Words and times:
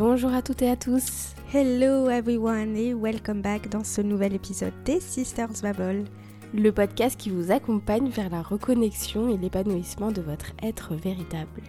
Bonjour 0.00 0.32
à 0.32 0.40
toutes 0.40 0.62
et 0.62 0.70
à 0.70 0.76
tous. 0.76 1.34
Hello 1.52 2.08
everyone 2.08 2.74
et 2.74 2.94
welcome 2.94 3.42
back 3.42 3.68
dans 3.68 3.84
ce 3.84 4.00
nouvel 4.00 4.32
épisode 4.32 4.72
des 4.86 4.98
Sisters 4.98 5.60
Babble. 5.62 6.04
Le 6.54 6.72
podcast 6.72 7.20
qui 7.20 7.28
vous 7.28 7.50
accompagne 7.52 8.08
vers 8.08 8.30
la 8.30 8.40
reconnexion 8.40 9.28
et 9.28 9.36
l'épanouissement 9.36 10.10
de 10.10 10.22
votre 10.22 10.52
être 10.62 10.94
véritable. 10.94 11.60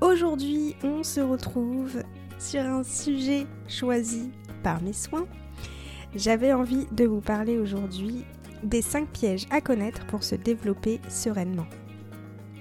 Aujourd'hui, 0.00 0.76
on 0.82 1.02
se 1.02 1.20
retrouve 1.20 2.02
sur 2.38 2.62
un 2.62 2.84
sujet 2.84 3.46
choisi 3.68 4.30
par 4.62 4.80
mes 4.80 4.94
soins. 4.94 5.26
J'avais 6.14 6.54
envie 6.54 6.86
de 6.90 7.04
vous 7.04 7.20
parler 7.20 7.58
aujourd'hui 7.58 8.24
des 8.62 8.80
5 8.80 9.08
pièges 9.08 9.46
à 9.50 9.60
connaître 9.60 10.06
pour 10.06 10.24
se 10.24 10.36
développer 10.36 11.02
sereinement. 11.10 11.66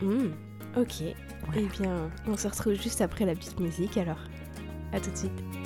Hmm, 0.01 0.31
ok. 0.75 1.01
Eh 1.55 1.65
bien, 1.79 2.11
on 2.27 2.35
se 2.35 2.49
retrouve 2.49 2.73
juste 2.73 2.99
après 2.99 3.23
la 3.23 3.35
petite 3.35 3.61
musique 3.61 3.97
alors. 3.97 4.19
À 4.93 4.99
tout 4.99 5.09
de 5.09 5.17
suite. 5.17 5.62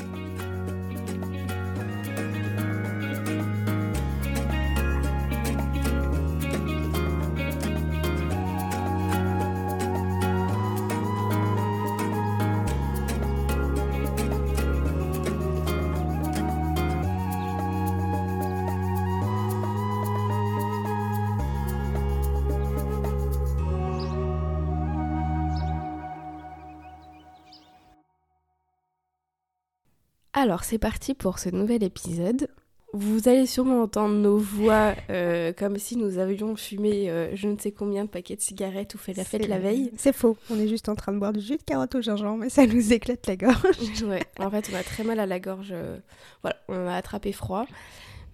Alors 30.39 30.63
c'est 30.63 30.77
parti 30.77 31.15
pour 31.15 31.39
ce 31.39 31.49
nouvel 31.49 31.81
épisode. 31.83 32.47
Vous 32.93 33.27
allez 33.27 33.47
sûrement 33.47 33.81
entendre 33.81 34.13
nos 34.13 34.37
voix 34.37 34.93
euh, 35.09 35.51
comme 35.51 35.77
si 35.79 35.97
nous 35.97 36.19
avions 36.19 36.55
fumé 36.55 37.09
euh, 37.09 37.35
je 37.35 37.47
ne 37.47 37.57
sais 37.57 37.71
combien 37.71 38.05
de 38.05 38.09
paquets 38.09 38.35
de 38.35 38.41
cigarettes 38.41 38.93
ou 38.93 38.99
fait 38.99 39.13
la 39.13 39.23
fête 39.23 39.47
la 39.47 39.57
veille. 39.57 39.91
C'est 39.97 40.13
faux, 40.13 40.37
on 40.51 40.59
est 40.59 40.67
juste 40.67 40.89
en 40.89 40.95
train 40.95 41.11
de 41.11 41.17
boire 41.17 41.33
du 41.33 41.41
jus 41.41 41.57
de 41.57 41.63
carotte 41.63 41.95
au 41.95 42.01
gingembre 42.01 42.43
et 42.43 42.49
ça 42.51 42.67
nous 42.67 42.93
éclate 42.93 43.25
la 43.25 43.35
gorge. 43.35 43.57
ouais, 44.05 44.23
en 44.39 44.51
fait 44.51 44.69
on 44.71 44.75
a 44.75 44.83
très 44.83 45.03
mal 45.03 45.19
à 45.19 45.25
la 45.25 45.39
gorge. 45.39 45.69
euh, 45.71 45.97
voilà, 46.43 46.55
on 46.69 46.85
a 46.87 46.93
attrapé 46.93 47.31
froid. 47.31 47.65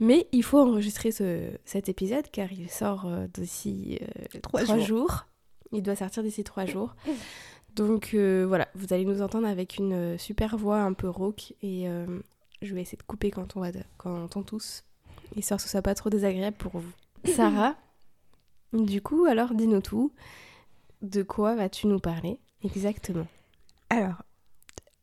Mais 0.02 0.28
il 0.34 0.44
faut 0.44 0.60
enregistrer 0.60 1.12
ce- 1.12 1.52
cet 1.64 1.88
épisode 1.88 2.26
car 2.34 2.52
il 2.52 2.70
sort 2.70 3.08
d'ici 3.34 4.00
euh, 4.02 4.40
Trois 4.42 4.64
trois 4.64 4.76
jours. 4.78 4.86
jours. 4.86 5.26
Il 5.72 5.82
doit 5.82 5.96
sortir 5.96 6.22
d'ici 6.22 6.44
trois 6.44 6.66
jours. 6.66 6.96
Donc 7.76 8.12
euh, 8.14 8.46
voilà, 8.48 8.68
vous 8.76 8.94
allez 8.94 9.06
nous 9.06 9.22
entendre 9.22 9.48
avec 9.48 9.78
une 9.78 9.94
euh, 9.94 10.18
super 10.18 10.58
voix 10.58 10.82
un 10.82 10.94
peu 10.94 11.10
rauque 11.10 11.54
et 11.62 11.88
euh, 11.88 12.20
je 12.62 12.74
vais 12.76 12.82
essayer 12.82 12.98
de 12.98 13.04
couper 13.04 13.32
quand 13.32 13.56
on 13.58 13.62
va 13.62 13.70
quand 13.98 14.12
on 14.12 14.26
entend 14.26 14.44
tous, 14.44 14.84
histoire 15.36 15.58
que 15.58 15.64
ce 15.64 15.70
soit 15.70 15.82
pas 15.82 15.96
trop 15.96 16.10
désagréable 16.10 16.58
pour 16.58 16.78
vous. 16.78 16.92
Sarah, 17.36 17.76
du 18.74 19.02
coup, 19.02 19.26
alors 19.26 19.54
dis-nous 19.54 19.82
tout. 19.82 20.12
De 21.02 21.24
quoi 21.24 21.56
vas-tu 21.56 21.88
nous 21.88 22.00
parler 22.00 22.40
exactement? 22.64 23.28
Alors, 23.90 24.24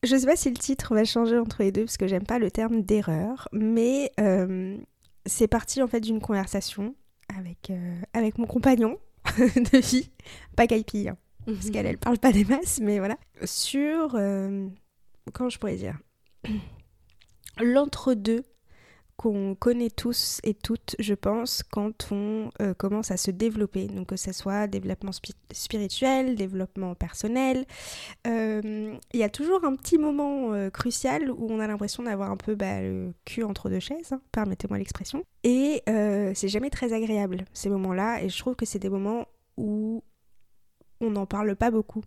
je 0.03 0.17
sais 0.17 0.27
pas 0.27 0.37
si 0.37 0.49
le 0.49 0.57
titre 0.57 0.95
va 0.95 1.05
changer 1.05 1.39
entre 1.39 1.63
les 1.63 1.73
deux 1.73 1.85
parce 1.85 1.99
que 1.99 2.07
j'aime 2.07 2.25
pas 2.25 2.39
le 2.39 2.51
terme 2.51 2.83
d'erreur, 2.83 3.49
mais 3.53 4.13
euh, 4.19 4.79
c'est 5.27 5.49
parti 5.49 5.83
en 5.83 5.89
fait 5.89 6.01
d'une 6.01 6.21
conversation 6.21 6.95
avec, 7.37 7.71
avec 8.15 8.39
mon 8.39 8.47
compagnon 8.47 8.99
de 9.39 9.79
vie, 9.79 10.11
pas 10.57 10.67
Kaipi, 10.67 11.09
hein, 11.09 11.19
parce 11.47 11.71
qu'elle 11.71 11.87
elle 11.87 11.99
parle 11.99 12.19
pas 12.19 12.33
des 12.33 12.45
masses, 12.45 12.81
mais 12.83 12.99
voilà, 12.99 13.17
sur 13.45 14.15
euh, 14.15 14.67
comment 15.33 15.51
je 15.51 15.59
pourrais 15.59 15.77
dire 15.77 15.99
l'entre-deux 17.61 18.43
qu'on 19.17 19.55
connaît 19.55 19.91
tous 19.91 20.41
et 20.45 20.55
toutes, 20.55 20.97
je 20.99 21.13
pense, 21.13 21.63
quand 21.63 22.11
on 22.11 22.49
euh, 22.63 22.73
commence 22.73 23.11
à 23.11 23.19
se 23.19 23.31
développer. 23.31 23.87
Donc 23.87 24.07
que 24.07 24.17
ce 24.17 24.33
soit 24.33 24.67
développement 24.67 25.11
spi- 25.11 25.35
spirituel, 25.53 26.37
développement 26.37 26.95
personnel. 26.95 27.67
Euh, 28.27 28.95
Il 29.13 29.21
y 29.21 29.23
a 29.23 29.29
toujours 29.29 29.63
un 29.67 29.77
petit 29.77 29.99
moment 29.99 30.55
euh, 30.55 30.71
crucial 30.71 31.31
où 31.31 31.49
on 31.51 31.61
a 31.61 31.67
l'impression 31.67 32.03
d'avoir 32.03 32.31
un 32.31 32.39
peu 32.39 32.55
bah, 32.55 32.81
le 32.81 33.13
cul 33.27 33.43
entre 33.43 33.69
deux 33.69 33.79
chaises, 33.81 34.11
hein, 34.13 34.23
permettez-moi 34.33 34.79
l'expression. 34.79 35.23
Et 35.45 35.83
c'est 36.35 36.49
jamais 36.49 36.71
très 36.71 36.95
agréable, 36.95 37.45
ces 37.53 37.69
moments-là. 37.69 38.23
Et 38.23 38.31
je 38.31 38.39
trouve 38.39 38.57
que 38.57 38.65
c'est 38.65 38.79
des 38.79 38.89
moments 38.89 39.27
où 39.59 40.03
on 41.01 41.11
n'en 41.11 41.27
parle 41.27 41.57
pas 41.57 41.71
beaucoup. 41.71 42.03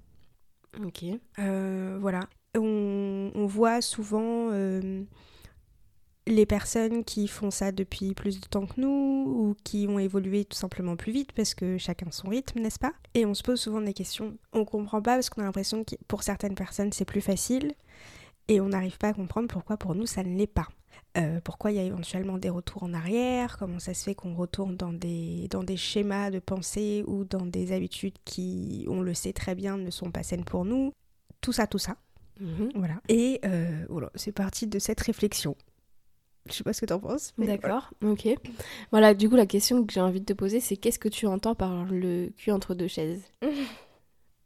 Ok. 0.84 1.06
Euh, 1.40 1.98
voilà. 2.00 2.22
On, 2.56 3.32
on 3.34 3.46
voit 3.46 3.82
souvent 3.82 4.50
euh, 4.52 5.04
les 6.28 6.46
personnes 6.46 7.04
qui 7.04 7.28
font 7.28 7.52
ça 7.52 7.72
depuis 7.72 8.14
plus 8.14 8.40
de 8.40 8.46
temps 8.48 8.66
que 8.66 8.80
nous 8.80 9.26
ou 9.28 9.56
qui 9.64 9.88
ont 9.90 10.00
évolué 10.00 10.46
tout 10.46 10.58
simplement 10.58 10.96
plus 10.96 11.12
vite 11.12 11.32
parce 11.34 11.54
que 11.54 11.78
chacun 11.78 12.12
son 12.12 12.30
rythme, 12.30 12.60
n'est-ce 12.60 12.80
pas? 12.80 12.94
Et 13.14 13.26
on 13.26 13.34
se 13.34 13.44
pose 13.44 13.60
souvent 13.60 13.82
des 13.82 13.94
questions. 13.94 14.38
On 14.54 14.66
comprend 14.66 15.02
pas 15.02 15.16
parce 15.16 15.30
qu'on 15.30 15.42
a 15.42 15.46
l'impression 15.46 15.84
que 15.84 15.96
pour 16.08 16.24
certaines 16.24 16.56
personnes 16.56 16.92
c'est 16.94 17.06
plus 17.06 17.22
facile 17.22 17.74
et 18.48 18.62
on 18.62 18.70
n'arrive 18.70 18.98
pas 18.98 19.10
à 19.10 19.14
comprendre 19.14 19.48
pourquoi 19.48 19.78
pour 19.78 19.96
nous 19.96 20.06
ça 20.06 20.24
ne 20.24 20.36
l'est 20.38 20.48
pas. 20.48 20.68
Euh, 21.16 21.40
pourquoi 21.44 21.72
il 21.72 21.78
y 21.78 21.80
a 21.80 21.84
éventuellement 21.84 22.38
des 22.38 22.50
retours 22.50 22.84
en 22.84 22.94
arrière, 22.94 23.58
comment 23.58 23.80
ça 23.80 23.94
se 23.94 24.04
fait 24.04 24.16
qu'on 24.16 24.34
retourne 24.34 24.76
dans 24.76 24.92
des, 24.92 25.48
dans 25.50 25.64
des 25.64 25.78
schémas 25.78 26.32
de 26.32 26.40
pensée 26.40 27.04
ou 27.06 27.24
dans 27.24 27.46
des 27.46 27.72
habitudes 27.72 28.18
qui, 28.26 28.86
on 28.90 29.02
le 29.02 29.14
sait 29.14 29.34
très 29.34 29.54
bien, 29.54 29.78
ne 29.78 29.92
sont 29.92 30.12
pas 30.12 30.24
saines 30.24 30.46
pour 30.46 30.66
nous? 30.66 30.92
Tout 31.42 31.52
ça, 31.52 31.68
tout 31.68 31.78
ça. 31.78 31.98
Mhm. 32.40 32.72
Voilà. 32.76 32.96
Et 33.10 33.40
euh, 33.46 33.86
voilà, 33.90 34.10
c'est 34.16 34.32
parti 34.32 34.66
de 34.66 34.80
cette 34.80 35.02
réflexion. 35.02 35.56
Je 36.48 36.54
sais 36.54 36.64
pas 36.64 36.74
ce 36.74 36.82
que 36.82 36.88
t'en 36.88 37.00
penses. 37.00 37.34
D'accord, 37.38 37.92
ok. 38.04 38.28
Voilà, 38.92 39.14
du 39.14 39.30
coup, 39.30 39.36
la 39.36 39.46
question 39.46 39.86
que 39.86 39.94
j'ai 39.94 40.02
envie 40.02 40.20
de 40.20 40.26
te 40.26 40.34
poser, 40.34 40.60
c'est 40.60 40.76
qu'est-ce 40.76 41.00
que 41.00 41.08
tu 41.08 41.26
entends 41.26 41.56
par 41.56 41.86
le 41.86 42.32
cul 42.36 42.52
entre 42.52 42.76
deux 42.76 42.88
chaises? 42.88 43.24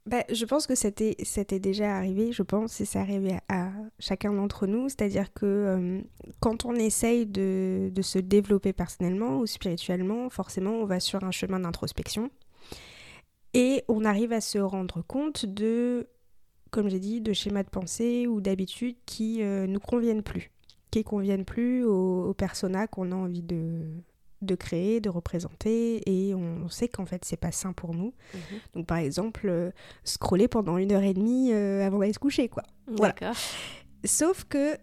Bah, 0.08 0.24
je 0.32 0.46
pense 0.46 0.68
que 0.68 0.76
c'était, 0.76 1.60
déjà 1.60 1.98
arrivé, 1.98 2.32
je 2.32 2.42
pense, 2.42 2.80
et 2.80 2.86
c'est 2.86 2.98
arrivé 2.98 3.40
à, 3.50 3.72
chacun 4.00 4.32
d'entre 4.32 4.66
nous. 4.66 4.88
C'est-à-dire 4.88 5.34
que 5.34 5.46
euh, 5.46 6.02
quand 6.40 6.64
on 6.64 6.76
essaye 6.76 7.26
de, 7.26 7.92
de 7.92 8.02
se 8.02 8.18
développer 8.18 8.72
personnellement 8.72 9.40
ou 9.40 9.46
spirituellement, 9.46 10.30
forcément, 10.30 10.72
on 10.72 10.86
va 10.86 11.02
sur 11.02 11.26
un 11.26 11.32
chemin 11.32 11.60
d'introspection. 11.60 12.32
Et 13.54 13.84
on 13.90 14.06
arrive 14.06 14.32
à 14.32 14.40
se 14.40 14.60
rendre 14.60 15.02
compte 15.02 15.46
de, 15.46 16.08
comme 16.72 16.88
j'ai 16.88 17.00
dit, 17.00 17.20
de 17.20 17.34
schémas 17.34 17.64
de 17.64 17.70
pensée 17.70 18.28
ou 18.28 18.40
d'habitudes 18.40 18.96
qui 19.06 19.44
euh, 19.44 19.68
nous 19.68 19.82
conviennent 19.82 20.24
plus. 20.24 20.52
Qui 20.90 21.04
conviennent 21.04 21.44
plus 21.44 21.84
au, 21.84 22.30
au 22.30 22.34
persona 22.34 22.88
qu'on 22.88 23.12
a 23.12 23.16
envie 23.16 23.44
de, 23.44 23.82
de 24.42 24.56
créer, 24.56 25.00
de 25.00 25.10
représenter. 25.10 26.02
Et 26.10 26.34
on, 26.36 26.70
sait 26.70 26.88
qu'en 26.88 27.06
fait, 27.06 27.26
c'est 27.26 27.38
pas 27.38 27.52
sain 27.52 27.74
pour 27.74 27.94
nous. 27.94 28.14
Donc 28.74 28.86
par 28.88 28.98
exemple, 28.98 29.48
euh, 29.50 29.72
scroller 30.04 30.48
pendant 30.48 30.78
une 30.78 30.92
heure 30.92 31.04
et 31.04 31.14
demie 31.14 31.52
euh, 31.54 31.86
avant 31.86 32.00
d'aller 32.00 32.14
se 32.14 32.20
coucher, 32.20 32.50
quoi. 32.50 32.64
Voilà. 32.88 33.14
Sauf 34.06 34.44
que 34.46 34.78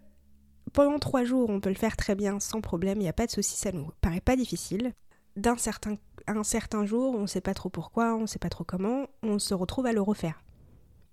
pendant 0.73 0.99
trois 0.99 1.23
jours, 1.23 1.49
on 1.49 1.59
peut 1.59 1.69
le 1.69 1.75
faire 1.75 1.95
très 1.95 2.15
bien 2.15 2.39
sans 2.39 2.61
problème, 2.61 2.97
il 2.99 3.03
n'y 3.03 3.09
a 3.09 3.13
pas 3.13 3.25
de 3.25 3.31
souci, 3.31 3.55
ça 3.55 3.71
nous 3.71 3.89
paraît 4.01 4.21
pas 4.21 4.35
difficile. 4.35 4.93
D'un 5.35 5.57
certain, 5.57 5.95
un 6.27 6.43
certain 6.43 6.85
jour, 6.85 7.15
on 7.15 7.21
ne 7.21 7.27
sait 7.27 7.41
pas 7.41 7.53
trop 7.53 7.69
pourquoi, 7.69 8.15
on 8.15 8.21
ne 8.21 8.25
sait 8.25 8.39
pas 8.39 8.49
trop 8.49 8.63
comment, 8.63 9.07
on 9.23 9.39
se 9.39 9.53
retrouve 9.53 9.85
à 9.85 9.93
le 9.93 10.01
refaire. 10.01 10.43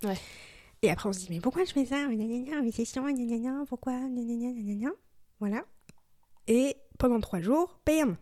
Ouais. 0.05 0.19
Et 0.83 0.91
après, 0.91 1.09
on 1.09 1.13
se 1.13 1.21
dit, 1.21 1.29
mais 1.31 1.41
pourquoi 1.41 1.65
je 1.65 1.73
fais 1.73 1.85
ça? 1.85 2.07
Gna, 2.09 2.25
gna, 2.25 2.39
gna, 2.39 2.63
Mais 2.63 2.73
c'est 2.73 2.85
chiant, 2.85 3.05
gna, 3.05 3.13
gna, 3.13 3.39
gna, 3.39 3.65
pourquoi? 3.69 3.93
Gna, 3.93 4.23
gna, 4.23 4.35
gna, 4.35 4.53
gna, 4.53 4.75
gna. 4.75 4.91
Voilà. 5.39 5.65
Et 6.49 6.77
pendant 6.99 7.21
trois 7.21 7.41
jours, 7.41 7.79
bam, 7.87 8.17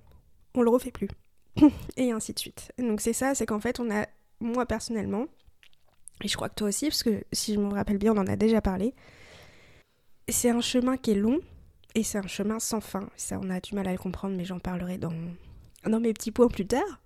on 0.55 0.62
le 0.62 0.70
refait 0.70 0.91
plus. 0.91 1.08
et 1.97 2.12
ainsi 2.12 2.32
de 2.32 2.38
suite. 2.38 2.73
Donc 2.79 3.00
c'est 3.00 3.12
ça, 3.12 3.35
c'est 3.35 3.47
qu'en 3.47 3.61
fait, 3.61 3.81
on 3.81 3.91
a, 3.91 4.06
moi 4.41 4.67
personnellement, 4.67 5.26
et 6.23 6.29
je 6.29 6.37
crois 6.37 6.49
que 6.49 6.55
toi 6.55 6.69
aussi, 6.69 6.87
parce 6.88 7.02
que 7.02 7.25
si 7.32 7.55
je 7.55 7.61
me 7.61 7.73
rappelle 7.73 7.99
bien, 7.99 8.12
on 8.12 8.19
en 8.19 8.26
a 8.26 8.37
déjà 8.37 8.61
parlé, 8.61 8.94
c'est 10.29 10.50
un 10.50 10.61
chemin 10.61 10.97
qui 10.97 11.12
est 11.12 11.17
long 11.17 11.41
et 11.94 12.02
c'est 12.02 12.19
un 12.19 12.26
chemin 12.26 12.61
sans 12.61 12.81
fin. 12.81 13.08
Ça, 13.17 13.38
on 13.43 13.50
a 13.50 13.61
du 13.61 13.75
mal 13.75 13.88
à 13.88 13.93
le 13.93 13.99
comprendre, 13.99 14.37
mais 14.37 14.44
j'en 14.44 14.58
parlerai 14.58 14.99
dans, 14.99 15.12
dans 15.85 16.00
mes 16.00 16.12
petits 16.12 16.31
points 16.31 16.49
plus 16.49 16.67
tard. 16.67 17.00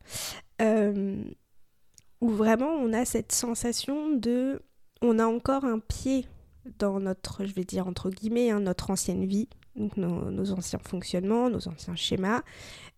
Euh, 0.61 1.23
où 2.21 2.29
vraiment 2.31 2.71
on 2.71 2.93
a 2.93 3.05
cette 3.05 3.33
sensation 3.33 4.17
de. 4.17 4.63
On 5.03 5.19
a 5.19 5.27
encore 5.27 5.65
un 5.65 5.79
pied 5.79 6.27
dans 6.79 6.99
notre, 7.01 7.45
je 7.45 7.53
vais 7.53 7.65
dire 7.65 7.87
entre 7.87 8.11
guillemets, 8.11 8.51
hein, 8.51 8.61
notre 8.61 8.91
ancienne 8.91 9.27
vie, 9.27 9.49
donc 9.77 9.97
nos, 9.97 10.31
nos 10.31 10.53
anciens 10.53 10.79
fonctionnements, 10.79 11.51
nos 11.51 11.69
anciens 11.69 11.97
schémas. 11.97 12.43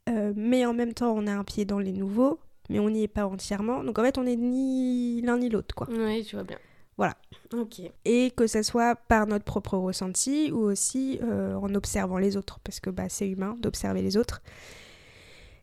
Euh, 0.08 0.32
mais 0.36 0.66
en 0.66 0.74
même 0.74 0.94
temps, 0.94 1.12
on 1.16 1.26
a 1.26 1.32
un 1.32 1.44
pied 1.44 1.64
dans 1.64 1.78
les 1.78 1.92
nouveaux, 1.92 2.38
mais 2.70 2.78
on 2.78 2.90
n'y 2.90 3.02
est 3.02 3.08
pas 3.08 3.26
entièrement. 3.26 3.82
Donc 3.82 3.98
en 3.98 4.02
fait, 4.02 4.18
on 4.18 4.24
n'est 4.24 4.36
ni 4.36 5.20
l'un 5.22 5.38
ni 5.38 5.48
l'autre, 5.48 5.74
quoi. 5.74 5.88
Oui, 5.90 6.24
tu 6.24 6.36
vois 6.36 6.44
bien. 6.44 6.58
Voilà. 6.96 7.16
Ok. 7.52 7.82
Et 8.04 8.30
que 8.30 8.46
ce 8.46 8.62
soit 8.62 8.96
par 8.96 9.26
notre 9.26 9.44
propre 9.44 9.76
ressenti 9.76 10.50
ou 10.50 10.58
aussi 10.58 11.18
euh, 11.22 11.54
en 11.54 11.74
observant 11.74 12.18
les 12.18 12.36
autres, 12.36 12.58
parce 12.60 12.80
que 12.80 12.90
bah, 12.90 13.08
c'est 13.08 13.28
humain 13.28 13.56
d'observer 13.60 14.02
les 14.02 14.16
autres. 14.16 14.42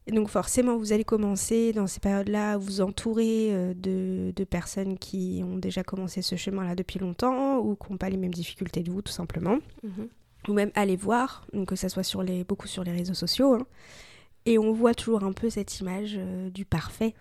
Et 0.06 0.12
donc 0.12 0.28
forcément, 0.28 0.78
vous 0.78 0.92
allez 0.92 1.06
commencer 1.06 1.72
dans 1.72 1.88
ces 1.88 2.02
périodes-là 2.02 2.54
à 2.54 2.58
vous 2.58 2.82
entourer 2.82 3.54
euh, 3.54 3.74
de, 3.74 4.34
de, 4.36 4.44
personnes 4.44 4.98
qui 4.98 5.42
ont 5.46 5.58
déjà 5.58 5.82
commencé 5.82 6.22
ce 6.22 6.36
chemin-là 6.36 6.76
depuis 6.76 7.00
longtemps 7.00 7.60
ou 7.60 7.76
qui 7.76 7.90
n'ont 7.90 7.98
pas 7.98 8.10
les 8.10 8.18
mêmes 8.18 8.34
difficultés 8.34 8.84
que 8.84 8.92
vous, 8.92 9.02
tout 9.02 9.14
simplement. 9.14 9.60
Mhm. 9.82 10.10
Ou 10.48 10.54
même 10.54 10.72
aller 10.76 10.96
voir, 10.96 11.46
donc 11.54 11.70
que 11.70 11.76
ça 11.76 11.90
soit 11.90 12.04
sur 12.04 12.22
les, 12.22 12.44
beaucoup 12.44 12.68
sur 12.68 12.84
les 12.84 12.92
réseaux 12.92 13.14
sociaux. 13.14 13.54
Hein. 13.56 13.66
Et 14.46 14.60
on 14.60 14.74
voit 14.74 14.94
toujours 14.94 15.24
un 15.24 15.32
peu 15.32 15.50
cette 15.50 15.80
image 15.80 16.16
euh, 16.18 16.50
du 16.50 16.66
parfait, 16.66 17.14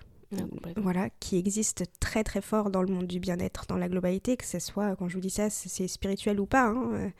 voilà, 0.76 1.10
qui 1.20 1.36
existe 1.36 1.84
très 2.00 2.24
très 2.24 2.40
fort 2.40 2.70
dans 2.70 2.82
le 2.82 2.92
monde 2.92 3.06
du 3.06 3.20
bien-être, 3.20 3.66
dans 3.68 3.76
la 3.76 3.88
globalité, 3.88 4.36
que 4.36 4.46
ce 4.46 4.58
soit, 4.58 4.96
quand 4.96 5.08
je 5.08 5.14
vous 5.14 5.20
dis 5.20 5.30
ça, 5.30 5.50
c'est 5.50 5.88
spirituel 5.88 6.40
ou 6.40 6.46
pas. 6.46 6.66
Hein, 6.68 6.90
euh, 6.92 7.10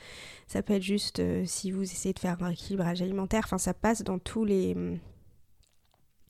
ça 0.46 0.62
peut 0.62 0.74
être 0.74 0.82
juste 0.82 1.20
euh, 1.20 1.44
si 1.46 1.70
vous 1.70 1.82
essayez 1.82 2.14
de 2.14 2.18
faire 2.18 2.42
un 2.42 2.50
équilibrage 2.50 3.02
alimentaire, 3.02 3.42
enfin 3.44 3.58
ça 3.58 3.74
passe 3.74 4.02
dans 4.02 4.18
tous 4.18 4.44
les, 4.44 4.76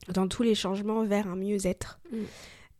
dans 0.09 0.27
tous 0.27 0.43
les 0.43 0.55
changements 0.55 1.03
vers 1.03 1.27
un 1.27 1.35
mieux-être. 1.35 1.99
Mm. 2.11 2.17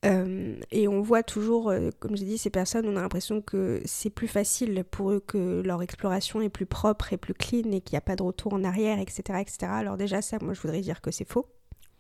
Euh, 0.05 0.55
et 0.71 0.88
on 0.88 1.01
voit 1.01 1.23
toujours, 1.23 1.73
comme 2.00 2.17
j'ai 2.17 2.25
dit, 2.25 2.38
ces 2.38 2.50
personnes, 2.50 2.88
on 2.88 2.97
a 2.97 3.01
l'impression 3.01 3.41
que 3.41 3.81
c'est 3.85 4.09
plus 4.09 4.27
facile 4.27 4.83
pour 4.89 5.11
eux, 5.11 5.19
que 5.25 5.61
leur 5.65 5.81
exploration 5.81 6.41
est 6.41 6.50
plus 6.50 6.65
propre 6.65 7.13
et 7.13 7.17
plus 7.17 7.33
clean 7.33 7.71
et 7.71 7.81
qu'il 7.81 7.94
n'y 7.94 8.00
a 8.00 8.01
pas 8.01 8.15
de 8.15 8.23
retour 8.23 8.53
en 8.53 8.63
arrière, 8.63 9.00
etc., 9.00 9.39
etc. 9.39 9.57
Alors 9.69 9.97
déjà 9.97 10.21
ça, 10.21 10.38
moi 10.41 10.53
je 10.53 10.61
voudrais 10.61 10.81
dire 10.81 11.01
que 11.01 11.11
c'est 11.11 11.27
faux. 11.27 11.47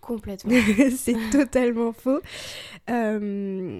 Complètement. 0.03 0.51
c'est 0.97 1.15
totalement 1.31 1.93
faux. 1.93 2.19
Euh, 2.89 3.79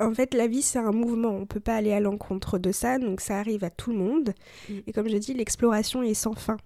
en 0.00 0.14
fait, 0.14 0.34
la 0.34 0.46
vie, 0.46 0.62
c'est 0.62 0.78
un 0.78 0.90
mouvement. 0.90 1.30
On 1.30 1.40
ne 1.40 1.44
peut 1.44 1.60
pas 1.60 1.76
aller 1.76 1.92
à 1.92 2.00
l'encontre 2.00 2.58
de 2.58 2.72
ça. 2.72 2.98
Donc, 2.98 3.20
ça 3.20 3.38
arrive 3.38 3.62
à 3.62 3.70
tout 3.70 3.92
le 3.92 3.98
monde. 3.98 4.34
Mm. 4.68 4.78
Et 4.86 4.92
comme 4.92 5.08
je 5.08 5.16
dis, 5.16 5.34
l'exploration 5.34 6.02
est 6.02 6.14
sans 6.14 6.34
fin. 6.34 6.56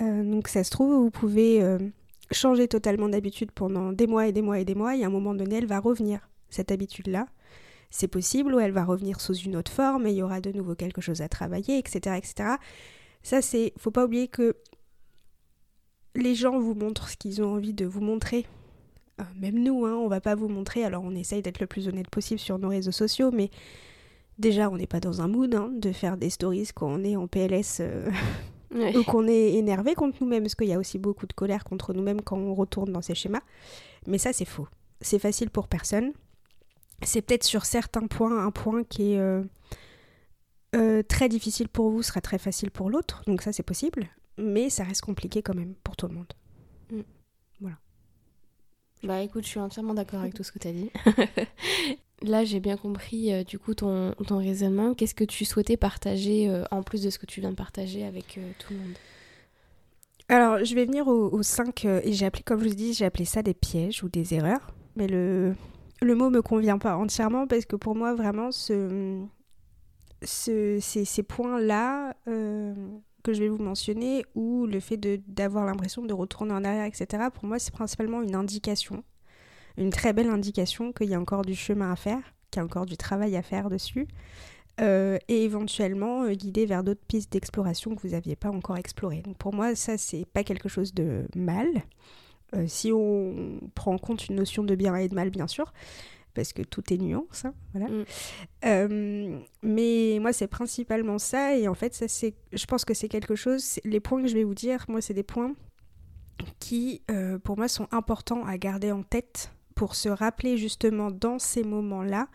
Euh, 0.00 0.24
donc, 0.24 0.48
ça 0.48 0.64
se 0.64 0.70
trouve, 0.70 0.94
vous 0.94 1.10
pouvez 1.10 1.62
euh, 1.62 1.78
changer 2.30 2.68
totalement 2.68 3.08
d'habitude 3.08 3.50
pendant 3.52 3.92
des 3.92 4.06
mois 4.06 4.26
et 4.28 4.32
des 4.32 4.42
mois 4.42 4.58
et 4.58 4.64
des 4.64 4.74
mois. 4.74 4.96
Et 4.96 5.04
à 5.04 5.06
un 5.06 5.10
moment 5.10 5.34
donné, 5.34 5.56
elle 5.56 5.66
va 5.66 5.80
revenir, 5.80 6.28
cette 6.48 6.70
habitude-là. 6.70 7.26
C'est 7.90 8.08
possible, 8.08 8.54
ou 8.54 8.58
elle 8.58 8.72
va 8.72 8.84
revenir 8.84 9.20
sous 9.20 9.34
une 9.34 9.56
autre 9.56 9.70
forme 9.70 10.06
et 10.06 10.10
il 10.10 10.16
y 10.16 10.22
aura 10.22 10.40
de 10.40 10.50
nouveau 10.50 10.74
quelque 10.74 11.00
chose 11.00 11.20
à 11.20 11.28
travailler, 11.28 11.78
etc. 11.78 12.16
etc. 12.16 12.56
Ça, 13.22 13.40
c'est. 13.40 13.72
faut 13.78 13.90
pas 13.90 14.04
oublier 14.04 14.28
que 14.28 14.56
les 16.16 16.34
gens 16.34 16.58
vous 16.58 16.74
montrent 16.74 17.08
ce 17.08 17.16
qu'ils 17.16 17.42
ont 17.42 17.54
envie 17.54 17.74
de 17.74 17.86
vous 17.86 18.00
montrer. 18.00 18.46
Euh, 19.20 19.24
même 19.36 19.62
nous, 19.62 19.84
hein, 19.84 19.94
on 19.94 20.08
va 20.08 20.20
pas 20.20 20.34
vous 20.34 20.48
montrer. 20.48 20.84
Alors, 20.84 21.04
on 21.04 21.14
essaye 21.14 21.42
d'être 21.42 21.60
le 21.60 21.66
plus 21.66 21.88
honnête 21.88 22.10
possible 22.10 22.40
sur 22.40 22.58
nos 22.58 22.68
réseaux 22.68 22.92
sociaux, 22.92 23.30
mais 23.32 23.50
déjà, 24.38 24.70
on 24.70 24.76
n'est 24.76 24.86
pas 24.86 25.00
dans 25.00 25.20
un 25.20 25.28
mood 25.28 25.54
hein, 25.54 25.70
de 25.72 25.92
faire 25.92 26.16
des 26.16 26.30
stories 26.30 26.70
quand 26.74 26.88
on 26.88 27.04
est 27.04 27.16
en 27.16 27.28
PLS 27.28 27.78
euh, 27.80 28.10
ou 28.74 29.04
qu'on 29.04 29.28
est 29.28 29.54
énervé 29.54 29.94
contre 29.94 30.18
nous-mêmes, 30.20 30.42
parce 30.42 30.54
qu'il 30.54 30.68
y 30.68 30.72
a 30.72 30.78
aussi 30.78 30.98
beaucoup 30.98 31.26
de 31.26 31.32
colère 31.32 31.64
contre 31.64 31.92
nous-mêmes 31.94 32.20
quand 32.20 32.36
on 32.36 32.54
retourne 32.54 32.92
dans 32.92 33.02
ces 33.02 33.14
schémas. 33.14 33.42
Mais 34.06 34.18
ça, 34.18 34.32
c'est 34.32 34.44
faux. 34.44 34.68
C'est 35.00 35.18
facile 35.18 35.50
pour 35.50 35.68
personne. 35.68 36.12
C'est 37.02 37.22
peut-être 37.22 37.44
sur 37.44 37.64
certains 37.64 38.06
points 38.06 38.44
un 38.44 38.50
point 38.50 38.84
qui 38.84 39.12
est 39.12 39.18
euh, 39.18 41.02
très 41.08 41.28
difficile 41.28 41.68
pour 41.68 41.90
vous 41.90 42.02
sera 42.02 42.20
très 42.20 42.38
facile 42.38 42.70
pour 42.70 42.90
l'autre, 42.90 43.22
donc 43.26 43.42
ça 43.42 43.52
c'est 43.52 43.62
possible 43.62 44.08
mais 44.38 44.70
ça 44.70 44.84
reste 44.84 45.02
compliqué 45.02 45.42
quand 45.42 45.54
même 45.54 45.74
pour 45.82 45.96
tout 45.96 46.08
le 46.08 46.14
monde. 46.14 46.32
Mm. 46.90 47.00
Voilà. 47.60 47.76
Bah 49.02 49.22
écoute, 49.22 49.44
je 49.44 49.50
suis 49.50 49.60
entièrement 49.60 49.94
d'accord 49.94 50.20
avec 50.20 50.34
tout 50.34 50.42
ce 50.42 50.52
que 50.52 50.58
tu 50.58 50.68
as 50.68 50.72
dit. 50.72 50.90
Là, 52.22 52.44
j'ai 52.44 52.60
bien 52.60 52.76
compris 52.76 53.32
euh, 53.32 53.44
du 53.44 53.58
coup 53.58 53.74
ton, 53.74 54.14
raisonnement. 54.30 54.94
Qu'est-ce 54.94 55.14
que 55.14 55.24
tu 55.24 55.44
souhaitais 55.44 55.76
partager 55.76 56.48
euh, 56.48 56.64
en 56.70 56.82
plus 56.82 57.02
de 57.02 57.10
ce 57.10 57.18
que 57.18 57.26
tu 57.26 57.40
viens 57.40 57.50
de 57.50 57.56
partager 57.56 58.04
avec 58.04 58.38
euh, 58.38 58.50
tout 58.58 58.72
le 58.72 58.78
monde? 58.78 58.94
Alors, 60.28 60.64
je 60.64 60.74
vais 60.74 60.86
venir 60.86 61.06
aux, 61.06 61.42
5 61.42 61.84
et 61.84 62.12
j'ai 62.12 62.24
appelé, 62.24 62.42
comme 62.42 62.62
je 62.62 62.68
vous 62.68 62.74
dis, 62.74 62.94
j'ai 62.94 63.04
appelé 63.04 63.26
ça 63.26 63.42
des 63.42 63.52
pièges 63.52 64.02
ou 64.02 64.08
des 64.08 64.32
erreurs. 64.32 64.72
Mais 64.96 65.06
le, 65.06 65.54
le 66.00 66.14
mot 66.14 66.30
me 66.30 66.40
convient 66.40 66.78
pas 66.78 66.96
entièrement 66.96 67.46
parce 67.46 67.66
que 67.66 67.76
pour 67.76 67.94
moi, 67.94 68.14
vraiment, 68.14 68.50
ce, 68.50 69.20
ce 70.22 70.78
ces, 70.80 71.04
ces 71.04 71.22
points-là 71.22 72.14
que 72.24 73.32
je 73.34 73.40
vais 73.42 73.48
vous 73.48 73.62
mentionner, 73.62 74.24
ou 74.34 74.64
le 74.66 74.80
fait 74.80 74.96
d'avoir 74.96 75.66
l'impression 75.66 76.04
de 76.06 76.14
retourner 76.14 76.52
en 76.52 76.64
arrière, 76.64 76.84
etc., 76.84 77.24
pour 77.32 77.44
moi, 77.44 77.58
c'est 77.58 77.72
principalement 77.72 78.22
une 78.22 78.34
indication, 78.34 79.02
une 79.76 79.90
très 79.90 80.12
belle 80.12 80.28
indication 80.28 80.92
qu'il 80.92 81.10
y 81.10 81.14
a 81.14 81.20
encore 81.20 81.42
du 81.42 81.54
chemin 81.54 81.92
à 81.92 81.96
faire, 81.96 82.20
qu'il 82.50 82.60
y 82.60 82.62
a 82.62 82.64
encore 82.64 82.86
du 82.86 82.96
travail 82.96 83.36
à 83.36 83.42
faire 83.42 83.70
dessus, 83.70 84.06
euh, 84.80 85.18
et 85.28 85.44
éventuellement 85.44 86.24
euh, 86.24 86.32
guider 86.32 86.66
vers 86.66 86.82
d'autres 86.82 87.04
pistes 87.06 87.32
d'exploration 87.32 87.94
que 87.94 88.02
vous 88.02 88.14
n'aviez 88.14 88.36
pas 88.36 88.50
encore 88.50 88.76
explorées. 88.76 89.22
Donc 89.22 89.36
pour 89.36 89.54
moi, 89.54 89.74
ça, 89.74 89.98
c'est 89.98 90.24
pas 90.26 90.44
quelque 90.44 90.68
chose 90.68 90.94
de 90.94 91.26
mal. 91.36 91.68
Euh, 92.54 92.66
si 92.66 92.92
on 92.92 93.60
prend 93.74 93.94
en 93.94 93.98
compte 93.98 94.28
une 94.28 94.36
notion 94.36 94.62
de 94.62 94.74
bien 94.74 94.94
et 94.96 95.08
de 95.08 95.14
mal, 95.14 95.30
bien 95.30 95.46
sûr, 95.46 95.72
parce 96.34 96.52
que 96.52 96.62
tout 96.62 96.92
est 96.92 96.98
nuance, 96.98 97.44
hein, 97.44 97.54
voilà. 97.72 97.88
Mm. 97.88 98.04
Euh, 98.64 99.38
mais 99.62 100.18
moi, 100.20 100.32
c'est 100.32 100.46
principalement 100.48 101.18
ça, 101.18 101.56
et 101.56 101.68
en 101.68 101.74
fait, 101.74 101.94
ça, 101.94 102.08
c'est, 102.08 102.34
je 102.52 102.66
pense 102.66 102.84
que 102.84 102.94
c'est 102.94 103.08
quelque 103.08 103.34
chose. 103.34 103.78
Les 103.84 104.00
points 104.00 104.20
que 104.22 104.28
je 104.28 104.34
vais 104.34 104.44
vous 104.44 104.54
dire, 104.54 104.84
moi, 104.88 105.00
c'est 105.00 105.14
des 105.14 105.22
points 105.22 105.54
qui, 106.58 107.02
euh, 107.10 107.38
pour 107.38 107.56
moi, 107.56 107.68
sont 107.68 107.88
importants 107.92 108.44
à 108.44 108.58
garder 108.58 108.92
en 108.92 109.02
tête 109.02 109.52
pour 109.74 109.94
se 109.94 110.08
rappeler 110.08 110.56
justement 110.56 111.10
dans 111.10 111.38
ces 111.38 111.64
moments-là, 111.64 112.28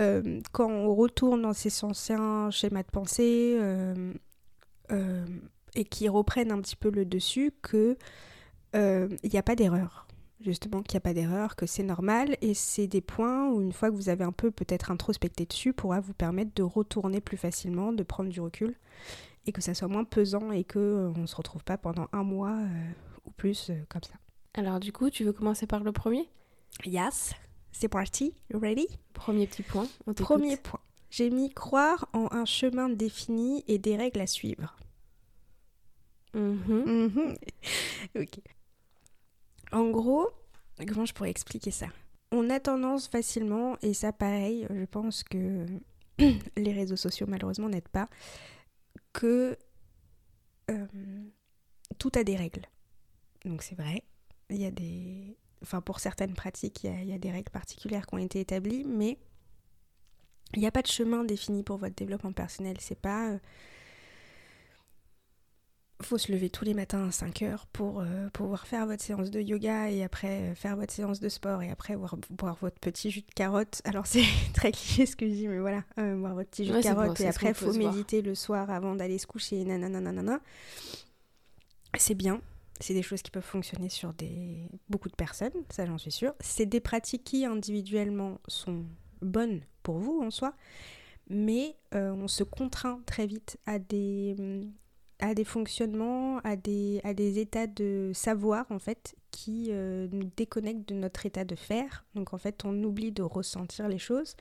euh, 0.00 0.40
quand 0.52 0.70
on 0.70 0.94
retourne 0.94 1.42
dans 1.42 1.52
ces 1.52 1.84
anciens 1.84 2.50
schémas 2.50 2.82
de 2.82 2.90
pensée 2.90 3.58
et 5.74 5.84
qui 5.84 6.08
reprennent 6.08 6.52
un 6.52 6.60
petit 6.60 6.76
peu 6.76 6.90
le 6.90 7.04
dessus, 7.04 7.52
que 7.62 7.96
il 8.74 9.30
n'y 9.30 9.38
a 9.38 9.42
pas 9.42 9.56
d'erreur 9.56 10.06
justement 10.40 10.82
qu'il 10.82 10.94
n'y 10.94 10.98
a 10.98 11.00
pas 11.00 11.14
d'erreur, 11.14 11.56
que 11.56 11.66
c'est 11.66 11.82
normal, 11.82 12.36
et 12.40 12.54
c'est 12.54 12.86
des 12.86 13.00
points 13.00 13.48
où 13.50 13.60
une 13.60 13.72
fois 13.72 13.90
que 13.90 13.96
vous 13.96 14.08
avez 14.08 14.24
un 14.24 14.32
peu 14.32 14.50
peut-être 14.50 14.90
introspecté 14.90 15.46
dessus, 15.46 15.72
pourra 15.72 16.00
vous 16.00 16.14
permettre 16.14 16.52
de 16.54 16.62
retourner 16.62 17.20
plus 17.20 17.36
facilement, 17.36 17.92
de 17.92 18.02
prendre 18.02 18.30
du 18.30 18.40
recul, 18.40 18.76
et 19.46 19.52
que 19.52 19.60
ça 19.62 19.74
soit 19.74 19.88
moins 19.88 20.04
pesant 20.04 20.52
et 20.52 20.66
euh, 20.76 21.12
on 21.16 21.20
ne 21.20 21.26
se 21.26 21.36
retrouve 21.36 21.64
pas 21.64 21.78
pendant 21.78 22.08
un 22.12 22.24
mois 22.24 22.56
euh, 22.56 22.90
ou 23.24 23.30
plus 23.30 23.70
euh, 23.70 23.74
comme 23.88 24.02
ça. 24.02 24.14
Alors 24.54 24.80
du 24.80 24.92
coup, 24.92 25.10
tu 25.10 25.24
veux 25.24 25.32
commencer 25.32 25.66
par 25.66 25.84
le 25.84 25.92
premier? 25.92 26.28
Yes, 26.84 27.32
c'est 27.72 27.88
parti, 27.88 28.34
you 28.52 28.58
ready? 28.58 28.86
Premier 29.12 29.46
petit 29.46 29.62
point. 29.62 29.88
Premier 30.16 30.56
point. 30.56 30.80
J'ai 31.10 31.30
mis 31.30 31.50
croire 31.50 32.08
en 32.12 32.28
un 32.32 32.44
chemin 32.44 32.88
défini 32.88 33.64
et 33.68 33.78
des 33.78 33.96
règles 33.96 34.20
à 34.20 34.26
suivre. 34.26 34.76
Mm 36.34 37.34
ok. 38.16 38.40
En 39.72 39.90
gros, 39.90 40.28
comment 40.86 41.06
je 41.06 41.14
pourrais 41.14 41.30
expliquer 41.30 41.70
ça? 41.70 41.86
On 42.32 42.50
a 42.50 42.60
tendance 42.60 43.08
facilement, 43.08 43.76
et 43.82 43.94
ça 43.94 44.12
pareil, 44.12 44.66
je 44.70 44.84
pense 44.84 45.22
que 45.22 45.66
les 46.18 46.72
réseaux 46.72 46.96
sociaux 46.96 47.26
malheureusement 47.28 47.68
n'aident 47.68 47.88
pas, 47.88 48.08
que 49.12 49.56
euh, 50.70 50.86
tout 51.98 52.12
a 52.14 52.24
des 52.24 52.36
règles. 52.36 52.66
Donc 53.44 53.62
c'est 53.62 53.76
vrai, 53.76 54.02
il 54.50 54.60
y 54.60 54.66
a 54.66 54.70
des... 54.70 55.36
Enfin 55.66 55.80
pour 55.80 55.98
certaines 55.98 56.34
pratiques, 56.34 56.84
il 56.84 57.08
y, 57.08 57.12
a, 57.12 57.18
des 57.18 57.32
règles 57.32 57.50
particulières 57.50 58.06
qui 58.06 58.14
ont 58.14 58.18
été 58.18 58.38
établies, 58.38 58.84
mais 58.84 59.18
il 60.54 60.60
n'y 60.60 60.66
a 60.66 60.70
pas 60.70 60.82
de 60.82 60.86
chemin 60.86 61.24
défini 61.24 61.64
pour 61.64 61.76
votre 61.76 61.96
développement 61.96 62.30
personnel. 62.30 62.76
C'est 62.78 63.00
pas... 63.00 63.30
Euh, 63.30 63.38
faut 66.02 66.18
se 66.18 66.30
lever 66.30 66.50
tous 66.50 66.64
les 66.64 66.74
matins 66.74 67.08
à 67.08 67.10
5 67.10 67.42
heures 67.42 67.66
pour 67.72 67.98
euh, 68.00 68.28
pouvoir 68.32 68.68
faire 68.68 68.86
votre 68.86 69.02
séance 69.02 69.32
de 69.32 69.40
yoga 69.40 69.90
et 69.90 70.04
après 70.04 70.42
euh, 70.42 70.54
faire 70.54 70.76
votre 70.76 70.92
séance 70.92 71.18
de 71.18 71.28
sport 71.28 71.62
et 71.62 71.70
après 71.72 71.96
boire, 71.96 72.16
votre 72.60 72.78
petit 72.78 73.10
jus 73.10 73.22
de 73.22 73.34
carotte. 73.34 73.82
Alors 73.84 74.06
c'est 74.06 74.22
très 74.54 74.70
cliché 74.70 75.06
ce 75.06 75.16
que 75.16 75.26
je 75.26 75.32
dis, 75.32 75.48
mais 75.48 75.58
voilà, 75.58 75.82
euh, 75.98 76.14
boire 76.14 76.34
votre 76.34 76.50
petit 76.50 76.64
jus 76.64 76.72
de 76.72 76.80
carotte 76.80 77.18
et 77.20 77.26
après 77.26 77.48
il 77.48 77.54
faut 77.54 77.72
méditer 77.72 78.22
le 78.22 78.36
soir 78.36 78.70
avant 78.70 78.94
d'aller 78.94 79.18
se 79.18 79.26
coucher, 79.26 79.64
nanana. 79.64 80.38
C'est 81.98 82.14
bien, 82.14 82.40
c'est 82.80 82.94
des 82.94 83.02
choses 83.02 83.22
qui 83.22 83.30
peuvent 83.30 83.42
fonctionner 83.42 83.88
sur 83.88 84.12
des... 84.14 84.68
beaucoup 84.88 85.08
de 85.08 85.14
personnes, 85.14 85.52
ça 85.70 85.86
j'en 85.86 85.98
suis 85.98 86.12
sûre. 86.12 86.34
C'est 86.40 86.66
des 86.66 86.80
pratiques 86.80 87.24
qui 87.24 87.44
individuellement 87.44 88.40
sont 88.48 88.84
bonnes 89.22 89.60
pour 89.82 89.98
vous 89.98 90.20
en 90.22 90.30
soi, 90.30 90.54
mais 91.28 91.76
on 91.92 92.28
se 92.28 92.44
contraint 92.44 93.00
très 93.06 93.26
vite 93.26 93.58
à 93.66 93.78
des 93.78 94.36
à 95.18 95.34
des 95.34 95.44
fonctionnements, 95.44 96.38
à 96.40 96.56
des, 96.56 97.00
à 97.04 97.14
des 97.14 97.38
états 97.38 97.66
de 97.66 98.10
savoir 98.14 98.66
en 98.70 98.78
fait 98.78 99.14
qui 99.30 99.68
euh, 99.70 100.08
nous 100.12 100.30
déconnectent 100.36 100.88
de 100.88 100.94
notre 100.94 101.26
état 101.26 101.44
de 101.44 101.54
faire. 101.54 102.04
Donc 102.14 102.34
en 102.34 102.38
fait 102.38 102.64
on 102.64 102.82
oublie 102.82 103.12
de 103.12 103.22
ressentir 103.22 103.88
les 103.88 103.98
choses 103.98 104.36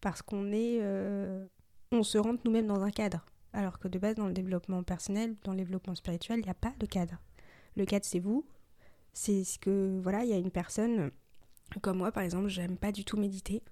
parce 0.00 0.22
qu'on 0.22 0.52
est, 0.52 0.78
euh, 0.80 1.46
on 1.92 2.02
se 2.02 2.18
rentre 2.18 2.42
nous-mêmes 2.44 2.66
dans 2.66 2.82
un 2.82 2.90
cadre. 2.90 3.24
Alors 3.52 3.78
que 3.78 3.88
de 3.88 3.98
base 3.98 4.16
dans 4.16 4.26
le 4.26 4.34
développement 4.34 4.82
personnel, 4.82 5.36
dans 5.44 5.52
le 5.52 5.58
développement 5.58 5.94
spirituel, 5.94 6.40
il 6.40 6.44
n'y 6.44 6.50
a 6.50 6.54
pas 6.54 6.74
de 6.78 6.86
cadre. 6.86 7.14
Le 7.76 7.84
cadre 7.84 8.04
c'est 8.04 8.20
vous. 8.20 8.46
C'est 9.12 9.44
ce 9.44 9.58
que 9.58 9.98
voilà, 10.02 10.24
il 10.24 10.30
y 10.30 10.34
a 10.34 10.38
une 10.38 10.50
personne 10.50 11.10
comme 11.82 11.98
moi 11.98 12.12
par 12.12 12.22
exemple, 12.22 12.48
j'aime 12.48 12.76
pas 12.76 12.92
du 12.92 13.04
tout 13.04 13.16
méditer. 13.16 13.62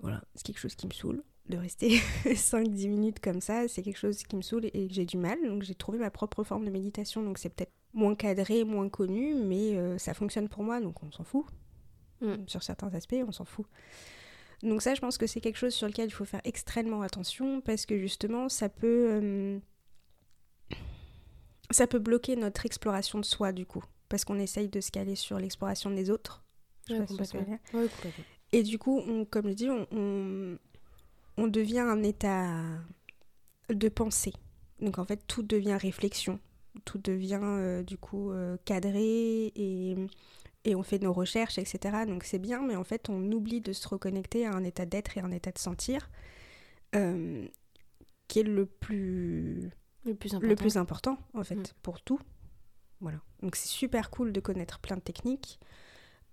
Voilà, 0.00 0.22
c'est 0.34 0.44
quelque 0.44 0.60
chose 0.60 0.74
qui 0.74 0.86
me 0.86 0.92
saoule 0.92 1.22
de 1.48 1.56
rester 1.56 1.88
5-10 2.24 2.88
minutes 2.88 3.20
comme 3.20 3.40
ça, 3.40 3.68
c'est 3.68 3.82
quelque 3.82 3.98
chose 3.98 4.22
qui 4.22 4.36
me 4.36 4.42
saoule 4.42 4.66
et 4.66 4.86
que 4.86 4.94
j'ai 4.94 5.06
du 5.06 5.16
mal. 5.16 5.38
Donc 5.46 5.62
j'ai 5.62 5.74
trouvé 5.74 5.98
ma 5.98 6.10
propre 6.10 6.44
forme 6.44 6.64
de 6.64 6.70
méditation. 6.70 7.22
Donc 7.22 7.38
c'est 7.38 7.48
peut-être 7.48 7.72
moins 7.94 8.14
cadré, 8.14 8.64
moins 8.64 8.88
connu, 8.88 9.34
mais 9.34 9.76
euh, 9.76 9.98
ça 9.98 10.14
fonctionne 10.14 10.48
pour 10.48 10.62
moi, 10.62 10.80
donc 10.80 11.02
on 11.02 11.10
s'en 11.10 11.24
fout. 11.24 11.46
Mm. 12.20 12.46
Sur 12.46 12.62
certains 12.62 12.92
aspects, 12.94 13.16
on 13.26 13.32
s'en 13.32 13.44
fout. 13.44 13.66
Donc 14.62 14.82
ça, 14.82 14.94
je 14.94 15.00
pense 15.00 15.18
que 15.18 15.26
c'est 15.26 15.40
quelque 15.40 15.56
chose 15.56 15.74
sur 15.74 15.86
lequel 15.86 16.06
il 16.08 16.12
faut 16.12 16.24
faire 16.24 16.40
extrêmement 16.44 17.02
attention 17.02 17.60
parce 17.60 17.86
que 17.86 17.96
justement, 17.96 18.48
ça 18.48 18.68
peut, 18.68 19.08
euh, 19.10 19.58
ça 21.70 21.86
peut 21.86 21.98
bloquer 21.98 22.36
notre 22.36 22.66
exploration 22.66 23.18
de 23.18 23.24
soi 23.24 23.52
du 23.52 23.66
coup, 23.66 23.84
parce 24.08 24.24
qu'on 24.24 24.38
essaye 24.38 24.68
de 24.68 24.80
se 24.80 24.90
caler 24.90 25.14
sur 25.14 25.38
l'exploration 25.38 25.90
des 25.90 26.10
autres. 26.10 26.44
Je 26.88 26.94
sais 26.94 27.16
pas 27.16 27.24
si. 27.24 27.36
Ouais. 27.36 27.60
Et 28.52 28.62
du 28.62 28.78
coup, 28.78 28.98
on, 29.06 29.24
comme 29.24 29.48
je 29.48 29.54
dis, 29.54 29.68
on, 29.68 29.86
on, 29.92 30.58
on 31.36 31.46
devient 31.46 31.80
un 31.80 32.02
état 32.02 32.62
de 33.68 33.88
pensée. 33.88 34.32
Donc 34.80 34.98
en 34.98 35.04
fait, 35.04 35.22
tout 35.26 35.42
devient 35.42 35.76
réflexion. 35.76 36.40
Tout 36.84 36.98
devient 36.98 37.40
euh, 37.42 37.82
du 37.82 37.98
coup 37.98 38.30
euh, 38.30 38.56
cadré 38.64 39.52
et, 39.54 39.96
et 40.64 40.74
on 40.74 40.82
fait 40.82 40.98
nos 40.98 41.12
recherches, 41.12 41.58
etc. 41.58 42.04
Donc 42.06 42.24
c'est 42.24 42.38
bien, 42.38 42.62
mais 42.62 42.76
en 42.76 42.84
fait, 42.84 43.08
on 43.08 43.32
oublie 43.32 43.60
de 43.60 43.72
se 43.72 43.86
reconnecter 43.88 44.46
à 44.46 44.52
un 44.52 44.64
état 44.64 44.86
d'être 44.86 45.18
et 45.18 45.20
un 45.20 45.32
état 45.32 45.50
de 45.50 45.58
sentir 45.58 46.08
euh, 46.94 47.46
qui 48.28 48.40
est 48.40 48.44
le 48.44 48.66
plus, 48.66 49.70
Le 50.08 50.14
plus 50.14 50.34
important. 50.34 50.48
le 50.48 50.56
plus 50.56 50.76
important 50.76 51.18
en 51.34 51.44
fait 51.44 51.56
Mm. 51.56 51.62
pour 51.82 52.00
tout. 52.02 52.18
Voilà. 53.00 53.20
Donc 53.42 53.54
c'est 53.56 53.68
super 53.68 54.10
cool 54.10 54.32
de 54.32 54.40
connaître 54.40 54.78
plein 54.80 54.96
de 54.96 55.00
techniques. 55.02 55.60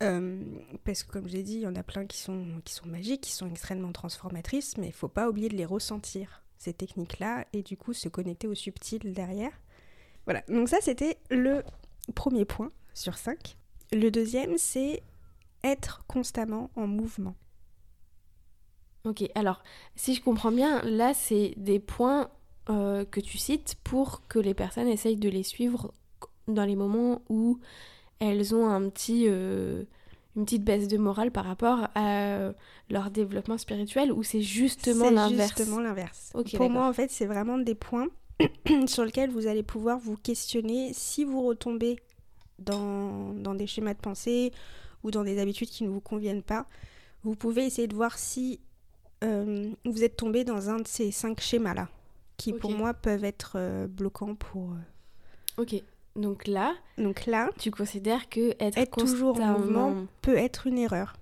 euh, 0.03 0.43
parce 0.83 1.03
que 1.03 1.11
comme 1.13 1.27
j'ai 1.29 1.41
dit, 1.43 1.53
il 1.55 1.61
y 1.61 1.67
en 1.67 1.75
a 1.75 1.83
plein 1.83 2.05
qui 2.05 2.17
sont, 2.17 2.61
qui 2.65 2.73
sont 2.73 2.85
magiques, 2.87 3.21
qui 3.21 3.31
sont 3.31 3.49
extrêmement 3.49 3.91
transformatrices, 3.93 4.75
mais 4.77 4.87
il 4.87 4.93
faut 4.93 5.07
pas 5.07 5.29
oublier 5.29 5.47
de 5.47 5.55
les 5.55 5.63
ressentir, 5.65 6.43
ces 6.57 6.73
techniques-là, 6.73 7.45
et 7.53 7.63
du 7.63 7.77
coup 7.77 7.93
se 7.93 8.09
connecter 8.09 8.47
au 8.47 8.55
subtil 8.55 9.13
derrière. 9.13 9.53
Voilà, 10.25 10.41
donc 10.49 10.67
ça 10.67 10.79
c'était 10.81 11.17
le 11.29 11.63
premier 12.13 12.43
point 12.45 12.71
sur 12.93 13.17
5. 13.17 13.57
Le 13.93 14.09
deuxième, 14.09 14.57
c'est 14.57 15.01
être 15.63 16.03
constamment 16.07 16.71
en 16.75 16.87
mouvement. 16.87 17.35
Ok, 19.05 19.23
alors 19.35 19.61
si 19.95 20.15
je 20.15 20.21
comprends 20.21 20.51
bien, 20.51 20.81
là 20.81 21.13
c'est 21.13 21.53
des 21.57 21.79
points 21.79 22.29
euh, 22.69 23.05
que 23.05 23.19
tu 23.19 23.37
cites 23.37 23.75
pour 23.83 24.27
que 24.27 24.39
les 24.39 24.53
personnes 24.53 24.87
essayent 24.87 25.17
de 25.17 25.29
les 25.29 25.43
suivre 25.43 25.93
dans 26.47 26.65
les 26.65 26.75
moments 26.75 27.21
où 27.29 27.59
elles 28.19 28.55
ont 28.55 28.67
un 28.69 28.89
petit, 28.89 29.25
euh, 29.27 29.83
une 30.35 30.45
petite 30.45 30.63
baisse 30.63 30.87
de 30.87 30.97
morale 30.97 31.31
par 31.31 31.45
rapport 31.45 31.87
à 31.95 32.51
leur 32.89 33.11
développement 33.11 33.57
spirituel, 33.57 34.11
ou 34.11 34.23
c'est 34.23 34.41
justement 34.41 35.05
C'est 35.05 35.11
l'inverse? 35.13 35.55
justement 35.57 35.79
l'inverse. 35.79 36.31
Ok, 36.33 36.55
Pour 36.55 36.69
moi, 36.69 36.87
en 36.87 36.93
fait, 36.93 37.11
c'est 37.11 37.25
vraiment 37.25 37.57
des 37.57 37.75
points 37.75 38.07
sur 38.87 39.05
lesquels 39.05 39.29
vous 39.31 39.47
allez 39.47 39.63
pouvoir 39.63 39.97
vous 39.99 40.17
questionner 40.17 40.91
si 40.93 41.23
vous 41.23 41.41
retombez 41.43 41.99
dans, 42.59 43.33
dans 43.33 43.55
des 43.55 43.67
schémas 43.67 43.93
de 43.93 43.99
pensée 43.99 44.51
ou 45.03 45.11
dans 45.11 45.23
des 45.23 45.39
habitudes 45.39 45.69
qui 45.69 45.83
ne 45.83 45.89
vous 45.89 46.01
conviennent 46.01 46.43
pas. 46.43 46.65
Vous 47.23 47.35
pouvez 47.35 47.65
essayer 47.65 47.87
de 47.87 47.95
voir 47.95 48.17
si 48.17 48.59
euh, 49.23 49.69
vous 49.85 50.03
êtes 50.03 50.15
tombé 50.17 50.43
dans 50.43 50.69
un 50.69 50.77
de 50.79 50.87
ces 50.87 51.11
cinq 51.11 51.41
schémas-là, 51.41 51.89
qui 52.37 52.53
pour 52.53 52.71
moi 52.71 52.93
peuvent 52.93 53.23
être 53.23 53.53
euh, 53.55 53.87
bloquants 53.87 54.35
pour... 54.35 54.71
euh. 54.71 55.61
Ok, 55.61 55.81
donc 56.15 56.47
là, 56.47 56.73
Donc 56.97 57.25
là, 57.25 57.49
tu 57.57 57.71
considères 57.71 58.29
que 58.29 58.51
être, 58.59 58.77
Être 58.77 58.97
toujours 58.97 59.39
en 59.39 59.59
mouvement. 59.59 60.05
peut 60.21 60.37
être 60.37 60.67
une 60.67 60.77
erreur. 60.77 61.13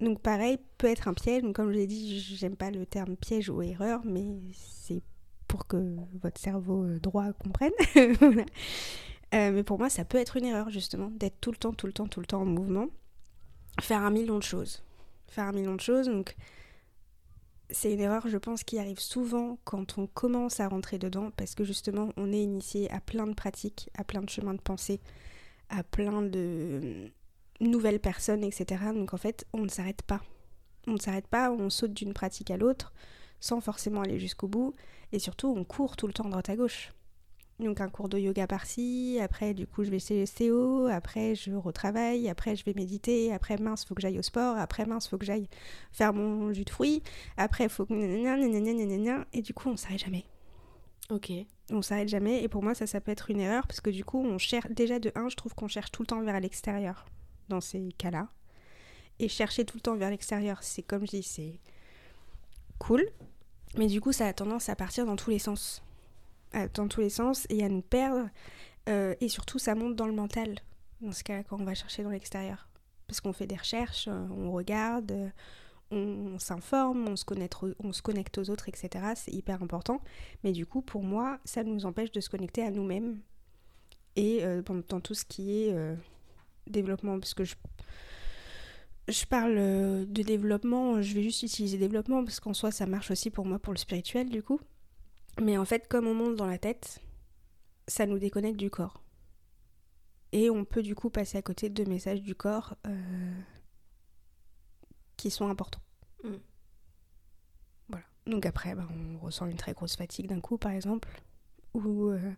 Donc 0.00 0.20
pareil, 0.20 0.58
peut 0.78 0.86
être 0.88 1.08
un 1.08 1.14
piège. 1.14 1.42
Donc 1.42 1.54
comme 1.56 1.70
je 1.72 1.76
l'ai 1.76 1.86
dit, 1.86 2.18
j'aime 2.20 2.56
pas 2.56 2.70
le 2.70 2.84
terme 2.86 3.16
piège 3.16 3.48
ou 3.50 3.62
erreur, 3.62 4.00
mais 4.04 4.24
c'est 4.52 5.02
pour 5.48 5.66
que 5.66 5.76
votre 6.22 6.40
cerveau 6.40 6.84
euh, 6.84 6.98
droit 6.98 7.32
comprenne. 7.32 7.72
Voilà. 8.20 8.44
Euh, 9.34 9.50
mais 9.52 9.62
pour 9.64 9.78
moi, 9.78 9.88
ça 9.90 10.04
peut 10.04 10.18
être 10.18 10.36
une 10.36 10.44
erreur 10.44 10.70
justement 10.70 11.10
d'être 11.10 11.40
tout 11.40 11.50
le 11.50 11.56
temps, 11.56 11.72
tout 11.72 11.86
le 11.86 11.92
temps, 11.92 12.06
tout 12.06 12.20
le 12.20 12.26
temps 12.26 12.42
en 12.42 12.46
mouvement, 12.46 12.86
faire 13.80 14.02
un 14.02 14.10
million 14.10 14.38
de 14.38 14.44
choses, 14.44 14.82
faire 15.26 15.44
un 15.44 15.52
million 15.52 15.74
de 15.74 15.80
choses. 15.80 16.06
Donc 16.06 16.36
c'est 17.70 17.92
une 17.92 18.00
erreur, 18.00 18.28
je 18.28 18.36
pense, 18.38 18.62
qui 18.62 18.78
arrive 18.78 19.00
souvent 19.00 19.58
quand 19.64 19.98
on 19.98 20.06
commence 20.06 20.60
à 20.60 20.68
rentrer 20.68 20.98
dedans, 20.98 21.30
parce 21.36 21.54
que 21.54 21.64
justement, 21.64 22.10
on 22.16 22.32
est 22.32 22.42
initié 22.42 22.90
à 22.90 23.00
plein 23.00 23.26
de 23.26 23.34
pratiques, 23.34 23.90
à 23.96 24.04
plein 24.04 24.22
de 24.22 24.30
chemins 24.30 24.54
de 24.54 24.60
pensée, 24.60 25.00
à 25.68 25.82
plein 25.82 26.22
de 26.22 27.10
nouvelles 27.60 28.00
personnes, 28.00 28.44
etc. 28.44 28.84
Donc 28.94 29.14
en 29.14 29.18
fait, 29.18 29.46
on 29.52 29.60
ne 29.60 29.68
s'arrête 29.68 30.02
pas. 30.02 30.20
On 30.86 30.92
ne 30.92 30.98
s'arrête 30.98 31.26
pas, 31.26 31.50
on 31.50 31.70
saute 31.70 31.94
d'une 31.94 32.12
pratique 32.12 32.50
à 32.50 32.56
l'autre 32.56 32.92
sans 33.44 33.60
forcément 33.60 34.00
aller 34.00 34.18
jusqu'au 34.18 34.48
bout. 34.48 34.72
Et 35.12 35.18
surtout, 35.18 35.54
on 35.54 35.64
court 35.64 35.96
tout 35.96 36.06
le 36.06 36.14
temps 36.14 36.28
droite 36.28 36.48
à 36.48 36.56
gauche. 36.56 36.92
Donc 37.60 37.80
un 37.80 37.88
cours 37.88 38.08
de 38.08 38.18
yoga 38.18 38.48
par-ci, 38.48 39.18
après 39.22 39.54
du 39.54 39.66
coup 39.66 39.84
je 39.84 39.90
vais 39.90 40.00
chez 40.00 40.18
le 40.18 40.26
STO, 40.26 40.86
après 40.88 41.36
je 41.36 41.52
retravaille, 41.52 42.28
après 42.28 42.56
je 42.56 42.64
vais 42.64 42.74
méditer, 42.74 43.32
après 43.32 43.58
mince 43.58 43.84
faut 43.84 43.94
que 43.94 44.02
j'aille 44.02 44.18
au 44.18 44.22
sport, 44.22 44.56
après 44.56 44.86
mince 44.86 45.06
faut 45.06 45.18
que 45.18 45.24
j'aille 45.24 45.48
faire 45.92 46.12
mon 46.12 46.52
jus 46.52 46.64
de 46.64 46.70
fruits, 46.70 47.02
après 47.36 47.68
faut 47.68 47.86
que... 47.86 47.94
Et 49.32 49.42
du 49.42 49.54
coup 49.54 49.68
on 49.68 49.76
s'arrête 49.76 50.00
jamais. 50.00 50.24
Ok, 51.10 51.30
on 51.70 51.80
s'arrête 51.80 52.08
jamais 52.08 52.42
et 52.42 52.48
pour 52.48 52.62
moi 52.62 52.74
ça 52.74 52.88
ça 52.88 53.00
peut 53.00 53.12
être 53.12 53.30
une 53.30 53.40
erreur 53.40 53.68
parce 53.68 53.80
que 53.80 53.90
du 53.90 54.04
coup 54.04 54.18
on 54.24 54.38
cherche 54.38 54.70
déjà 54.70 54.98
de 54.98 55.12
un 55.14 55.28
je 55.28 55.36
trouve 55.36 55.54
qu'on 55.54 55.68
cherche 55.68 55.92
tout 55.92 56.02
le 56.02 56.06
temps 56.06 56.22
vers 56.22 56.40
l'extérieur 56.40 57.04
dans 57.48 57.60
ces 57.60 57.92
cas-là. 57.98 58.28
Et 59.20 59.28
chercher 59.28 59.64
tout 59.64 59.76
le 59.76 59.80
temps 59.80 59.94
vers 59.94 60.10
l'extérieur 60.10 60.62
c'est 60.62 60.82
comme 60.82 61.06
je 61.06 61.10
dis 61.10 61.22
c'est 61.22 61.60
cool 62.80 63.06
mais 63.76 63.86
du 63.86 64.00
coup 64.00 64.10
ça 64.10 64.26
a 64.26 64.32
tendance 64.32 64.68
à 64.68 64.74
partir 64.74 65.06
dans 65.06 65.14
tous 65.14 65.30
les 65.30 65.38
sens 65.38 65.84
dans 66.74 66.88
tous 66.88 67.00
les 67.00 67.10
sens 67.10 67.46
et 67.50 67.64
à 67.64 67.68
nous 67.68 67.82
perdre 67.82 68.28
Euh, 68.86 69.14
et 69.22 69.30
surtout 69.30 69.58
ça 69.58 69.74
monte 69.74 69.96
dans 69.96 70.06
le 70.06 70.12
mental 70.12 70.58
dans 71.00 71.10
ce 71.12 71.24
cas 71.24 71.42
quand 71.42 71.58
on 71.58 71.64
va 71.64 71.74
chercher 71.74 72.02
dans 72.02 72.10
l'extérieur 72.10 72.68
parce 73.06 73.18
qu'on 73.22 73.32
fait 73.32 73.46
des 73.46 73.56
recherches 73.56 74.08
euh, 74.08 74.26
on 74.36 74.52
regarde 74.52 75.10
euh, 75.10 75.30
on, 75.90 76.38
s'informe 76.38 77.08
on 77.08 77.16
se 77.16 77.24
connecte 77.24 77.56
on 77.78 77.94
se 77.94 78.02
connecte 78.02 78.36
aux 78.36 78.50
autres 78.50 78.68
etc 78.68 79.14
c'est 79.14 79.32
hyper 79.32 79.62
important 79.62 80.02
mais 80.42 80.52
du 80.52 80.66
coup, 80.66 80.82
pour 80.82 81.02
moi, 81.02 81.38
ça 81.44 81.64
nous 81.64 81.86
empêche 81.86 82.12
de 82.12 82.20
se 82.20 82.28
connecter 82.28 82.62
à 82.62 82.70
nous-mêmes 82.70 83.18
et 84.16 84.44
euh, 84.44 84.62
dans, 84.62 85.00
tout 85.00 85.14
ce 85.14 85.24
qui 85.24 85.64
est 85.64 85.72
euh, 85.72 85.94
développement. 86.66 87.18
Parce 87.18 87.34
que 87.34 87.44
je, 87.44 87.54
je 89.08 89.24
parle 89.24 89.56
euh, 89.56 90.04
de 90.06 90.22
développement, 90.22 91.00
je 91.00 91.14
vais 91.14 91.22
juste 91.22 91.42
utiliser 91.42 91.78
développement 91.78 92.24
parce 92.24 92.40
qu'en 92.40 92.54
soi, 92.54 92.70
ça 92.70 92.86
marche 92.86 93.10
aussi 93.10 93.30
pour 93.30 93.46
moi 93.46 93.58
pour 93.58 93.72
le 93.72 93.78
spirituel, 93.78 94.28
du 94.28 94.42
coup. 94.42 94.60
Mais 95.40 95.58
en 95.58 95.64
fait, 95.64 95.88
comme 95.88 96.06
on 96.06 96.14
monte 96.14 96.36
dans 96.36 96.46
la 96.46 96.58
tête, 96.58 97.00
ça 97.88 98.06
nous 98.06 98.18
déconnecte 98.18 98.58
du 98.58 98.70
corps. 98.70 99.02
Et 100.32 100.50
on 100.50 100.64
peut 100.64 100.82
du 100.82 100.94
coup 100.94 101.10
passer 101.10 101.38
à 101.38 101.42
côté 101.42 101.68
de 101.68 101.84
messages 101.84 102.22
du 102.22 102.34
corps 102.34 102.76
euh, 102.86 103.32
qui 105.16 105.30
sont 105.30 105.48
importants. 105.48 105.82
Mm. 106.24 106.34
Voilà. 107.88 108.04
Donc 108.26 108.46
après, 108.46 108.74
bah, 108.74 108.88
on 108.90 109.18
ressent 109.18 109.46
une 109.46 109.56
très 109.56 109.72
grosse 109.72 109.96
fatigue 109.96 110.26
d'un 110.26 110.40
coup, 110.40 110.58
par 110.58 110.72
exemple, 110.72 111.08
ou 111.72 112.08
euh, 112.08 112.32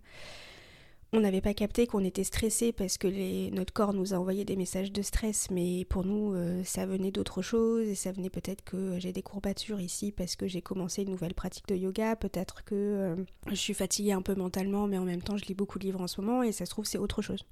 on 1.12 1.20
n'avait 1.20 1.40
pas 1.40 1.54
capté 1.54 1.86
qu'on 1.86 2.04
était 2.04 2.24
stressé 2.24 2.72
parce 2.72 2.98
que 2.98 3.06
les- 3.06 3.50
notre 3.52 3.72
corps 3.72 3.94
nous 3.94 4.12
a 4.12 4.18
envoyé 4.18 4.44
des 4.44 4.56
messages 4.56 4.92
de 4.92 5.02
stress, 5.02 5.50
mais 5.50 5.84
pour 5.84 6.04
nous, 6.04 6.34
euh, 6.34 6.62
ça 6.64 6.84
venait 6.84 7.12
d'autre 7.12 7.42
chose, 7.42 7.86
et 7.86 7.94
ça 7.94 8.12
venait 8.12 8.30
peut-être 8.30 8.62
que 8.64 8.98
j'ai 8.98 9.12
des 9.12 9.22
courbatures 9.22 9.80
ici 9.80 10.12
parce 10.12 10.36
que 10.36 10.46
j'ai 10.46 10.60
commencé 10.62 11.02
une 11.02 11.10
nouvelle 11.10 11.34
pratique 11.34 11.68
de 11.68 11.76
yoga, 11.76 12.16
peut-être 12.16 12.64
que 12.64 12.74
euh, 12.74 13.16
je 13.48 13.54
suis 13.54 13.74
fatiguée 13.74 14.12
un 14.12 14.22
peu 14.22 14.34
mentalement, 14.34 14.86
mais 14.86 14.98
en 14.98 15.04
même 15.04 15.22
temps, 15.22 15.36
je 15.36 15.44
lis 15.46 15.54
beaucoup 15.54 15.78
de 15.78 15.84
livres 15.84 16.00
en 16.00 16.08
ce 16.08 16.20
moment, 16.20 16.42
et 16.42 16.52
ça 16.52 16.66
se 16.66 16.70
trouve, 16.70 16.84
c'est 16.84 16.98
autre 16.98 17.22
chose. 17.22 17.44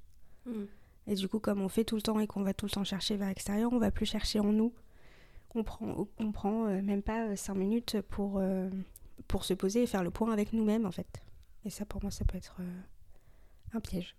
Mm. 0.45 0.65
Et 1.07 1.15
du 1.15 1.27
coup, 1.27 1.39
comme 1.39 1.61
on 1.61 1.69
fait 1.69 1.83
tout 1.85 1.95
le 1.95 2.01
temps 2.01 2.19
et 2.19 2.27
qu'on 2.27 2.41
va 2.43 2.53
tout 2.53 2.65
le 2.65 2.71
temps 2.71 2.83
chercher 2.83 3.15
vers 3.15 3.27
l'extérieur, 3.29 3.71
on 3.71 3.77
va 3.79 3.91
plus 3.91 4.05
chercher 4.05 4.39
en 4.39 4.51
nous. 4.51 4.73
On 5.53 5.63
prend, 5.63 6.07
on 6.19 6.31
prend 6.31 6.65
euh, 6.67 6.81
même 6.81 7.01
pas 7.01 7.35
5 7.35 7.53
minutes 7.53 8.01
pour, 8.09 8.39
euh, 8.39 8.69
pour 9.27 9.45
se 9.45 9.53
poser 9.53 9.83
et 9.83 9.87
faire 9.87 10.03
le 10.03 10.09
point 10.11 10.33
avec 10.33 10.51
nous-mêmes, 10.51 10.85
en 10.85 10.91
fait. 10.91 11.21
Et 11.63 11.69
ça, 11.69 11.85
pour 11.85 12.01
moi, 12.01 12.11
ça 12.11 12.25
peut 12.25 12.37
être 12.37 12.57
euh, 12.59 12.63
un 13.73 13.79
piège. 13.79 14.15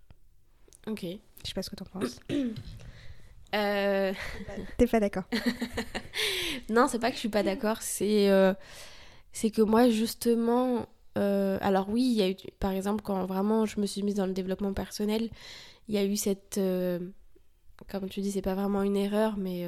ok. 0.87 1.01
Je 1.03 1.47
sais 1.49 1.53
pas 1.53 1.61
ce 1.61 1.69
que 1.69 1.75
t'en 1.75 1.85
penses. 1.85 2.19
Euh, 3.55 4.11
T'es 4.77 4.87
pas 4.87 4.99
d'accord 4.99 5.23
Non, 6.69 6.87
c'est 6.89 6.99
pas 6.99 7.09
que 7.09 7.15
je 7.15 7.19
suis 7.21 7.29
pas 7.29 7.43
d'accord, 7.43 7.81
c'est 7.81 8.29
euh, 8.29 8.53
c'est 9.31 9.51
que 9.51 9.61
moi 9.61 9.89
justement, 9.89 10.85
euh, 11.17 11.57
alors 11.61 11.87
oui, 11.89 12.01
il 12.03 12.13
y 12.17 12.21
a 12.23 12.29
eu, 12.29 12.35
par 12.59 12.71
exemple, 12.71 13.01
quand 13.03 13.25
vraiment 13.25 13.65
je 13.65 13.79
me 13.79 13.85
suis 13.85 14.03
mise 14.03 14.15
dans 14.15 14.25
le 14.25 14.33
développement 14.33 14.73
personnel, 14.73 15.29
il 15.87 15.95
y 15.95 15.97
a 15.97 16.03
eu 16.03 16.17
cette, 16.17 16.57
euh, 16.57 16.99
comme 17.89 18.09
tu 18.09 18.19
dis, 18.19 18.31
c'est 18.31 18.41
pas 18.41 18.53
vraiment 18.55 18.83
une 18.83 18.97
erreur, 18.97 19.37
mais 19.37 19.65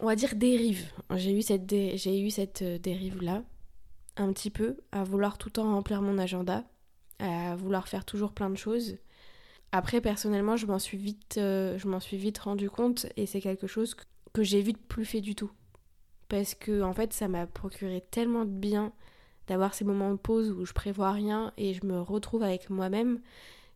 on 0.00 0.06
va 0.06 0.16
dire 0.16 0.34
dérive. 0.34 0.90
J'ai 1.14 1.32
eu 1.38 1.42
cette, 1.42 1.66
dé- 1.66 1.96
j'ai 1.96 2.20
eu 2.20 2.30
cette 2.30 2.64
dérive 2.64 3.22
là, 3.22 3.44
un 4.16 4.32
petit 4.32 4.50
peu, 4.50 4.76
à 4.90 5.04
vouloir 5.04 5.38
tout 5.38 5.48
le 5.50 5.52
temps 5.52 5.72
remplir 5.72 6.02
mon 6.02 6.18
agenda, 6.18 6.64
à 7.18 7.56
vouloir 7.56 7.88
faire 7.88 8.04
toujours 8.04 8.32
plein 8.32 8.50
de 8.50 8.56
choses. 8.56 8.96
Après, 9.72 10.00
personnellement, 10.00 10.56
je 10.56 10.66
m'en 10.66 10.78
suis 10.78 10.98
vite, 10.98 11.36
euh, 11.38 11.76
je 11.78 11.88
m'en 11.88 12.00
suis 12.00 12.16
vite 12.16 12.38
rendu 12.38 12.70
compte, 12.70 13.06
et 13.16 13.26
c'est 13.26 13.40
quelque 13.40 13.66
chose 13.66 13.94
que, 14.32 14.42
j'ai 14.42 14.62
vite 14.62 14.78
plus 14.86 15.04
fait 15.04 15.20
du 15.20 15.34
tout 15.34 15.50
parce 16.28 16.54
que 16.54 16.82
en 16.82 16.92
fait 16.92 17.12
ça 17.12 17.26
m'a 17.26 17.46
procuré 17.46 18.04
tellement 18.12 18.44
de 18.44 18.50
bien 18.50 18.92
d'avoir 19.48 19.74
ces 19.74 19.84
moments 19.84 20.12
de 20.12 20.16
pause 20.18 20.50
où 20.52 20.64
je 20.64 20.72
prévois 20.72 21.10
rien 21.10 21.52
et 21.56 21.74
je 21.74 21.84
me 21.84 22.00
retrouve 22.00 22.44
avec 22.44 22.70
moi-même 22.70 23.20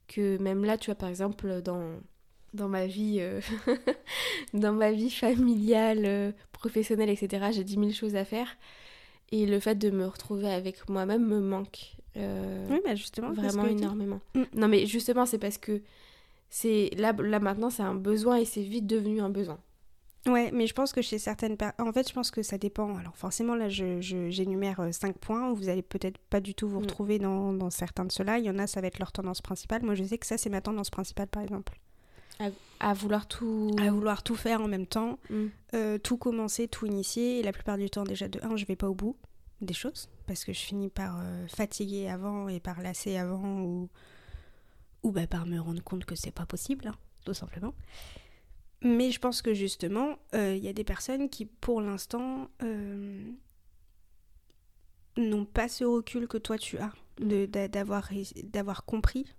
que 0.09 0.39
même 0.39 0.65
là, 0.65 0.79
tu 0.79 0.87
vois, 0.87 0.95
par 0.95 1.09
exemple, 1.09 1.63
dans, 1.63 1.99
dans 2.55 2.69
ma 2.69 2.87
vie, 2.87 3.19
euh, 3.21 3.41
dans 4.55 4.73
ma 4.73 4.93
vie 4.93 5.11
familiale, 5.11 6.05
euh, 6.05 6.33
professionnelle, 6.53 7.11
etc., 7.11 7.47
j'ai 7.53 7.65
10 7.65 7.75
000 7.75 7.91
choses 7.91 8.17
à 8.17 8.25
faire. 8.25 8.49
Et 9.31 9.47
le 9.47 9.59
fait 9.61 9.77
de 9.77 9.91
me 9.91 10.07
retrouver 10.07 10.53
avec 10.53 10.89
moi-même 10.89 11.27
me 11.27 11.41
manque. 11.41 11.97
Euh, 12.17 12.67
Oui, 12.71 12.81
bah 12.85 12.95
justement, 12.95 13.33
vraiment 13.33 13.67
énormément. 13.67 14.21
Mm. 14.35 14.43
Non, 14.55 14.69
mais 14.69 14.87
justement, 14.87 15.27
c'est 15.27 15.39
parce 15.39 15.59
que 15.59 15.83
c'est 16.51 16.91
là, 16.97 17.13
là 17.13 17.41
maintenant, 17.41 17.71
c'est 17.71 17.83
un 17.83 17.95
besoin 17.95 18.37
et 18.37 18.45
c'est 18.45 18.63
vite 18.63 18.87
devenu 18.87 19.21
un 19.21 19.31
besoin. 19.31 19.59
Ouais, 20.29 20.51
mais 20.53 20.69
je 20.69 20.75
pense 20.75 20.93
que 20.93 21.03
chez 21.03 21.19
certaines 21.19 21.57
personnes... 21.57 21.89
En 21.89 21.93
fait, 21.93 22.09
je 22.09 22.15
pense 22.15 22.31
que 22.31 22.43
ça 22.45 22.57
dépend. 22.57 22.97
Alors 22.97 23.17
forcément, 23.17 23.57
là, 23.57 23.69
je, 23.69 24.01
je- 24.01 24.31
j'énumère 24.31 24.79
euh, 24.79 24.93
cinq 24.93 25.19
points 25.19 25.51
où 25.51 25.57
vous 25.57 25.69
allez 25.69 25.83
peut-être 25.83 26.19
pas 26.19 26.41
du 26.41 26.55
tout 26.55 26.69
vous 26.69 26.79
Mm. 26.79 26.83
retrouver 26.83 27.19
dans, 27.19 27.53
dans 27.53 27.71
certains 27.71 28.05
de 28.05 28.13
ceux-là. 28.13 28.39
Il 28.39 28.45
y 28.45 28.51
en 28.51 28.59
a, 28.61 28.69
ça 28.69 28.81
va 28.81 28.87
être 28.87 29.01
leur 29.01 29.11
tendance 29.11 29.41
principale. 29.43 29.83
Moi, 29.83 29.95
je 29.97 30.05
sais 30.05 30.19
que 30.19 30.27
ça, 30.27 30.39
c'est 30.39 30.51
ma 30.51 30.61
tendance 30.61 30.91
principale, 30.91 31.27
par 31.27 31.43
exemple. 31.43 31.77
À 32.81 32.93
vouloir 32.95 33.27
tout. 33.29 33.71
À 33.81 33.91
vouloir 33.93 34.23
tout 34.25 34.35
faire 34.35 34.61
en 34.63 34.69
même 34.69 34.87
temps, 34.87 35.19
Mm. 35.31 35.45
euh, 35.75 35.99
tout 35.99 36.17
commencer, 36.17 36.69
tout 36.69 36.87
initier. 36.87 37.41
Et 37.41 37.43
la 37.43 37.53
plupart 37.53 37.77
du 37.79 37.89
temps, 37.91 38.05
déjà, 38.05 38.29
de 38.29 38.39
un, 38.45 38.57
je 38.57 38.65
vais 38.65 38.77
pas 38.77 38.89
au 38.89 38.95
bout 38.95 39.17
des 39.61 39.75
choses. 39.75 40.09
Parce 40.27 40.45
que 40.45 40.53
je 40.53 40.61
finis 40.61 40.89
par 40.89 41.19
euh, 41.21 41.47
fatiguer 41.49 42.09
avant 42.09 42.49
et 42.49 42.61
par 42.61 42.81
lasser 42.81 43.17
avant 43.17 43.61
ou, 43.63 43.89
ou 45.03 45.11
bah, 45.13 45.27
par 45.27 45.47
me 45.47 45.59
rendre 45.59 45.83
compte 45.83 46.05
que 46.05 46.15
c'est 46.15 46.31
pas 46.31 46.47
possible, 46.47 46.87
hein, 46.89 46.95
tout 47.25 47.35
simplement. 47.35 47.75
Mais 48.83 49.11
je 49.13 49.21
pense 49.21 49.43
que 49.43 49.55
justement, 49.55 50.19
euh, 50.35 50.57
il 50.57 50.63
y 50.63 50.69
a 50.69 50.73
des 50.73 50.85
personnes 50.85 51.29
qui, 51.29 51.47
pour 51.47 51.81
l'instant, 51.81 52.51
euh, 52.63 53.31
n'ont 55.17 55.45
pas 55.45 55.69
ce 55.69 55.85
recul 55.85 56.27
que 56.27 56.39
toi 56.39 56.59
tu 56.59 56.79
as, 56.79 56.93
de- 57.19 57.47
d'a- 57.47 57.69
d'avoir 57.69 58.85
compris 58.85 59.35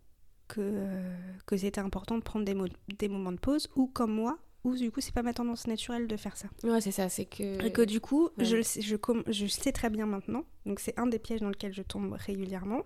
que, 0.48 0.62
euh, 0.62 1.18
que 1.46 1.58
c'était 1.58 1.82
important 1.82 2.18
de 2.18 2.24
prendre 2.24 2.46
des, 2.46 2.54
mo- 2.54 2.68
des 3.00 3.10
moments 3.10 3.32
de 3.32 3.40
pause, 3.40 3.70
ou 3.76 3.88
comme 3.88 4.14
moi, 4.14 4.38
où 4.64 4.76
du 4.76 4.92
coup 4.92 5.02
c'est 5.02 5.14
pas 5.14 5.24
ma 5.24 5.34
tendance 5.34 5.68
naturelle 5.68 6.08
de 6.08 6.18
faire 6.18 6.38
ça. 6.38 6.48
Ouais, 6.64 6.82
c'est 6.82 6.92
ça, 6.92 7.10
c'est 7.10 7.26
que. 7.26 7.64
Et 7.64 7.72
que 7.72 7.82
du 7.82 8.00
coup, 8.00 8.30
ouais. 8.38 8.46
je, 8.46 8.58
le 8.58 8.64
sais, 8.64 8.82
je, 8.82 8.96
je 8.96 9.72
très 9.72 9.90
bien 9.90 10.06
maintenant, 10.06 10.44
donc 10.66 10.80
c'est 10.80 10.98
un 10.98 11.08
des 11.08 11.20
pièges 11.20 11.42
dans 11.42 11.50
lequel 11.50 11.74
je 11.74 11.82
tombe 11.82 12.14
régulièrement, 12.14 12.84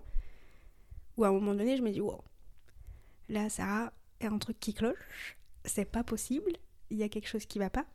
où 1.16 1.24
à 1.24 1.28
un 1.28 1.32
moment 1.32 1.54
donné 1.54 1.76
je 1.76 1.82
me 1.82 1.90
dis, 1.90 2.00
wow, 2.00 2.20
là 3.28 3.48
ça 3.48 3.64
a 3.66 3.92
un 4.26 4.38
truc 4.38 4.58
qui 4.58 4.74
cloche, 4.74 5.36
c'est 5.64 5.84
pas 5.84 6.04
possible, 6.04 6.52
il 6.90 6.98
y 6.98 7.02
a 7.02 7.08
quelque 7.08 7.28
chose 7.28 7.46
qui 7.46 7.58
va 7.58 7.70
pas. 7.70 7.86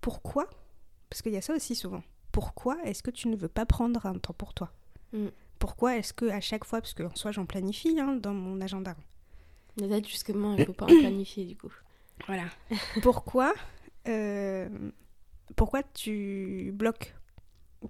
Pourquoi? 0.00 0.48
Parce 1.10 1.22
qu'il 1.22 1.32
y 1.32 1.36
a 1.36 1.42
ça 1.42 1.54
aussi 1.54 1.74
souvent. 1.74 2.02
Pourquoi 2.30 2.82
est-ce 2.84 3.02
que 3.02 3.10
tu 3.10 3.28
ne 3.28 3.36
veux 3.36 3.48
pas 3.48 3.66
prendre 3.66 4.06
un 4.06 4.18
temps 4.18 4.32
pour 4.32 4.54
toi? 4.54 4.72
Mm. 5.12 5.26
Pourquoi 5.58 5.96
est-ce 5.98 6.14
que 6.14 6.24
à 6.26 6.40
chaque 6.40 6.64
fois, 6.64 6.80
parce 6.80 6.94
que 6.94 7.02
en 7.02 7.14
soi 7.14 7.30
j'en 7.30 7.44
planifie 7.44 8.00
hein, 8.00 8.16
dans 8.16 8.32
mon 8.32 8.60
agenda, 8.60 8.96
Peut-être 9.76 10.06
justement, 10.06 10.54
il 10.56 10.66
faut 10.66 10.72
pas 10.72 10.86
en 10.86 10.88
planifier 11.00 11.44
du 11.44 11.56
coup. 11.56 11.72
Voilà. 12.26 12.44
pourquoi, 13.02 13.54
euh, 14.08 14.68
pourquoi 15.56 15.82
tu 15.82 16.72
bloques 16.74 17.14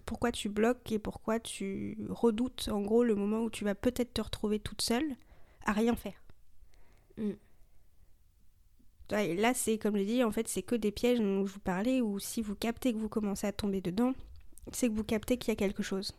Pourquoi 0.06 0.32
tu 0.32 0.48
bloques 0.50 0.92
et 0.92 0.98
pourquoi 0.98 1.40
tu 1.40 1.98
redoutes 2.10 2.68
en 2.68 2.82
gros 2.82 3.04
le 3.04 3.16
moment 3.16 3.42
où 3.42 3.50
tu 3.50 3.64
vas 3.64 3.74
peut-être 3.76 4.14
te 4.14 4.22
retrouver 4.22 4.60
toute 4.60 4.82
seule 4.82 5.16
à 5.66 5.72
rien 5.72 5.96
faire? 5.96 6.14
Mm. 7.18 7.36
Ouais, 9.12 9.34
Là, 9.34 9.52
c'est 9.54 9.78
comme 9.78 9.96
je 9.98 10.02
dis, 10.04 10.24
en 10.24 10.30
fait, 10.32 10.48
c'est 10.48 10.62
que 10.62 10.74
des 10.74 10.90
pièges 10.90 11.18
dont 11.20 11.46
je 11.46 11.52
vous 11.52 11.60
parlais 11.60 12.00
où 12.00 12.18
si 12.18 12.40
vous 12.42 12.54
captez 12.54 12.92
que 12.92 12.98
vous 12.98 13.08
commencez 13.08 13.46
à 13.46 13.52
tomber 13.52 13.80
dedans, 13.80 14.14
c'est 14.72 14.88
que 14.88 14.94
vous 14.94 15.04
captez 15.04 15.38
qu'il 15.38 15.50
y 15.50 15.52
a 15.52 15.56
quelque 15.56 15.82
chose. 15.82 16.12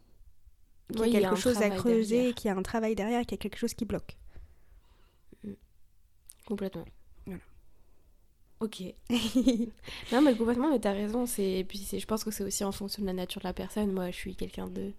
Qu'il 0.95 1.01
Oui, 1.01 1.11
y 1.13 1.15
il 1.15 1.17
a 1.17 1.21
y 1.21 1.25
a 1.25 1.29
quelque 1.29 1.35
chose 1.35 1.61
à 1.61 1.69
creuser, 1.69 2.33
qu'il 2.33 2.47
y 2.49 2.51
a 2.51 2.57
un 2.57 2.63
travail 2.63 2.95
derrière, 2.95 3.21
qu'il 3.21 3.33
y 3.33 3.35
a 3.35 3.37
quelque 3.37 3.57
chose 3.59 3.73
qui 3.75 3.85
bloque. 3.85 4.17
Complètement. 6.45 6.85
Ok. 8.63 8.81
Non, 10.11 10.21
mais 10.21 10.35
complètement, 10.35 10.69
mais 10.71 10.79
t'as 10.79 10.93
raison. 10.93 11.25
C'est... 11.25 11.59
Et 11.59 11.63
puis, 11.63 11.85
je 11.91 12.05
pense 12.05 12.23
que 12.23 12.31
c'est 12.31 12.43
aussi 12.43 12.63
en 12.63 12.71
fonction 12.71 13.01
de 13.01 13.07
la 13.07 13.13
nature 13.13 13.41
de 13.41 13.47
la 13.47 13.53
personne. 13.53 13.91
Moi, 13.91 14.09
je 14.11 14.15
suis 14.15 14.35
quelqu'un 14.35 14.67
de 14.67 14.91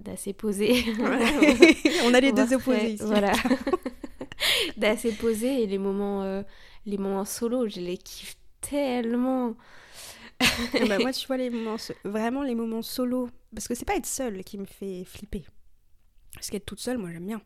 d'assez 0.00 0.32
posé. 0.32 0.84
On 2.04 2.14
a 2.14 2.20
les 2.20 2.32
deux 2.32 2.52
opposés 2.52 2.94
ici. 2.94 3.04
Voilà. 3.04 3.32
d'assez 4.76 5.12
posé 5.12 5.62
et 5.62 5.66
les 5.66 5.78
moments, 5.78 6.24
euh, 6.24 6.42
les 6.84 6.98
moments 6.98 7.24
solo, 7.24 7.68
je 7.68 7.80
les 7.80 7.96
kiffe 7.96 8.36
tellement. 8.60 9.54
Ah 10.40 10.46
bah, 10.88 10.98
moi, 10.98 11.12
tu 11.12 11.26
vois, 11.28 11.36
les 11.36 11.50
moments, 11.50 11.76
vraiment 12.02 12.42
les 12.42 12.56
moments 12.56 12.82
solo, 12.82 13.30
parce 13.54 13.68
que 13.68 13.76
c'est 13.76 13.84
pas 13.84 13.94
être 13.94 14.06
seule 14.06 14.42
qui 14.42 14.58
me 14.58 14.66
fait 14.66 15.04
flipper. 15.04 15.44
Parce 16.34 16.50
qu'être 16.50 16.66
toute 16.66 16.80
seule, 16.80 16.98
moi 16.98 17.10
j'aime 17.12 17.26
bien. 17.26 17.40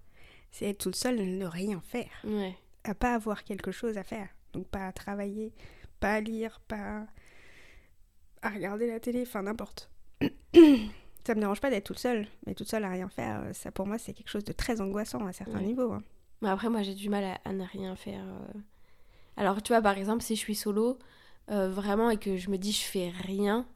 C'est 0.51 0.71
être 0.71 0.79
toute 0.79 0.97
seule, 0.97 1.17
ne 1.17 1.45
rien 1.45 1.83
faire. 1.87 2.11
Ouais. 2.25 2.57
À 2.85 2.95
pas 2.95 3.15
avoir 3.15 3.45
quelque 3.45 3.71
chose 3.73 3.99
à 3.99 4.03
faire. 4.05 4.29
Donc 4.59 4.67
pas 4.69 4.87
à 4.89 4.93
travailler, 4.93 5.53
pas 6.01 6.15
à 6.15 6.21
lire, 6.21 6.61
pas 6.67 7.07
à 8.43 8.51
regarder 8.51 8.87
la 8.89 8.99
télé, 8.99 9.23
enfin 9.23 9.43
n'importe. 9.43 9.89
ça 10.23 11.35
me 11.35 11.41
dérange 11.41 11.61
pas 11.61 11.71
d'être 11.71 11.85
toute 11.85 11.99
seule, 12.01 12.27
mais 12.47 12.55
toute 12.55 12.69
seule 12.69 12.83
à 12.85 12.91
rien 12.91 13.09
faire, 13.09 13.43
euh, 13.43 13.53
ça 13.53 13.71
pour 13.71 13.87
moi 13.87 13.99
c'est 13.99 14.13
quelque 14.15 14.29
chose 14.31 14.45
de 14.45 14.53
très 14.53 14.81
angoissant 14.81 15.25
à 15.27 15.33
certains 15.33 15.59
Ouais. 15.59 15.65
niveaux. 15.67 15.93
hein. 15.93 16.03
Mais 16.41 16.49
après, 16.49 16.69
moi, 16.71 16.83
j'ai 16.83 16.95
du 16.95 17.09
mal 17.09 17.25
à, 17.25 17.41
à 17.45 17.53
ne 17.53 17.65
rien 17.65 17.97
faire. 17.97 18.25
euh. 18.25 18.59
Alors, 19.37 19.61
tu 19.61 19.73
vois, 19.73 19.83
par 19.83 19.99
exemple, 19.99 20.23
si 20.23 20.37
je 20.37 20.41
suis 20.41 20.55
solo, 20.55 20.97
euh, 21.51 21.69
vraiment, 21.69 22.11
et 22.11 22.17
que 22.17 22.37
je 22.37 22.49
me 22.49 22.57
dis 22.59 22.71
je 22.71 22.85
fais 22.85 23.11
rien, 23.11 23.67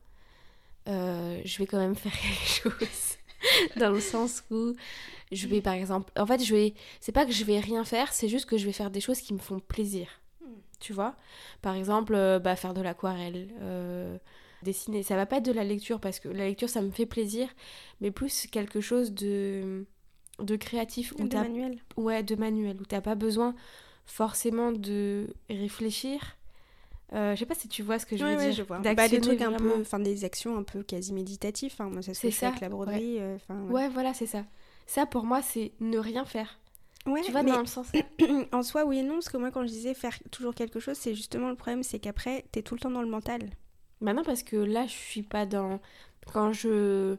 euh, 0.89 1.41
je 1.45 1.59
vais 1.59 1.67
quand 1.67 1.79
même 1.79 1.97
faire 1.97 2.13
quelque 2.63 2.71
chose. 2.79 3.17
Dans 3.77 3.91
le 3.91 3.99
sens 3.99 4.45
où 4.53 4.75
je 5.33 5.49
vais, 5.49 5.61
par 5.61 5.73
exemple... 5.75 6.13
En 6.17 6.25
fait, 6.25 6.45
je 6.45 6.55
vais... 6.55 6.75
C'est 7.01 7.11
pas 7.11 7.27
que 7.27 7.33
je 7.33 7.43
vais 7.43 7.59
rien 7.59 7.85
faire, 7.85 8.13
c'est 8.13 8.29
juste 8.29 8.47
que 8.47 8.57
je 8.57 8.65
vais 8.67 8.73
faire 8.73 8.93
des 8.93 9.01
choses 9.01 9.21
qui 9.21 9.35
me 9.35 9.41
font 9.41 9.59
plaisir. 9.59 10.07
Tu 10.83 10.93
vois 10.93 11.15
Par 11.63 11.75
exemple, 11.77 12.15
euh, 12.15 12.39
bah, 12.41 12.57
faire 12.57 12.75
de 12.75 12.81
l'aquarelle, 12.83 13.49
euh, 13.61 14.19
dessiner. 14.63 15.03
Ça 15.05 15.17
va 15.17 15.27
pas 15.27 15.37
être 15.39 15.47
de 15.47 15.53
la 15.53 15.65
lecture, 15.65 16.01
parce 16.01 16.19
que 16.21 16.29
la 16.29 16.47
lecture, 16.47 16.69
ça 16.69 16.83
me 16.83 16.91
fait 16.91 17.07
plaisir, 17.07 17.49
mais 18.01 18.11
plus 18.11 18.47
quelque 18.49 18.81
chose 18.81 19.13
de, 19.13 19.87
de 20.41 20.57
créatif. 20.57 21.13
où 21.19 21.29
De 21.29 21.37
manuel. 21.39 21.79
ouais, 21.97 22.23
de 22.23 22.35
manuel, 22.35 22.77
où 22.81 22.85
t'as 22.85 23.01
pas 23.01 23.15
besoin 23.15 23.55
forcément 24.07 24.73
de 24.73 25.29
réfléchir. 25.49 26.37
Euh, 27.13 27.35
je 27.35 27.41
sais 27.41 27.47
pas 27.47 27.55
si 27.55 27.69
tu 27.69 27.83
vois 27.83 27.99
ce 27.99 28.07
que 28.07 28.17
je 28.17 28.25
veux 28.25 28.37
Ouais, 28.37 28.47
dire. 28.47 28.55
je 28.55 28.63
vois. 28.63 28.79
Bah, 28.79 28.95
des 29.09 29.21
trucs 29.21 29.43
un 29.43 29.53
peu, 29.53 29.81
enfin 29.81 29.99
des 30.01 30.25
actions 30.25 30.57
un 30.57 30.63
peu 30.63 30.83
quasi 30.83 31.13
méditatives. 31.13 31.73
Enfin, 31.75 31.91
moi, 31.91 32.03
c'est 32.03 32.15
ce 32.15 32.21
C'est 32.21 32.29
que 32.29 32.33
je 32.33 32.37
fais 32.39 32.41
ça, 32.41 32.49
avec 32.49 32.61
la 32.61 32.69
broderie. 32.71 33.19
euh, 33.21 33.37
Ouais, 33.69 33.89
voilà, 33.89 34.15
c'est 34.15 34.27
ça. 34.27 34.45
Ça, 34.87 35.07
pour 35.07 35.25
moi, 35.25 35.43
c'est 35.43 35.73
ne 35.81 35.99
rien 35.99 36.25
faire. 36.25 36.59
Ouais, 37.07 37.21
tu 37.23 37.33
vois, 37.33 37.43
mais 37.43 37.53
dans 37.53 37.61
le 37.61 37.67
sens. 37.67 37.89
en 38.53 38.63
soi, 38.63 38.85
oui 38.85 38.99
et 38.99 39.03
non, 39.03 39.15
parce 39.15 39.29
que 39.29 39.37
moi, 39.37 39.51
quand 39.51 39.63
je 39.63 39.69
disais 39.69 39.95
faire 39.95 40.17
toujours 40.31 40.55
quelque 40.55 40.81
chose, 40.81 40.97
c'est 40.97 41.15
justement 41.15 41.49
le 41.49 41.57
problème, 41.57 41.83
c'est 41.83 41.99
qu'après, 41.99 42.45
t'es 42.53 42.63
tout 42.63 42.75
le 42.75 42.81
temps 42.81 42.91
dans 42.91 43.03
le 43.03 43.09
mental. 43.09 43.51
Maintenant, 44.01 44.25
parce 44.25 44.43
que 44.43 44.57
là, 44.57 44.87
je 44.87 44.93
suis 44.93 45.23
pas 45.23 45.47
dans. 45.47 45.81
Quand 46.33 46.53
je. 46.53 47.17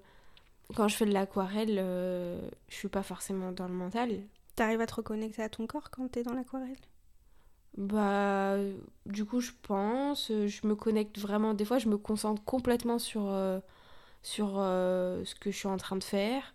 Quand 0.76 0.88
je 0.88 0.96
fais 0.96 1.06
de 1.06 1.12
l'aquarelle, 1.12 1.78
euh, 1.78 2.40
je 2.70 2.76
suis 2.76 2.88
pas 2.88 3.04
forcément 3.04 3.52
dans 3.52 3.68
le 3.68 3.74
mental. 3.74 4.22
T'arrives 4.56 4.82
à 4.82 4.86
te 4.88 4.96
reconnecter 4.96 5.44
à 5.44 5.50
ton 5.50 5.68
corps 5.68 5.90
quand 5.92 6.08
t'es 6.10 6.24
dans 6.24 6.34
l'aquarelle? 6.34 6.78
Bah, 7.78 8.56
du 9.06 9.26
coup, 9.26 9.40
je 9.40 9.52
pense, 9.64 10.30
je 10.30 10.68
me 10.68 10.76
connecte 10.76 11.18
vraiment. 11.18 11.54
Des 11.54 11.66
fois, 11.66 11.80
je 11.80 11.90
me 11.90 11.98
concentre 11.98 12.44
complètement 12.44 13.00
sur, 13.00 13.28
euh, 13.28 13.60
sur 14.22 14.56
euh, 14.58 15.24
ce 15.26 15.36
que 15.36 15.52
je 15.52 15.58
suis 15.58 15.68
en 15.68 15.78
train 15.78 15.96
de 15.96 16.04
faire. 16.04 16.54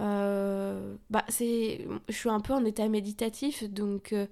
Euh, 0.00 0.96
bah, 1.10 1.24
c'est, 1.28 1.86
je 2.08 2.14
suis 2.14 2.30
un 2.30 2.40
peu 2.40 2.52
en 2.54 2.64
état 2.64 2.88
méditatif, 2.88 3.64
donc 3.64 4.12
euh, 4.12 4.26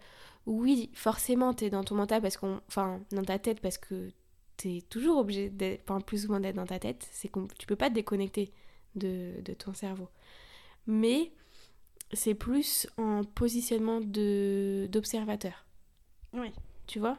oui, 0.46 0.90
forcément, 0.94 1.52
t'es 1.52 1.70
dans 1.70 1.84
ton 1.84 1.94
mental 1.94 2.22
parce 2.22 2.36
qu'on, 2.36 2.60
enfin, 2.68 3.00
dans 3.12 3.24
ta 3.24 3.38
tête 3.38 3.60
parce 3.60 3.78
que 3.78 4.10
t'es 4.56 4.82
toujours 4.88 5.18
obligé 5.18 5.50
d'être, 5.50 5.82
enfin, 5.88 6.00
plus 6.00 6.26
ou 6.26 6.30
moins 6.30 6.40
d'être 6.40 6.56
dans 6.56 6.66
ta 6.66 6.78
tête. 6.78 7.08
C'est 7.12 7.30
tu 7.58 7.66
peux 7.66 7.76
pas 7.76 7.88
te 7.88 7.94
déconnecter 7.94 8.52
de, 8.94 9.40
de 9.42 9.52
ton 9.52 9.74
cerveau. 9.74 10.08
Mais 10.86 11.32
c'est 12.12 12.34
plus 12.34 12.88
en 12.96 13.22
positionnement 13.24 14.00
de, 14.00 14.88
d'observateur. 14.90 15.66
Oui. 16.32 16.52
Tu 16.86 16.98
vois? 16.98 17.18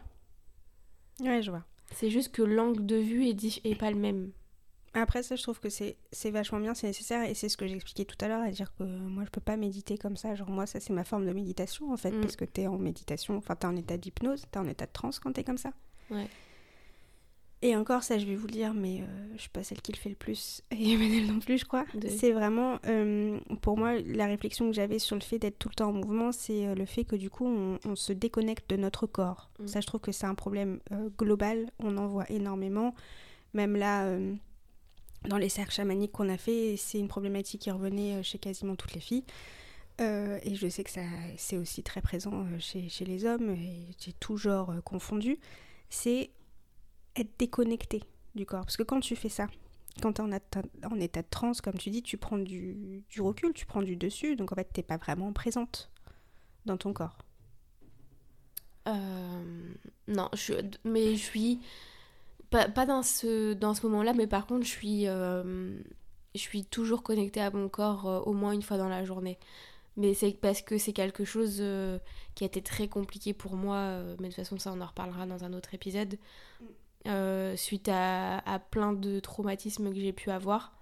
Ouais, 1.19 1.41
je 1.41 1.51
vois. 1.51 1.63
C'est 1.93 2.09
juste 2.09 2.31
que 2.31 2.41
l'angle 2.41 2.85
de 2.85 2.95
vue 2.95 3.27
est, 3.27 3.65
est 3.65 3.75
pas 3.75 3.91
le 3.91 3.97
même. 3.97 4.31
Après, 4.93 5.23
ça, 5.23 5.37
je 5.37 5.41
trouve 5.43 5.59
que 5.61 5.69
c'est 5.69 5.95
vachement 6.31 6.59
bien, 6.59 6.73
c'est 6.73 6.87
nécessaire, 6.87 7.23
et 7.29 7.33
c'est 7.33 7.47
ce 7.47 7.55
que 7.55 7.65
j'expliquais 7.65 8.03
tout 8.03 8.17
à 8.19 8.27
l'heure, 8.27 8.41
à 8.41 8.51
dire 8.51 8.73
que 8.75 8.83
moi, 8.83 9.23
je 9.23 9.29
peux 9.29 9.39
pas 9.39 9.55
méditer 9.55 9.97
comme 9.97 10.17
ça. 10.17 10.35
Genre, 10.35 10.49
moi, 10.49 10.65
ça, 10.65 10.81
c'est 10.81 10.91
ma 10.91 11.05
forme 11.05 11.25
de 11.25 11.31
méditation, 11.31 11.93
en 11.93 11.97
fait, 11.97 12.11
Mm. 12.11 12.19
parce 12.21 12.35
que 12.35 12.43
t'es 12.45 12.67
en 12.67 12.77
méditation, 12.77 13.37
enfin, 13.37 13.55
t'es 13.55 13.67
en 13.67 13.75
état 13.77 13.95
d'hypnose, 13.97 14.43
t'es 14.51 14.59
en 14.59 14.67
état 14.67 14.85
de 14.85 14.91
transe 14.91 15.19
quand 15.19 15.31
t'es 15.31 15.45
comme 15.45 15.57
ça. 15.57 15.71
Ouais. 16.09 16.27
Et 17.63 17.75
encore, 17.75 18.01
ça, 18.01 18.17
je 18.17 18.25
vais 18.25 18.35
vous 18.35 18.47
le 18.47 18.53
dire, 18.53 18.73
mais 18.73 19.01
euh, 19.01 19.05
je 19.35 19.41
suis 19.41 19.49
pas 19.51 19.61
celle 19.63 19.81
qui 19.81 19.91
le 19.91 19.97
fait 19.97 20.09
le 20.09 20.15
plus, 20.15 20.63
et 20.71 20.93
Emmanuel 20.93 21.27
non 21.27 21.39
plus, 21.39 21.59
je 21.59 21.65
crois. 21.65 21.85
De- 21.93 22.07
C'est 22.09 22.31
vraiment, 22.31 22.79
euh, 22.87 23.39
pour 23.61 23.77
moi, 23.77 23.93
la 24.01 24.25
réflexion 24.25 24.65
que 24.67 24.73
j'avais 24.73 24.97
sur 24.97 25.15
le 25.15 25.21
fait 25.21 25.37
d'être 25.37 25.59
tout 25.59 25.69
le 25.69 25.75
temps 25.75 25.89
en 25.89 25.93
mouvement, 25.93 26.31
c'est 26.31 26.65
euh, 26.65 26.73
le 26.75 26.85
fait 26.85 27.03
que 27.05 27.15
du 27.15 27.29
coup, 27.29 27.45
on, 27.45 27.77
on 27.85 27.95
se 27.95 28.13
déconnecte 28.13 28.67
de 28.71 28.77
notre 28.77 29.05
corps. 29.05 29.51
Mm. 29.59 29.67
Ça, 29.67 29.79
je 29.79 29.85
trouve 29.87 30.01
que 30.01 30.11
c'est 30.11 30.25
un 30.25 30.33
problème 30.35 30.79
euh, 30.91 31.09
global, 31.17 31.69
on 31.79 31.97
en 31.97 32.07
voit 32.07 32.25
énormément. 32.31 32.95
Même 33.53 33.75
là, 33.75 34.05
dans 35.27 35.37
les 35.37 35.49
cercles 35.49 35.73
chamaniques 35.73 36.11
qu'on 36.11 36.29
a 36.29 36.37
fait, 36.37 36.75
c'est 36.77 36.99
une 36.99 37.07
problématique 37.07 37.61
qui 37.61 37.71
revenait 37.71 38.15
euh, 38.15 38.23
chez 38.23 38.39
quasiment 38.39 38.75
toutes 38.75 38.93
les 38.93 39.01
filles. 39.01 39.23
euh, 39.99 40.39
et 40.43 40.55
je 40.55 40.67
sais 40.67 40.83
que 40.83 40.89
ça, 40.89 41.03
c'est 41.37 41.57
aussi 41.57 41.83
très 41.83 42.01
présent 42.01 42.31
euh, 42.33 42.59
chez, 42.59 43.05
les 43.05 43.25
hommes, 43.25 43.51
et 43.51 43.85
j'ai 43.99 44.13
tout 44.13 44.37
genre 44.37 44.73
confondu, 44.83 45.39
c'est 45.89 46.31
être 47.15 47.31
déconnecté 47.37 48.03
du 48.35 48.45
corps. 48.45 48.61
Parce 48.61 48.77
que 48.77 48.83
quand 48.83 48.99
tu 48.99 49.15
fais 49.15 49.29
ça, 49.29 49.47
quand 50.01 50.13
tu 50.13 50.21
es 50.21 50.25
en, 50.25 50.99
état 50.99 51.21
de 51.21 51.27
transe, 51.29 51.61
comme 51.61 51.75
tu 51.75 51.89
dis, 51.91 52.01
tu 52.01 52.17
prends 52.17 52.37
du, 52.37 53.03
recul, 53.19 53.53
tu 53.53 53.65
prends 53.65 53.81
du 53.81 53.95
dessus, 53.95 54.35
donc 54.35 54.51
en 54.51 54.55
fait, 54.55 54.69
t'es 54.73 54.83
pas 54.83 54.97
vraiment 54.97 55.31
présente 55.33 55.91
dans 56.65 56.77
ton 56.77 56.93
corps. 56.93 57.17
Non, 60.07 60.29
mais 60.83 61.15
je 61.15 61.21
suis 61.21 61.59
pas, 62.51 62.85
dans 62.85 63.01
ce, 63.01 63.87
moment-là, 63.87 64.13
mais 64.13 64.27
par 64.27 64.45
contre, 64.45 64.65
je 64.65 64.71
suis, 64.71 65.07
euh, 65.07 65.79
toujours 66.69 67.01
connectée 67.01 67.41
à 67.41 67.49
mon 67.49 67.69
corps 67.69 68.07
euh, 68.07 68.19
au 68.19 68.33
moins 68.33 68.51
une 68.51 68.61
fois 68.61 68.77
dans 68.77 68.89
la 68.89 69.05
journée. 69.05 69.39
Mais 69.97 70.13
c'est 70.13 70.31
parce 70.39 70.61
que 70.61 70.77
c'est 70.77 70.93
quelque 70.93 71.25
chose 71.25 71.57
euh, 71.59 71.97
qui 72.35 72.43
a 72.43 72.47
été 72.47 72.61
très 72.61 72.87
compliqué 72.87 73.33
pour 73.33 73.55
moi, 73.55 74.01
mais 74.19 74.27
de 74.29 74.33
toute 74.33 74.35
façon, 74.35 74.57
ça, 74.57 74.71
on 74.73 74.81
en 74.81 74.85
reparlera 74.85 75.25
dans 75.25 75.43
un 75.43 75.53
autre 75.53 75.73
épisode, 75.73 76.17
suite 77.55 77.89
à, 77.89 78.39
à 78.39 78.59
plein 78.59 78.93
de 78.93 79.19
traumatismes 79.19 79.89
que 79.89 79.99
j'ai 79.99 80.13
pu 80.13 80.29
avoir. 80.29 80.73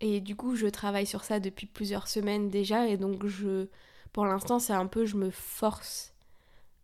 Et 0.00 0.20
du 0.20 0.36
coup, 0.36 0.56
je 0.56 0.66
travaille 0.66 1.06
sur 1.06 1.24
ça 1.24 1.40
depuis 1.40 1.66
plusieurs 1.66 2.08
semaines 2.08 2.50
déjà, 2.50 2.88
et 2.88 2.96
donc 2.96 3.26
je, 3.26 3.68
pour 4.12 4.26
l'instant, 4.26 4.58
c'est 4.58 4.72
un 4.72 4.86
peu, 4.86 5.06
je 5.06 5.16
me 5.16 5.30
force 5.30 6.12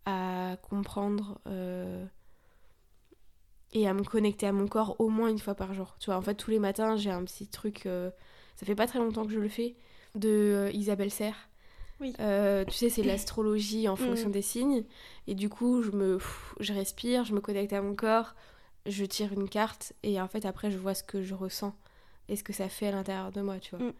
à 0.07 0.57
comprendre 0.63 1.41
et 3.73 3.87
à 3.89 3.95
me 3.95 4.03
connecter 4.03 4.47
à 4.47 4.53
mon 4.53 4.67
corps 4.67 4.97
au 5.01 5.09
moins 5.09 5.29
une 5.29 5.39
fois 5.39 5.55
par 5.55 5.75
jour. 5.75 5.97
Tu 6.01 6.07
vois, 6.07 6.17
en 6.17 6.23
fait, 6.23 6.35
tous 6.35 6.51
les 6.51 6.59
matins, 6.59 6.97
j'ai 6.97 7.11
un 7.11 7.25
petit 7.25 7.47
truc, 7.47 7.87
euh, 7.87 8.11
ça 8.57 8.67
fait 8.67 8.75
pas 8.75 8.87
très 8.87 8.99
longtemps 8.99 9.25
que 9.25 9.33
je 9.33 9.39
le 9.39 9.49
fais, 9.49 9.77
de 10.15 10.29
euh, 10.29 10.71
Isabelle 10.73 11.11
Serre. 11.11 11.49
Oui. 12.01 12.15
Euh, 12.19 12.65
tu 12.65 12.73
sais, 12.73 12.89
c'est 12.89 13.03
l'astrologie 13.03 13.87
en 13.89 13.95
fonction 13.97 14.29
Mm. 14.31 14.33
des 14.33 14.43
signes. 14.43 14.85
Et 15.27 15.35
du 15.35 15.49
coup, 15.49 15.83
je 15.83 15.91
me, 15.91 16.17
pff, 16.17 16.55
je 16.59 16.73
respire, 16.73 17.25
je 17.25 17.35
me 17.35 17.41
connecte 17.41 17.73
à 17.75 17.83
mon 17.83 17.95
corps, 17.95 18.35
je 18.87 19.05
tire 19.05 19.33
une 19.35 19.49
carte 19.49 19.93
et 20.03 20.21
en 20.21 20.27
fait, 20.27 20.47
après, 20.47 20.71
je 20.71 20.79
vois 20.79 20.95
ce 20.95 21.03
que 21.05 21.23
je 21.23 21.35
ressens 21.35 21.75
et 22.29 22.37
ce 22.37 22.43
que 22.43 22.53
ça 22.55 22.69
fait 22.69 22.87
à 22.89 22.93
l'intérieur 22.93 23.31
de 23.33 23.41
moi, 23.43 23.59
tu 23.61 23.77
vois. 23.77 23.87
Mm. 23.87 23.93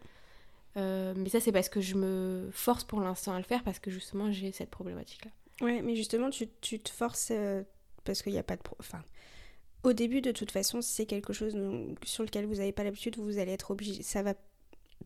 Euh, 0.77 1.13
mais 1.15 1.29
ça, 1.29 1.39
c'est 1.39 1.51
parce 1.51 1.69
que 1.69 1.81
je 1.81 1.95
me 1.95 2.49
force 2.51 2.83
pour 2.83 3.01
l'instant 3.01 3.33
à 3.33 3.37
le 3.37 3.43
faire 3.43 3.63
parce 3.63 3.79
que 3.79 3.91
justement, 3.91 4.31
j'ai 4.31 4.51
cette 4.51 4.69
problématique-là. 4.69 5.31
Ouais, 5.65 5.81
mais 5.81 5.95
justement, 5.95 6.29
tu, 6.29 6.47
tu 6.61 6.79
te 6.79 6.89
forces 6.89 7.29
euh, 7.31 7.61
parce 8.03 8.21
qu'il 8.23 8.31
n'y 8.33 8.39
a 8.39 8.43
pas 8.43 8.55
de... 8.55 8.61
pro- 8.61 8.77
Enfin, 8.79 9.01
au 9.83 9.93
début, 9.93 10.21
de 10.21 10.31
toute 10.31 10.51
façon, 10.51 10.81
si 10.81 10.93
c'est 10.93 11.05
quelque 11.05 11.33
chose 11.33 11.55
sur 12.03 12.23
lequel 12.23 12.45
vous 12.45 12.55
n'avez 12.55 12.71
pas 12.71 12.83
l'habitude, 12.83 13.17
vous 13.17 13.37
allez 13.37 13.51
être 13.51 13.71
obligé... 13.71 14.03
Ça 14.03 14.23
va 14.23 14.33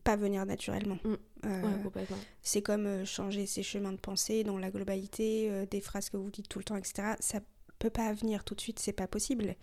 pas 0.04 0.16
venir 0.16 0.46
naturellement. 0.46 0.98
Mm. 1.04 1.14
Euh, 1.46 1.62
Ouais, 1.96 2.06
c'est 2.42 2.62
comme 2.62 2.86
euh, 2.86 3.06
changer 3.06 3.46
ses 3.46 3.64
chemins 3.64 3.92
de 3.92 3.98
pensée 3.98 4.44
dans 4.44 4.58
la 4.58 4.72
globalité, 4.72 5.50
euh, 5.50 5.66
des 5.66 5.82
phrases 5.82 6.10
que 6.10 6.18
vous 6.18 6.30
dites 6.30 6.50
tout 6.50 6.60
le 6.60 6.66
temps, 6.66 6.76
etc. 6.76 7.14
Ça 7.20 7.40
peut 7.80 7.90
pas 7.90 8.14
venir 8.14 8.44
tout 8.44 8.56
de 8.56 8.62
suite, 8.62 8.80
c'est 8.80 8.94
pas 8.94 9.08
possible. 9.08 9.56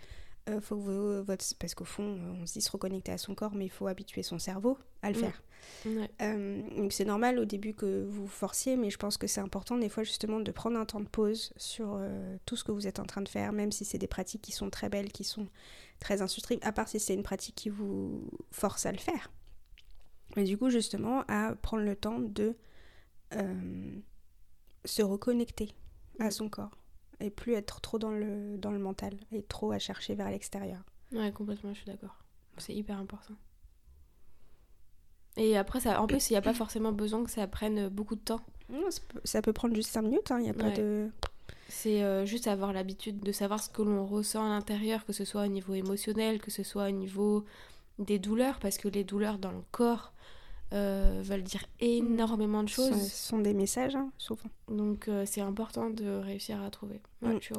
Euh, 0.48 0.60
faut 0.60 0.74
que 0.76 0.80
vous- 0.80 1.22
votre... 1.24 1.44
Parce 1.58 1.74
qu'au 1.74 1.84
fond, 1.84 2.16
euh, 2.18 2.32
on 2.42 2.46
se 2.46 2.54
dit 2.54 2.60
se 2.60 2.70
reconnecter 2.70 3.12
à 3.12 3.18
son 3.18 3.34
corps, 3.34 3.54
mais 3.54 3.66
il 3.66 3.70
faut 3.70 3.86
habituer 3.86 4.22
son 4.24 4.38
cerveau 4.40 4.76
à 5.02 5.10
le 5.12 5.16
Mm. 5.16 5.20
faire. 5.20 5.42
Ouais. 5.86 6.10
Euh, 6.22 6.62
donc 6.76 6.92
c'est 6.92 7.04
normal 7.04 7.38
au 7.38 7.44
début 7.44 7.74
que 7.74 8.04
vous 8.04 8.26
forciez, 8.26 8.76
mais 8.76 8.90
je 8.90 8.96
pense 8.98 9.16
que 9.16 9.28
c'est 9.28 9.40
important 9.40 9.78
des 9.78 9.88
fois 9.88 10.02
justement 10.02 10.40
de 10.40 10.50
prendre 10.50 10.76
un 10.78 10.84
temps 10.84 10.98
de 10.98 11.06
pause 11.08 11.52
sur 11.56 11.94
euh, 11.94 12.36
tout 12.46 12.56
ce 12.56 12.64
que 12.64 12.72
vous 12.72 12.88
êtes 12.88 12.98
en 12.98 13.04
train 13.04 13.20
de 13.22 13.28
faire, 13.28 13.52
même 13.52 13.70
si 13.70 13.84
c'est 13.84 13.98
des 13.98 14.08
pratiques 14.08 14.42
qui 14.42 14.50
sont 14.50 14.68
très 14.70 14.88
belles, 14.88 15.12
qui 15.12 15.22
sont 15.22 15.46
très 16.00 16.20
instructives, 16.22 16.58
à 16.62 16.72
part 16.72 16.88
si 16.88 16.98
c'est 16.98 17.14
une 17.14 17.22
pratique 17.22 17.54
qui 17.54 17.68
vous 17.68 18.28
force 18.50 18.84
à 18.86 18.90
le 18.90 18.98
faire. 18.98 19.30
Mais 20.36 20.42
du 20.42 20.58
coup 20.58 20.68
justement 20.70 21.22
à 21.28 21.54
prendre 21.54 21.84
le 21.84 21.94
temps 21.94 22.18
de 22.18 22.56
se 24.84 25.02
reconnecter 25.02 25.70
à 26.18 26.26
Mm. 26.26 26.30
son 26.32 26.48
corps 26.48 26.76
et 27.22 27.30
plus 27.30 27.54
être 27.54 27.80
trop 27.80 27.98
dans 27.98 28.10
le, 28.10 28.56
dans 28.58 28.70
le 28.70 28.78
mental 28.78 29.14
et 29.32 29.42
trop 29.42 29.72
à 29.72 29.78
chercher 29.78 30.14
vers 30.14 30.30
l'extérieur. 30.30 30.80
Ouais, 31.12 31.30
complètement, 31.32 31.72
je 31.72 31.78
suis 31.80 31.86
d'accord. 31.86 32.16
C'est 32.58 32.74
hyper 32.74 32.98
important. 32.98 33.34
Et 35.36 35.56
après, 35.56 35.80
ça, 35.80 36.00
en 36.02 36.06
plus, 36.06 36.28
il 36.28 36.34
n'y 36.34 36.36
a 36.36 36.42
pas 36.42 36.52
forcément 36.52 36.92
besoin 36.92 37.24
que 37.24 37.30
ça 37.30 37.46
prenne 37.46 37.88
beaucoup 37.88 38.16
de 38.16 38.20
temps. 38.20 38.40
Non, 38.68 38.90
ça 38.90 39.00
peut- 39.08 39.20
Ça 39.24 39.42
peut 39.42 39.52
prendre 39.52 39.74
juste 39.74 39.90
5 39.90 40.02
minutes, 40.02 40.30
il 40.30 40.42
n'y 40.42 40.50
a 40.50 40.54
pas 40.54 40.70
de... 40.70 41.10
C'est 41.68 42.02
euh, 42.02 42.26
juste 42.26 42.48
avoir 42.48 42.74
l'habitude 42.74 43.20
de 43.20 43.32
savoir 43.32 43.62
ce 43.62 43.70
que 43.70 43.80
l'on 43.80 44.04
ressent 44.04 44.44
à 44.44 44.48
l'intérieur, 44.50 45.06
que 45.06 45.14
ce 45.14 45.24
soit 45.24 45.44
au 45.44 45.48
niveau 45.48 45.72
émotionnel, 45.72 46.38
que 46.40 46.50
ce 46.50 46.62
soit 46.62 46.88
au 46.88 46.90
niveau 46.90 47.46
des 47.98 48.18
douleurs, 48.18 48.58
parce 48.58 48.76
que 48.76 48.88
les 48.88 49.04
douleurs 49.04 49.38
dans 49.38 49.52
le 49.52 49.62
corps 49.70 50.11
veulent 51.22 51.42
dire 51.42 51.64
énormément 51.80 52.62
de 52.62 52.68
choses. 52.68 52.90
ce 53.08 53.28
sont 53.28 53.38
des 53.38 53.54
messages, 53.54 53.96
hein, 53.96 54.10
souvent. 54.18 54.48
Donc 54.68 55.08
euh, 55.08 55.24
c'est 55.26 55.40
important 55.40 55.90
de 55.90 56.06
réussir 56.18 56.60
à 56.62 56.70
trouver. 56.70 57.00
Ouais, 57.22 57.34
Mm. 57.34 57.38
je 57.40 57.44
suis, 57.46 57.54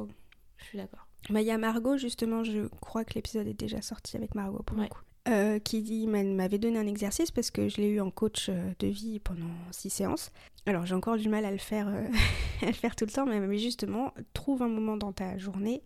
je 0.58 0.64
suis 0.64 0.78
d'accord. 0.78 1.06
Bah, 1.30 1.40
Il 1.40 1.46
y 1.46 1.50
a 1.50 1.58
Margot, 1.58 1.96
justement, 1.96 2.44
je 2.44 2.68
crois 2.80 3.04
que 3.04 3.14
l'épisode 3.14 3.46
est 3.46 3.58
déjà 3.58 3.80
sorti 3.82 4.16
avec 4.16 4.34
Margot 4.34 4.62
pour 4.64 4.76
le 4.76 4.82
Ouais. 4.82 4.88
coup. 4.88 5.00
euh, 5.26 5.58
qui 5.58 5.80
dit, 5.80 6.06
m'a- 6.06 6.22
m'avait 6.22 6.58
donné 6.58 6.78
un 6.78 6.86
exercice 6.86 7.30
parce 7.30 7.50
que 7.50 7.66
je 7.70 7.78
l'ai 7.78 7.88
eu 7.88 8.00
en 8.00 8.10
coach 8.10 8.50
euh, 8.50 8.72
de 8.78 8.88
vie 8.88 9.20
pendant 9.20 9.48
six 9.70 9.88
séances. 9.88 10.30
Alors 10.66 10.84
j'ai 10.84 10.94
encore 10.94 11.16
du 11.16 11.30
mal 11.30 11.46
à 11.46 11.50
le 11.50 11.56
faire, 11.56 11.88
euh, 11.88 12.06
à 12.62 12.66
le 12.66 12.72
faire 12.74 12.94
tout 12.94 13.06
le 13.06 13.10
temps, 13.10 13.24
mais 13.24 13.56
justement, 13.58 14.12
trouve 14.34 14.60
un 14.62 14.68
moment 14.68 14.98
dans 14.98 15.12
ta 15.14 15.38
journée. 15.38 15.82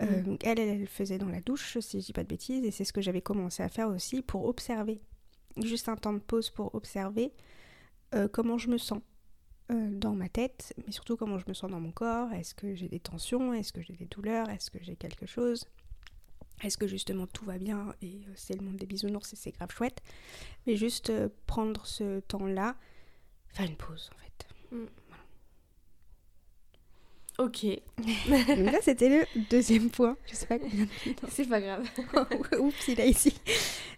Euh, 0.00 0.22
Mm. 0.22 0.36
elle, 0.44 0.60
elle 0.60 0.78
le 0.82 0.86
faisait 0.86 1.18
dans 1.18 1.26
la 1.28 1.40
douche, 1.40 1.76
si 1.80 2.00
je 2.00 2.06
dis 2.06 2.12
pas 2.12 2.22
de 2.22 2.28
bêtises, 2.28 2.64
et 2.64 2.70
c'est 2.70 2.84
ce 2.84 2.92
que 2.92 3.00
j'avais 3.00 3.20
commencé 3.20 3.64
à 3.64 3.68
faire 3.68 3.88
aussi 3.88 4.22
pour 4.22 4.44
observer. 4.46 5.00
Juste 5.62 5.88
un 5.88 5.96
temps 5.96 6.12
de 6.12 6.18
pause 6.18 6.50
pour 6.50 6.74
observer 6.74 7.32
euh, 8.14 8.28
comment 8.28 8.58
je 8.58 8.68
me 8.68 8.78
sens 8.78 9.00
euh, 9.70 9.90
dans 9.90 10.14
ma 10.14 10.28
tête, 10.28 10.72
mais 10.86 10.92
surtout 10.92 11.16
comment 11.16 11.38
je 11.38 11.44
me 11.48 11.54
sens 11.54 11.70
dans 11.70 11.80
mon 11.80 11.90
corps. 11.92 12.32
Est-ce 12.32 12.54
que 12.54 12.74
j'ai 12.74 12.88
des 12.88 13.00
tensions? 13.00 13.52
Est-ce 13.52 13.72
que 13.72 13.82
j'ai 13.82 13.94
des 13.94 14.06
douleurs? 14.06 14.48
Est-ce 14.48 14.70
que 14.70 14.78
j'ai 14.80 14.96
quelque 14.96 15.26
chose? 15.26 15.66
Est-ce 16.62 16.78
que 16.78 16.86
justement 16.86 17.26
tout 17.26 17.44
va 17.44 17.58
bien 17.58 17.94
et 18.02 18.24
euh, 18.28 18.32
c'est 18.34 18.54
le 18.54 18.64
monde 18.64 18.76
des 18.76 18.86
bisounours 18.86 19.32
et 19.32 19.36
c'est 19.36 19.52
grave 19.52 19.70
chouette? 19.70 20.00
Mais 20.66 20.76
juste 20.76 21.12
prendre 21.46 21.86
ce 21.86 22.20
temps-là, 22.20 22.76
faire 23.48 23.66
une 23.66 23.76
pause 23.76 24.10
en 24.14 24.18
fait. 24.18 24.86
Ok, 27.38 27.64
Donc 27.66 28.72
là 28.72 28.80
c'était 28.82 29.08
le 29.08 29.42
deuxième 29.48 29.90
point. 29.90 30.16
Je 30.26 30.34
sais 30.34 30.46
pas 30.46 30.58
combien 30.58 30.84
de 30.86 30.90
minutes. 31.04 31.20
c'est 31.30 31.48
pas 31.48 31.60
grave. 31.60 31.88
Oups, 32.58 32.88
il 32.88 33.00
a 33.00 33.06
ici. 33.06 33.32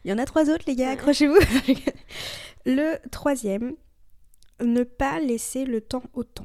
Il 0.04 0.10
y 0.10 0.12
en 0.12 0.18
a 0.18 0.26
trois 0.26 0.50
autres 0.50 0.64
les 0.66 0.76
gars, 0.76 0.90
accrochez-vous. 0.90 1.38
le 2.66 2.98
troisième, 3.10 3.74
ne 4.60 4.82
pas 4.82 5.20
laisser 5.20 5.64
le 5.64 5.80
temps 5.80 6.02
au 6.12 6.22
temps. 6.22 6.44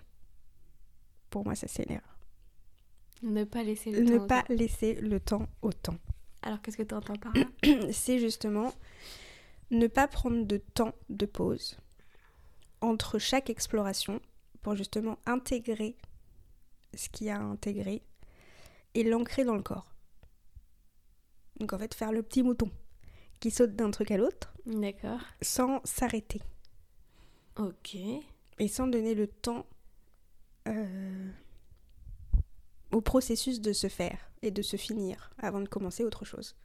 Pour 1.30 1.44
moi 1.44 1.54
ça 1.56 1.68
c'est 1.68 1.84
une 1.84 1.92
erreur. 1.96 2.18
ne 3.24 3.44
pas 3.44 3.64
laisser 3.64 3.92
le 3.92 4.00
Ne 4.00 4.18
temps. 4.18 4.24
au 4.24 4.28
pas 4.28 4.44
temps. 4.44 4.54
laisser 4.54 4.94
le 4.96 5.20
temps 5.20 5.48
au 5.62 5.74
temps. 5.74 5.98
Alors 6.44 6.62
qu'est-ce 6.62 6.78
que 6.78 6.84
tu 6.84 6.96
entends 6.96 7.16
par 7.18 7.34
là 7.36 7.44
c'est 7.92 8.20
justement 8.20 8.74
ne 9.70 9.88
pas 9.88 10.08
prendre 10.08 10.46
de 10.46 10.58
temps 10.58 10.94
de 11.10 11.26
pause 11.26 11.78
entre 12.80 13.20
chaque 13.20 13.50
exploration 13.50 14.22
pour 14.62 14.76
justement 14.76 15.18
intégrer 15.26 15.98
ce 16.96 17.10
qu'il 17.10 17.28
y 17.28 17.30
a 17.30 17.38
à 17.38 17.42
intégrer 17.44 18.02
et 18.94 19.04
l'ancrer 19.04 19.44
dans 19.44 19.56
le 19.56 19.64
corps. 19.64 19.92
Donc 21.60 21.74
en 21.74 21.78
fait 21.80 21.94
faire 21.94 22.12
le 22.12 22.24
petit 22.24 22.44
mouton 22.44 22.70
qui 23.40 23.52
saute 23.52 23.76
d'un 23.76 23.92
truc 23.92 24.12
à 24.12 24.18
l'autre 24.18 24.54
D'accord. 24.66 25.20
sans 25.42 25.82
s'arrêter 25.84 26.42
Ok. 27.58 27.96
et 28.60 28.68
sans 28.68 28.88
donner 28.88 29.14
le 29.16 29.28
temps 29.28 29.66
euh, 30.68 31.32
au 32.92 33.02
processus 33.02 33.62
de 33.62 33.72
se 33.74 33.88
faire 33.88 34.32
et 34.42 34.52
de 34.52 34.62
se 34.62 34.78
finir 34.78 35.32
avant 35.38 35.62
de 35.62 35.68
commencer 35.68 36.04
autre 36.04 36.26
chose. 36.26 36.56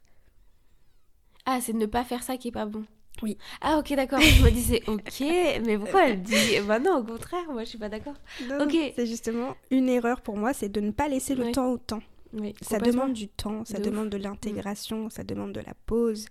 Ah, 1.45 1.59
c'est 1.61 1.73
de 1.73 1.77
ne 1.77 1.85
pas 1.85 2.03
faire 2.03 2.23
ça 2.23 2.37
qui 2.37 2.49
est 2.49 2.51
pas 2.53 2.65
bon. 2.65 2.85
Oui. 3.23 3.37
Ah, 3.61 3.77
ok, 3.77 3.93
d'accord. 3.95 4.19
Je 4.19 4.43
me 4.43 4.49
disais, 4.49 4.81
ok, 4.87 5.19
mais 5.65 5.77
pourquoi 5.77 6.07
elle 6.09 6.21
dit. 6.23 6.59
Bah 6.67 6.79
non, 6.79 6.97
au 6.99 7.03
contraire, 7.03 7.45
moi 7.51 7.63
je 7.63 7.69
suis 7.69 7.77
pas 7.77 7.89
d'accord. 7.89 8.15
Ok. 8.59 8.75
C'est 8.95 9.05
justement 9.05 9.55
une 9.69 9.89
erreur 9.89 10.21
pour 10.21 10.37
moi, 10.37 10.53
c'est 10.53 10.69
de 10.69 10.81
ne 10.81 10.91
pas 10.91 11.07
laisser 11.07 11.35
le 11.35 11.45
Ouais. 11.45 11.51
temps 11.51 11.69
au 11.71 11.77
temps. 11.77 12.01
Oui, 12.33 12.53
Ça 12.61 12.79
demande 12.79 13.13
du 13.13 13.27
temps, 13.27 13.65
ça 13.65 13.77
De 13.77 13.83
demande 13.83 14.05
ouf. 14.05 14.11
de 14.11 14.17
l'intégration, 14.17 15.09
ça 15.09 15.23
demande 15.23 15.51
de 15.53 15.59
la 15.59 15.73
pause. 15.85 16.27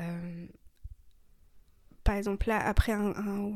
Euh, 0.00 0.46
Par 2.04 2.16
exemple, 2.16 2.48
là, 2.48 2.58
après 2.66 2.92
un, 2.92 3.10
un- 3.16 3.52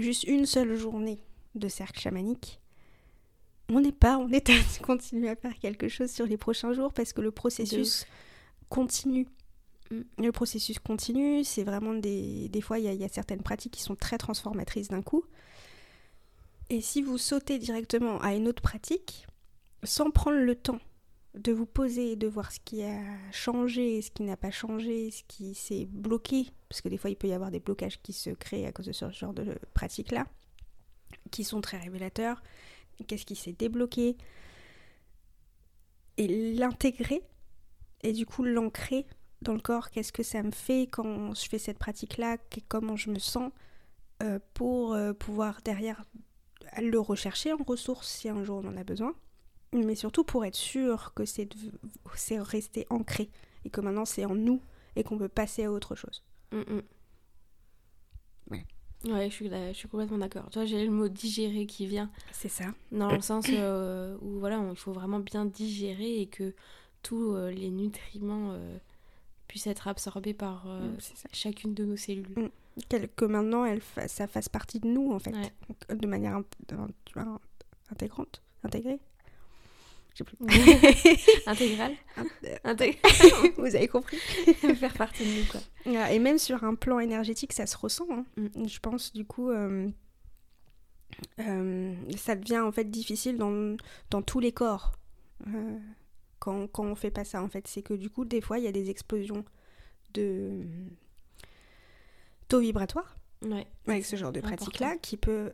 juste 0.00 0.24
une 0.24 0.46
seule 0.46 0.74
journée 0.76 1.22
de 1.54 1.68
cercle 1.68 2.00
chamanique, 2.00 2.60
on 3.68 3.80
n'est 3.80 3.92
pas 3.92 4.16
en 4.18 4.30
état 4.32 4.52
de 4.52 4.82
continuer 4.84 5.28
à 5.28 5.36
faire 5.36 5.58
quelque 5.58 5.88
chose 5.88 6.10
sur 6.10 6.26
les 6.26 6.36
prochains 6.36 6.72
jours 6.72 6.92
parce 6.92 7.12
que 7.12 7.20
le 7.20 7.30
processus 7.32 8.06
continue. 8.68 9.26
Le 10.18 10.32
processus 10.32 10.78
continue, 10.78 11.44
c'est 11.44 11.64
vraiment 11.64 11.94
des... 11.94 12.50
Fois, 12.62 12.78
il 12.78 12.92
y, 12.92 13.04
a- 13.04 13.08
certaines 13.08 13.42
pratiques 13.42 13.72
qui 13.74 13.82
sont 13.82 13.96
très 13.96 14.18
transformatrices 14.18 14.88
d'un 14.88 15.02
coup. 15.02 15.24
Et 16.70 16.80
si 16.80 17.02
vous 17.02 17.18
sautez 17.18 17.58
directement 17.58 18.18
à 18.20 18.34
une 18.34 18.48
autre 18.48 18.62
pratique, 18.62 19.26
sans 19.82 20.10
prendre 20.10 20.38
le 20.38 20.54
temps 20.54 20.80
de 21.34 21.52
vous 21.52 21.66
poser, 21.66 22.16
de 22.16 22.26
voir 22.26 22.52
ce 22.52 22.60
qui 22.60 22.82
a 22.82 23.00
changé, 23.32 24.00
ce 24.02 24.10
qui 24.10 24.22
n'a 24.22 24.36
pas 24.36 24.50
changé, 24.50 25.10
ce 25.10 25.22
qui 25.28 25.54
s'est 25.54 25.86
bloqué, 25.86 26.46
parce 26.68 26.80
que 26.80 26.88
des 26.88 26.96
fois 26.98 27.10
il 27.10 27.16
peut 27.16 27.28
y 27.28 27.32
avoir 27.32 27.50
des 27.50 27.60
blocages 27.60 28.00
qui 28.02 28.12
se 28.12 28.30
créent 28.30 28.66
à 28.66 28.72
cause 28.72 28.86
de 28.86 28.92
ce 28.92 29.10
genre 29.10 29.32
de 29.32 29.58
pratiques-là, 29.74 30.26
qui 31.30 31.44
sont 31.44 31.60
très 31.60 31.78
révélateurs, 31.78 32.42
qu'est-ce 33.06 33.26
qui 33.26 33.36
s'est 33.36 33.52
débloqué, 33.54 34.16
et 36.18 36.54
l'intégrer, 36.54 37.22
et 38.02 38.12
du 38.12 38.26
coup 38.26 38.44
l'ancrer 38.44 39.06
dans 39.42 39.54
le 39.54 39.60
corps, 39.60 39.90
qu'est-ce 39.90 40.12
que 40.12 40.22
ça 40.22 40.42
me 40.42 40.50
fait 40.50 40.86
quand 40.90 41.34
je 41.34 41.48
fais 41.48 41.58
cette 41.58 41.78
pratique-là, 41.78 42.38
comment 42.68 42.96
je 42.96 43.10
me 43.10 43.18
sens, 43.18 43.50
euh, 44.22 44.38
pour 44.54 44.94
euh, 44.94 45.12
pouvoir 45.12 45.60
derrière 45.64 46.04
le 46.80 46.98
rechercher 46.98 47.52
en 47.52 47.56
ressources 47.56 48.08
si 48.08 48.28
un 48.28 48.44
jour 48.44 48.62
on 48.64 48.68
en 48.68 48.76
a 48.76 48.84
besoin, 48.84 49.14
mais 49.72 49.94
surtout 49.94 50.22
pour 50.22 50.44
être 50.44 50.54
sûr 50.54 51.12
que 51.14 51.24
c'est 51.24 51.48
resté 52.40 52.86
ancré 52.88 53.30
et 53.64 53.70
que 53.70 53.80
maintenant 53.80 54.04
c'est 54.04 54.24
en 54.24 54.34
nous 54.34 54.60
et 54.94 55.02
qu'on 55.02 55.18
peut 55.18 55.28
passer 55.28 55.64
à 55.64 55.72
autre 55.72 55.96
chose. 55.96 56.22
Mm, 56.52 56.58
mm. 56.58 56.82
Ouais. 58.50 58.66
Ouais, 59.06 59.28
je 59.28 59.34
suis, 59.34 59.50
je 59.50 59.72
suis 59.72 59.88
complètement 59.88 60.18
d'accord. 60.18 60.48
Tu 60.50 60.58
vois, 60.58 60.66
j'ai 60.66 60.84
le 60.84 60.92
mot 60.92 61.08
digérer 61.08 61.66
qui 61.66 61.86
vient. 61.86 62.10
C'est 62.30 62.48
ça. 62.48 62.66
Dans 62.92 63.10
le 63.10 63.20
sens 63.20 63.46
euh, 63.50 64.16
où 64.22 64.38
voilà, 64.38 64.64
il 64.70 64.76
faut 64.76 64.92
vraiment 64.92 65.18
bien 65.18 65.44
digérer 65.44 66.20
et 66.20 66.26
que 66.26 66.54
tous 67.02 67.34
les 67.48 67.70
nutriments 67.70 68.56
puissent 69.52 69.66
être 69.66 69.86
absorbés 69.86 70.32
par 70.32 70.64
mm, 70.64 70.96
chacune 71.34 71.74
de 71.74 71.84
nos 71.84 71.98
cellules 71.98 72.50
que 73.16 73.26
maintenant 73.26 73.66
elle 73.66 73.82
ça 74.06 74.26
fasse 74.26 74.48
partie 74.48 74.80
de 74.80 74.88
nous 74.88 75.12
en 75.12 75.18
fait 75.18 75.34
de 75.90 76.06
manière 76.06 76.40
intégrante 77.90 78.42
intégrée 78.64 78.98
plus. 80.24 80.36
Intégrale 81.46 81.94
Vous 83.56 83.76
avez 83.76 83.88
compris 83.88 84.18
Faire 84.18 84.94
partie 84.94 85.24
de 85.24 85.40
nous, 85.40 85.46
quoi. 85.46 86.10
Et 86.10 86.18
même 86.18 86.38
sur 86.38 86.64
un 86.64 86.74
plan 86.74 86.98
énergétique, 86.98 87.52
ça 87.52 87.66
se 87.66 87.76
ressent. 87.76 88.06
Hein. 88.10 88.24
Mm. 88.36 88.68
Je 88.68 88.78
pense, 88.80 89.12
du 89.12 89.24
coup, 89.24 89.50
euh, 89.50 89.88
euh, 91.40 91.94
ça 92.16 92.36
devient 92.36 92.60
en 92.60 92.72
fait 92.72 92.90
difficile 92.90 93.38
dans, 93.38 93.76
dans 94.10 94.22
tous 94.22 94.40
les 94.40 94.52
corps 94.52 94.92
euh, 95.48 95.78
quand, 96.42 96.66
quand 96.66 96.84
on 96.84 96.96
fait 96.96 97.12
pas 97.12 97.24
ça, 97.24 97.40
en 97.40 97.48
fait. 97.48 97.68
C'est 97.68 97.82
que 97.82 97.94
du 97.94 98.10
coup, 98.10 98.24
des 98.24 98.40
fois, 98.40 98.58
il 98.58 98.64
y 98.64 98.68
a 98.68 98.72
des 98.72 98.90
explosions 98.90 99.44
de 100.12 100.66
vibratoire 102.60 103.16
avec 103.86 104.04
ce 104.04 104.16
genre 104.16 104.32
de 104.32 104.40
pratiques-là 104.40 104.96
qui, 104.98 105.16
peut, 105.16 105.52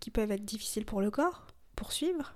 qui 0.00 0.10
peuvent 0.10 0.30
être 0.30 0.44
difficiles 0.44 0.84
pour 0.84 1.00
le 1.00 1.10
corps, 1.10 1.46
pour 1.76 1.92
suivre, 1.92 2.34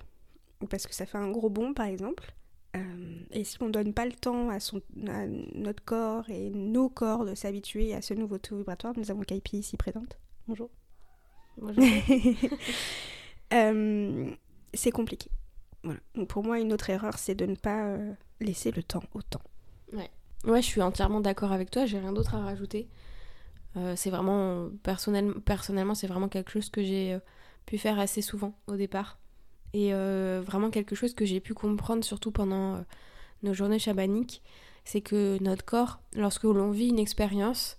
parce 0.71 0.87
que 0.87 0.95
ça 0.95 1.07
fait 1.07 1.19
un 1.19 1.31
gros 1.31 1.51
bond 1.51 1.75
par 1.75 1.87
exemple. 1.87 2.35
Euh, 2.75 3.21
et 3.31 3.45
si 3.45 3.61
on 3.63 3.67
ne 3.67 3.71
donne 3.71 3.93
pas 3.93 4.07
le 4.07 4.13
temps 4.13 4.49
à, 4.49 4.59
son, 4.59 4.81
notre 4.95 5.85
corps 5.85 6.29
et 6.31 6.51
nos 6.51 6.89
corps 6.89 7.27
de 7.27 7.35
s'habituer 7.35 7.95
à 7.95 8.01
ce 8.01 8.15
nouveau 8.15 8.39
taux 8.39 8.57
vibratoire, 8.57 8.95
nous 8.97 9.11
avons 9.11 9.23
Kaipi 9.23 9.59
ici 9.59 9.77
présente. 9.77 10.19
Bonjour. 10.47 10.71
Bonjour. 11.57 11.85
Euh, 13.55 14.31
c'est 14.73 14.93
compliqué. 14.93 15.31
Pour 16.29 16.45
moi, 16.45 16.61
une 16.61 16.73
autre 16.73 16.91
erreur, 16.91 17.19
c'est 17.19 17.35
de 17.35 17.47
ne 17.47 17.57
pas 17.57 17.87
euh, 17.87 18.13
laisser 18.41 18.71
le 18.71 18.83
temps 18.83 19.03
au 19.15 19.23
temps. 19.23 19.43
Ouais. 19.93 20.11
ouais, 20.45 20.63
je 20.63 20.67
suis 20.67 20.83
entièrement 20.83 21.21
d'accord 21.21 21.53
avec 21.53 21.71
toi, 21.71 21.87
j'ai 21.87 21.99
rien 21.99 22.13
d'autre 22.13 22.35
à 22.35 22.41
rajouter. 22.41 22.89
Euh, 23.77 23.95
c'est 23.97 24.11
vraiment, 24.11 24.69
personnel, 24.83 25.33
personnellement, 25.45 25.95
c'est 25.95 26.07
vraiment 26.07 26.29
quelque 26.29 26.51
chose 26.51 26.71
que 26.71 26.83
j'ai 26.83 27.15
euh, 27.15 27.19
pu 27.67 27.79
faire 27.79 27.99
assez 27.99 28.23
souvent 28.23 28.55
au 28.67 28.77
départ. 28.77 29.19
Et 29.75 29.95
vraiment 29.95 30.69
quelque 30.69 30.95
chose 30.95 31.15
que 31.15 31.25
j'ai 31.25 31.41
pu 31.41 31.55
comprendre, 31.55 32.05
surtout 32.05 32.31
pendant 32.31 32.85
nos 33.43 33.55
journées 33.55 33.79
chamaniques, 33.79 34.43
c'est 34.85 35.01
que 35.01 35.43
notre 35.43 35.65
corps, 35.65 36.01
lorsque 36.15 36.43
l'on 36.43 36.71
vit 36.73 36.89
une 36.89 36.99
expérience, 36.99 37.79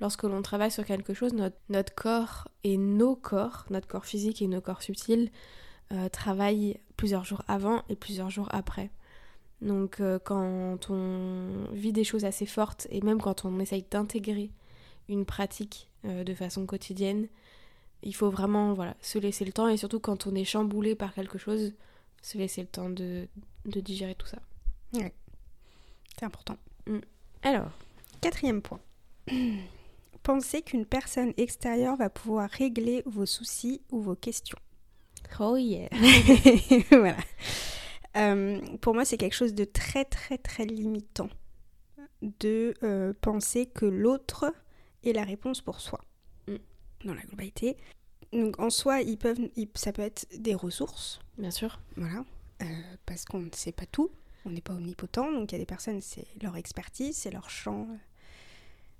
lorsque 0.00 0.24
l'on 0.24 0.42
travaille 0.42 0.70
sur 0.70 0.84
quelque 0.84 1.14
chose, 1.14 1.32
notre, 1.32 1.56
notre, 1.68 1.94
corps 1.94 2.48
et 2.64 2.76
nos 2.76 3.16
corps, 3.16 3.64
notre 3.70 3.88
corps 3.88 4.04
physique 4.04 4.42
et 4.42 4.46
nos 4.48 4.60
corps 4.60 4.82
subtils, 4.82 5.30
travaillent 6.10 6.78
plusieurs 6.96 7.24
jours 7.24 7.42
avant 7.48 7.82
et 7.88 7.96
plusieurs 7.96 8.30
jours 8.30 8.48
après. 8.50 8.90
Donc 9.60 10.00
quand 10.24 10.90
on 10.90 11.66
vit 11.72 11.92
des 11.92 12.04
choses 12.04 12.24
assez 12.24 12.46
fortes 12.46 12.86
et 12.90 13.00
même 13.00 13.20
quand 13.20 13.44
on 13.44 13.60
essaye 13.60 13.84
d'intégrer 13.90 14.50
une 15.08 15.24
pratique 15.24 15.88
euh, 16.04 16.24
de 16.24 16.34
façon 16.34 16.66
quotidienne. 16.66 17.28
Il 18.02 18.14
faut 18.14 18.30
vraiment 18.30 18.74
voilà, 18.74 18.96
se 19.00 19.18
laisser 19.18 19.44
le 19.44 19.52
temps 19.52 19.68
et 19.68 19.76
surtout 19.76 20.00
quand 20.00 20.26
on 20.26 20.34
est 20.34 20.44
chamboulé 20.44 20.96
par 20.96 21.14
quelque 21.14 21.38
chose, 21.38 21.72
se 22.20 22.38
laisser 22.38 22.62
le 22.62 22.66
temps 22.66 22.90
de, 22.90 23.28
digérer 23.64 24.16
tout 24.16 24.26
ça. 24.26 24.38
Ouais. 24.94 25.12
C'est 26.18 26.24
important. 26.24 26.56
Mm. 26.86 26.98
Alors, 27.42 27.70
quatrième 28.20 28.62
point. 28.62 28.80
Pensez 30.24 30.62
qu'une 30.62 30.86
personne 30.86 31.32
extérieure 31.36 31.96
va 31.96 32.10
pouvoir 32.10 32.50
régler 32.50 33.02
vos 33.06 33.26
soucis 33.26 33.80
ou 33.90 34.00
vos 34.00 34.16
questions. 34.16 34.58
Oh 35.40 35.56
yeah. 35.58 35.88
voilà. 36.90 37.16
Euh, 38.16 38.60
pour 38.80 38.94
moi, 38.94 39.04
c'est 39.04 39.16
quelque 39.16 39.34
chose 39.34 39.54
de 39.54 39.64
très 39.64 40.04
très 40.04 40.38
très 40.38 40.64
limitant 40.64 41.30
de 42.20 42.74
euh, 42.82 43.12
penser 43.20 43.66
que 43.66 43.84
l'autre 43.84 44.52
et 45.02 45.12
la 45.12 45.24
réponse 45.24 45.60
pour 45.60 45.80
soi 45.80 46.00
mm. 46.48 46.56
dans 47.04 47.14
la 47.14 47.22
globalité. 47.22 47.76
Donc 48.32 48.58
en 48.60 48.70
soi, 48.70 49.00
ils 49.00 49.18
peuvent, 49.18 49.40
ça 49.74 49.92
peut 49.92 50.02
être 50.02 50.26
des 50.36 50.54
ressources. 50.54 51.20
Bien 51.38 51.50
sûr. 51.50 51.80
Voilà. 51.96 52.24
Euh, 52.62 52.64
parce 53.06 53.24
qu'on 53.24 53.40
ne 53.40 53.50
sait 53.52 53.72
pas 53.72 53.86
tout, 53.86 54.10
on 54.44 54.50
n'est 54.50 54.60
pas 54.60 54.74
omnipotent, 54.74 55.32
donc 55.32 55.50
il 55.50 55.54
y 55.54 55.56
a 55.56 55.58
des 55.58 55.66
personnes, 55.66 56.00
c'est 56.00 56.26
leur 56.40 56.56
expertise, 56.56 57.16
c'est 57.16 57.30
leur 57.30 57.50
champ, 57.50 57.88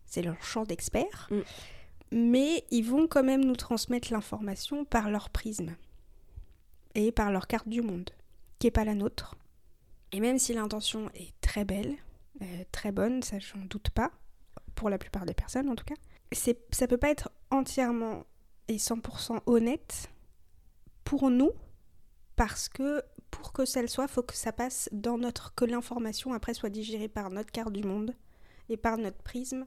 c'est 0.05 0.23
leur 0.23 0.43
champ 0.43 0.65
d'expert. 0.65 1.29
Mm. 1.31 1.41
Mais 2.15 2.65
ils 2.71 2.85
vont 2.85 3.07
quand 3.07 3.23
même 3.23 3.45
nous 3.45 3.57
transmettre 3.57 4.13
l'information 4.13 4.85
par 4.85 5.11
leur 5.11 5.31
prisme 5.31 5.75
et 6.95 7.13
par 7.13 7.31
leur 7.31 7.47
carte 7.47 7.69
du 7.69 7.83
monde, 7.83 8.11
qui 8.59 8.67
n'est 8.67 8.73
pas 8.73 8.85
la 8.85 8.95
nôtre. 8.95 9.35
Et 10.13 10.21
même 10.21 10.39
si 10.39 10.53
l'intention 10.53 11.11
est 11.15 11.33
très 11.41 11.65
belle, 11.65 11.97
euh, 12.43 12.65
très 12.71 12.93
bonne, 12.93 13.23
ça 13.23 13.39
j'en 13.39 13.65
doute 13.65 13.91
pas, 13.91 14.11
pour 14.75 14.91
la 14.91 14.99
plupart 14.99 15.27
des 15.27 15.35
personnes 15.35 15.69
en 15.69 15.75
tout 15.75 15.85
cas, 15.85 15.95
c'est, 16.33 16.59
ça 16.75 16.87
peut 16.87 16.99
pas 16.99 17.11
être 17.11 17.31
entièrement 17.51 18.25
et 18.69 18.77
100% 18.77 19.41
honnête 19.47 20.11
pour 21.05 21.31
nous 21.31 21.51
parce 22.37 22.69
que 22.69 23.03
pour 23.31 23.53
que 23.53 23.65
ça 23.65 23.83
le 23.83 23.89
soit, 23.89 24.09
faut 24.09 24.23
que 24.23 24.35
ça 24.35 24.53
passe 24.53 24.89
dans 24.93 25.19
notre 25.19 25.55
que 25.55 25.65
l'information 25.65 26.33
après 26.33 26.55
soit 26.55 26.71
digérée 26.71 27.09
par 27.09 27.31
notre 27.31 27.51
carte 27.51 27.73
du 27.73 27.83
monde 27.83 28.15
et 28.69 28.77
par 28.77 28.99
notre 28.99 29.23
prisme 29.23 29.67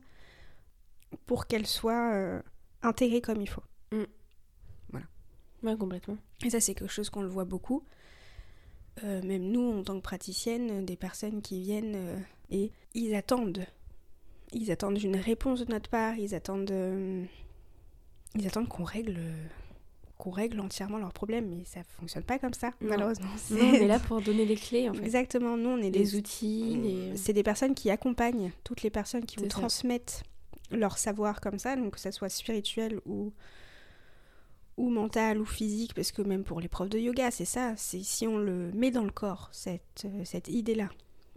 pour 1.25 1.47
qu'elle 1.47 1.67
soit 1.67 2.13
euh, 2.13 2.41
intégrée 2.81 3.21
comme 3.21 3.41
il 3.41 3.49
faut. 3.49 3.63
Mm. 3.91 4.03
Ouais, 5.65 5.75
complètement. 5.75 6.17
Et 6.45 6.49
ça, 6.49 6.59
c'est 6.59 6.75
quelque 6.75 6.91
chose 6.91 7.09
qu'on 7.09 7.21
le 7.21 7.27
voit 7.27 7.45
beaucoup. 7.45 7.83
Euh, 9.03 9.21
même 9.23 9.43
nous, 9.43 9.79
en 9.79 9.83
tant 9.83 9.95
que 9.95 10.03
praticiennes, 10.03 10.85
des 10.85 10.95
personnes 10.95 11.41
qui 11.41 11.59
viennent 11.59 11.95
euh, 11.95 12.17
et 12.49 12.71
ils 12.93 13.13
attendent 13.15 13.65
ils 14.55 14.71
attendent 14.71 15.01
une 15.01 15.17
réponse 15.17 15.65
de 15.65 15.71
notre 15.71 15.89
part, 15.89 16.15
ils 16.17 16.33
attendent, 16.33 16.71
euh, 16.71 17.25
ils 18.35 18.47
attendent 18.47 18.69
qu'on 18.69 18.83
règle, 18.83 19.19
qu'on 20.17 20.31
règle 20.31 20.59
entièrement 20.61 20.97
leurs 20.97 21.11
problèmes, 21.11 21.49
mais 21.49 21.65
ça 21.65 21.81
fonctionne 21.99 22.23
pas 22.23 22.39
comme 22.39 22.53
ça, 22.53 22.71
malheureusement. 22.79 23.27
Non, 23.51 23.59
on 23.59 23.73
est 23.73 23.87
là 23.87 23.99
pour 23.99 24.21
donner 24.21 24.45
les 24.45 24.55
clés, 24.55 24.89
en 24.89 24.93
fait. 24.93 25.03
Exactement, 25.03 25.57
nous 25.57 25.69
on 25.69 25.77
est 25.79 25.89
les 25.89 26.15
outils. 26.15 27.11
C'est 27.15 27.33
des 27.33 27.43
personnes 27.43 27.75
qui 27.75 27.89
accompagnent 27.89 28.51
toutes 28.63 28.81
les 28.83 28.89
personnes 28.89 29.25
qui 29.25 29.37
vous 29.37 29.47
transmettent 29.47 30.23
leur 30.71 30.97
savoir 30.97 31.41
comme 31.41 31.59
ça, 31.59 31.75
donc 31.75 31.95
que 31.95 31.99
ça 31.99 32.11
soit 32.11 32.29
spirituel 32.29 32.99
ou 33.05 33.33
ou 34.77 34.89
mental 34.89 35.39
ou 35.39 35.45
physique, 35.45 35.93
parce 35.93 36.11
que 36.11 36.21
même 36.21 36.43
pour 36.43 36.59
les 36.59 36.67
profs 36.67 36.89
de 36.89 36.99
yoga, 36.99 37.31
c'est 37.31 37.45
ça, 37.45 37.73
c'est 37.77 38.03
si 38.03 38.27
on 38.27 38.37
le 38.37 38.71
met 38.73 38.91
dans 38.91 39.03
le 39.03 39.11
corps, 39.11 39.49
cette, 39.51 40.05
euh, 40.05 40.25
cette 40.25 40.49
idée-là, 40.49 40.89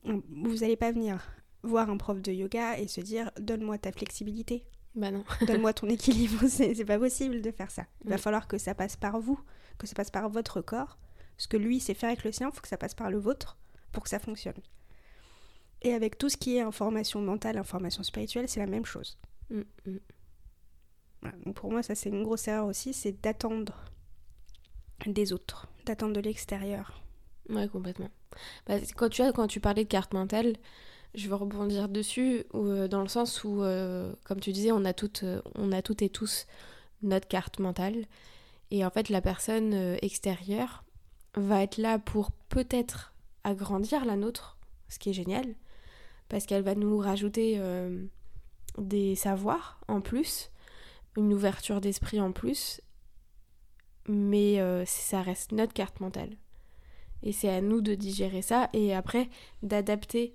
vous 0.05 0.57
n'allez 0.57 0.77
pas 0.77 0.93
venir 0.93 1.21
voir 1.63 1.91
un 1.91 1.97
prof 1.97 2.21
de 2.21 2.33
yoga 2.33 2.79
et 2.79 2.89
se 2.89 3.01
dire 3.01 3.31
donne-moi 3.39 3.79
ta 3.79 3.93
flexibilité. 3.93 4.65
Bah 4.95 5.11
non. 5.11 5.25
donne-moi 5.47 5.73
ton 5.73 5.89
équilibre. 5.89 6.41
C'est 6.49 6.85
pas 6.85 6.99
possible 6.99 7.41
de 7.41 7.51
faire 7.51 7.71
ça. 7.71 7.87
Il 8.05 8.11
va 8.11 8.19
falloir 8.19 8.49
que 8.49 8.59
ça 8.59 8.75
passe 8.75 8.97
par 8.97 9.21
vous, 9.21 9.39
que 9.79 9.87
ça 9.87 9.95
passe 9.95 10.11
par 10.11 10.29
votre 10.29 10.61
corps. 10.61 10.99
Ce 11.37 11.47
que 11.47 11.57
lui 11.57 11.79
sait 11.79 11.95
faire 11.95 12.09
avec 12.09 12.25
le 12.25 12.33
sien, 12.33 12.49
il 12.51 12.55
faut 12.55 12.61
que 12.61 12.69
ça 12.69 12.79
passe 12.79 12.95
par 12.95 13.11
le 13.11 13.19
vôtre 13.19 13.59
pour 13.93 14.03
que 14.03 14.09
ça 14.09 14.19
fonctionne. 14.19 14.61
Et 15.83 15.95
avec 15.95 16.19
tout 16.19 16.29
ce 16.29 16.37
qui 16.37 16.57
est 16.57 16.61
information 16.61 17.21
mentale, 17.21 17.57
information 17.57 18.03
spirituelle, 18.03 18.49
c'est 18.49 18.61
la 18.61 18.67
même 18.67 18.85
chose. 18.85 19.19
Mm, 19.51 19.63
pour 21.55 21.71
moi, 21.71 21.83
ça 21.83 21.95
c'est 21.95 22.11
une 22.11 22.23
grosse 22.23 22.49
erreur 22.49 22.67
aussi, 22.67 22.93
c'est 22.93 23.21
d'attendre 23.23 23.85
des 25.07 25.33
autres, 25.33 25.69
d'attendre 25.85 26.13
de 26.13 26.21
l'extérieur. 26.21 27.03
Ouais, 27.49 27.69
complètement. 27.69 28.11
Bah, 28.67 28.75
quand, 28.97 29.09
tu 29.09 29.23
as, 29.23 29.33
quand 29.33 29.47
tu 29.47 29.61
parlais 29.61 29.85
de 29.85 29.89
carte 29.89 30.13
mentale, 30.13 30.55
je 31.15 31.29
veux 31.29 31.35
rebondir 31.35 31.89
dessus 31.89 32.45
euh, 32.55 32.89
dans 32.89 33.03
le 33.03 33.09
sens 33.09 33.45
où, 33.45 33.63
euh, 33.63 34.13
comme 34.25 34.41
tu 34.41 34.53
disais, 34.53 34.73
on 34.73 34.85
a, 34.85 34.93
toutes, 34.93 35.23
euh, 35.23 35.41
on 35.55 35.73
a 35.73 35.83
toutes 35.83 36.03
et 36.03 36.11
tous 36.11 36.47
notre 37.03 37.29
carte 37.29 37.59
mentale. 37.59 38.05
Et 38.71 38.85
en 38.85 38.91
fait, 38.91 39.09
la 39.09 39.23
personne 39.23 39.97
extérieure 40.03 40.85
va 41.35 41.63
être 41.63 41.79
là 41.79 41.99
pour 41.99 42.33
peut-être 42.33 43.15
agrandir 43.45 44.05
la 44.05 44.17
nôtre, 44.17 44.59
ce 44.91 44.99
qui 44.99 45.09
est 45.09 45.15
génial, 45.15 45.55
parce 46.29 46.45
qu'elle 46.45 46.63
va 46.63 46.75
nous 46.75 46.99
rajouter 46.99 47.59
des 48.77 49.15
savoirs 49.15 49.81
en 49.89 50.03
plus, 50.03 50.51
une 51.17 51.33
ouverture 51.33 51.81
d'esprit 51.81 52.21
en 52.21 52.33
plus, 52.33 52.81
mais 54.09 54.61
euh, 54.61 54.85
ça 54.87 55.23
reste 55.23 55.53
notre 55.53 55.73
carte 55.73 56.01
mentale. 56.01 56.37
Et 57.23 57.33
c'est 57.33 57.49
à 57.49 57.61
nous 57.61 57.81
de 57.81 57.95
digérer 57.95 58.43
ça 58.43 58.69
et 58.73 58.95
après 58.95 59.29
d'adapter 59.63 60.35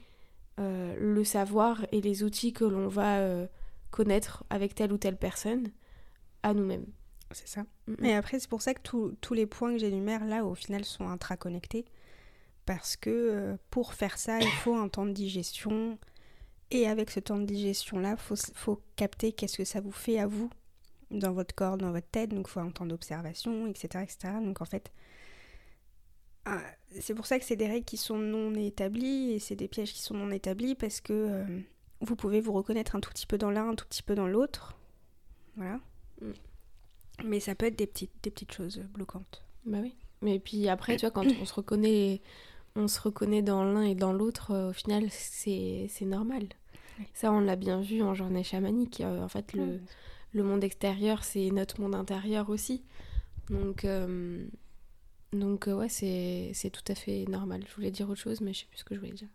euh, 0.59 0.95
le 0.99 1.23
savoir 1.23 1.85
et 1.91 2.01
les 2.01 2.23
outils 2.23 2.53
que 2.53 2.65
l'on 2.65 2.87
va 2.87 3.19
euh, 3.19 3.47
connaître 3.89 4.43
avec 4.49 4.75
telle 4.75 4.91
ou 4.91 4.97
telle 4.97 5.17
personne 5.17 5.71
à 6.43 6.53
nous-mêmes. 6.53 6.85
C'est 7.31 7.47
ça. 7.47 7.65
Et 8.03 8.13
après, 8.13 8.39
c'est 8.39 8.49
pour 8.49 8.61
ça 8.61 8.75
que 8.75 8.81
tous 8.81 9.33
les 9.33 9.47
points 9.47 9.71
que 9.71 9.79
j'énumère 9.79 10.23
là, 10.25 10.45
au 10.45 10.53
final, 10.53 10.85
sont 10.85 11.07
intraconnectés. 11.07 11.85
Parce 12.65 12.95
que 12.95 13.57
pour 13.71 13.95
faire 13.95 14.19
ça, 14.19 14.39
il 14.39 14.47
faut 14.47 14.75
un 14.75 14.87
temps 14.87 15.07
de 15.07 15.13
digestion. 15.13 15.97
Et 16.69 16.87
avec 16.87 17.09
ce 17.09 17.19
temps 17.19 17.39
de 17.39 17.45
digestion-là, 17.45 18.11
il 18.11 18.17
faut, 18.17 18.35
faut 18.53 18.83
capter 18.95 19.31
qu'est-ce 19.31 19.57
que 19.57 19.65
ça 19.65 19.81
vous 19.81 19.91
fait 19.91 20.19
à 20.19 20.27
vous 20.27 20.49
dans 21.13 21.31
votre 21.31 21.55
corps, 21.55 21.77
dans 21.77 21.91
votre 21.91 22.07
tête. 22.07 22.29
Donc, 22.29 22.47
il 22.47 22.51
faut 22.51 22.59
un 22.59 22.69
temps 22.69 22.85
d'observation, 22.85 23.67
etc., 23.67 24.03
etc. 24.03 24.33
Donc, 24.43 24.61
en 24.61 24.65
fait, 24.65 24.91
ah, 26.45 26.61
c'est 26.99 27.13
pour 27.13 27.25
ça 27.25 27.39
que 27.39 27.45
c'est 27.45 27.55
des 27.55 27.67
règles 27.67 27.85
qui 27.85 27.97
sont 27.97 28.17
non 28.17 28.53
établies 28.55 29.31
et 29.31 29.39
c'est 29.39 29.55
des 29.55 29.67
pièges 29.67 29.93
qui 29.93 30.01
sont 30.01 30.15
non 30.15 30.29
établis 30.31 30.75
parce 30.75 30.99
que 30.99 31.13
euh, 31.13 31.45
vous 32.01 32.15
pouvez 32.15 32.41
vous 32.41 32.51
reconnaître 32.51 32.95
un 32.95 32.99
tout 32.99 33.11
petit 33.11 33.25
peu 33.25 33.37
dans 33.37 33.49
l'un, 33.49 33.69
un 33.69 33.75
tout 33.75 33.85
petit 33.87 34.03
peu 34.03 34.15
dans 34.15 34.27
l'autre. 34.27 34.75
Voilà. 35.55 35.79
Mm. 36.21 36.31
Mais 37.25 37.39
ça 37.39 37.55
peut 37.55 37.67
être 37.67 37.77
des 37.77 37.87
petites, 37.87 38.11
des 38.23 38.31
petites 38.31 38.51
choses 38.51 38.79
bloquantes. 38.93 39.43
Bah 39.65 39.77
oui. 39.81 39.95
Mais 40.21 40.39
puis 40.39 40.67
après, 40.67 40.97
tu 40.97 41.01
vois, 41.01 41.11
quand 41.11 41.25
on 41.41 41.45
se 41.45 41.53
reconnaît, 41.53 42.21
on 42.75 42.87
se 42.87 42.99
reconnaît 42.99 43.41
dans 43.41 43.63
l'un 43.63 43.83
et 43.83 43.95
dans 43.95 44.11
l'autre, 44.11 44.51
euh, 44.51 44.69
au 44.71 44.73
final, 44.73 45.07
c'est 45.11 45.89
normal. 46.01 46.47
Ça, 47.13 47.31
on 47.31 47.39
l'a 47.39 47.55
bien 47.55 47.81
vu 47.81 48.03
en 48.03 48.13
journée 48.13 48.43
chamanique. 48.43 49.01
Euh, 49.01 49.23
en 49.23 49.27
fait, 49.27 49.53
le, 49.53 49.79
le 50.33 50.43
monde 50.43 50.63
extérieur, 50.63 51.23
c'est 51.23 51.49
notre 51.51 51.79
monde 51.79 51.95
intérieur 51.95 52.49
aussi. 52.49 52.83
Donc, 53.49 53.85
donc 55.33 55.67
euh, 55.67 55.73
ouais, 55.73 55.89
c'est 55.89 56.69
tout 56.69 56.83
à 56.91 56.95
fait 56.95 57.25
normal. 57.25 57.63
Je 57.67 57.75
voulais 57.75 57.91
dire 57.91 58.09
autre 58.09 58.21
chose, 58.21 58.41
mais 58.41 58.53
je 58.53 58.59
sais 58.59 58.65
plus 58.67 58.79
ce 58.79 58.83
que 58.83 58.95
je 58.95 58.99
voulais 58.99 59.13
dire. 59.13 59.27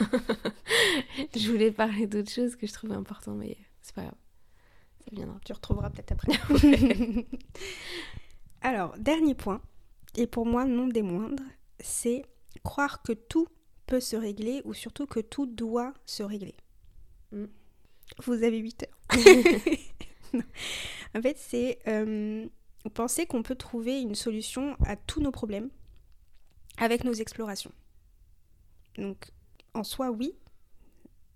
je 1.36 1.50
voulais 1.50 1.72
parler 1.72 2.06
d'autre 2.06 2.30
chose 2.30 2.56
que 2.56 2.66
je 2.66 2.72
trouvais 2.72 2.94
important, 2.94 3.34
mais 3.34 3.56
c'est 3.82 3.94
pas 3.94 4.02
grave. 4.02 4.14
Ça 5.04 5.10
viendra. 5.12 5.36
Tu 5.44 5.52
retrouveras 5.52 5.90
peut-être 5.90 6.12
après. 6.12 6.32
Alors, 8.60 8.96
dernier 8.98 9.34
point, 9.34 9.60
et 10.16 10.26
pour 10.26 10.46
moi 10.46 10.64
non 10.64 10.86
des 10.86 11.02
moindres, 11.02 11.42
c'est 11.80 12.24
croire 12.62 13.02
que 13.02 13.12
tout 13.12 13.48
peut 13.86 14.00
se 14.00 14.14
régler 14.14 14.62
ou 14.64 14.74
surtout 14.74 15.06
que 15.06 15.20
tout 15.20 15.46
doit 15.46 15.92
se 16.06 16.22
régler. 16.22 16.54
Mm. 17.32 17.46
Vous 18.24 18.44
avez 18.44 18.58
8 18.58 18.84
heures. 18.84 19.18
En 21.14 21.22
fait, 21.22 21.38
c'est... 21.38 21.78
Euh, 21.88 22.48
penser 22.90 23.26
qu'on 23.26 23.42
peut 23.42 23.54
trouver 23.54 24.00
une 24.00 24.14
solution 24.14 24.76
à 24.84 24.96
tous 24.96 25.20
nos 25.20 25.30
problèmes 25.30 25.70
avec 26.78 27.04
nos 27.04 27.12
explorations. 27.12 27.72
Donc, 28.96 29.30
en 29.74 29.84
soi, 29.84 30.10
oui, 30.10 30.34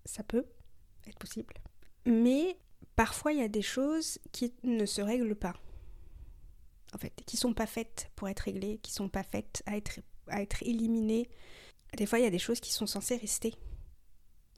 ça 0.04 0.22
peut 0.22 0.46
être 1.06 1.18
possible. 1.18 1.54
Mais 2.04 2.58
parfois, 2.96 3.32
il 3.32 3.38
y 3.38 3.42
a 3.42 3.48
des 3.48 3.62
choses 3.62 4.18
qui 4.32 4.52
ne 4.62 4.86
se 4.86 5.00
règlent 5.00 5.36
pas. 5.36 5.54
En 6.94 6.98
fait, 6.98 7.12
qui 7.26 7.36
sont 7.36 7.52
pas 7.52 7.66
faites 7.66 8.10
pour 8.16 8.28
être 8.28 8.40
réglées, 8.40 8.78
qui 8.82 8.92
sont 8.92 9.08
pas 9.08 9.22
faites 9.22 9.62
à 9.66 9.76
être, 9.76 10.62
éliminées. 10.62 11.28
Des 11.96 12.06
fois, 12.06 12.18
il 12.18 12.22
y 12.22 12.26
a 12.28 12.30
des 12.30 12.38
choses 12.38 12.60
qui 12.60 12.72
sont 12.72 12.86
censées 12.86 13.16
rester. 13.16 13.54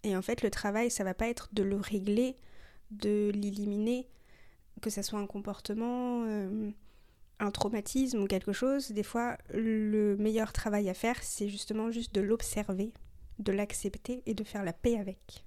Et 0.04 0.16
en 0.16 0.22
fait, 0.22 0.42
le 0.42 0.50
travail, 0.50 0.90
ça 0.90 1.04
va 1.04 1.14
pas 1.14 1.28
être 1.28 1.48
de 1.52 1.62
le 1.62 1.76
régler, 1.76 2.36
de 2.90 3.30
l'éliminer, 3.34 4.08
que 4.80 4.90
ça 4.90 5.02
soit 5.02 5.18
un 5.18 5.26
comportement, 5.26 6.24
euh, 6.26 6.70
un 7.40 7.50
traumatisme 7.50 8.22
ou 8.22 8.26
quelque 8.26 8.52
chose, 8.52 8.90
des 8.90 9.02
fois, 9.02 9.36
le 9.52 10.16
meilleur 10.16 10.52
travail 10.52 10.88
à 10.88 10.94
faire, 10.94 11.22
c'est 11.22 11.48
justement 11.48 11.90
juste 11.90 12.14
de 12.14 12.20
l'observer, 12.20 12.92
de 13.38 13.52
l'accepter 13.52 14.22
et 14.26 14.34
de 14.34 14.44
faire 14.44 14.64
la 14.64 14.72
paix 14.72 14.98
avec. 14.98 15.44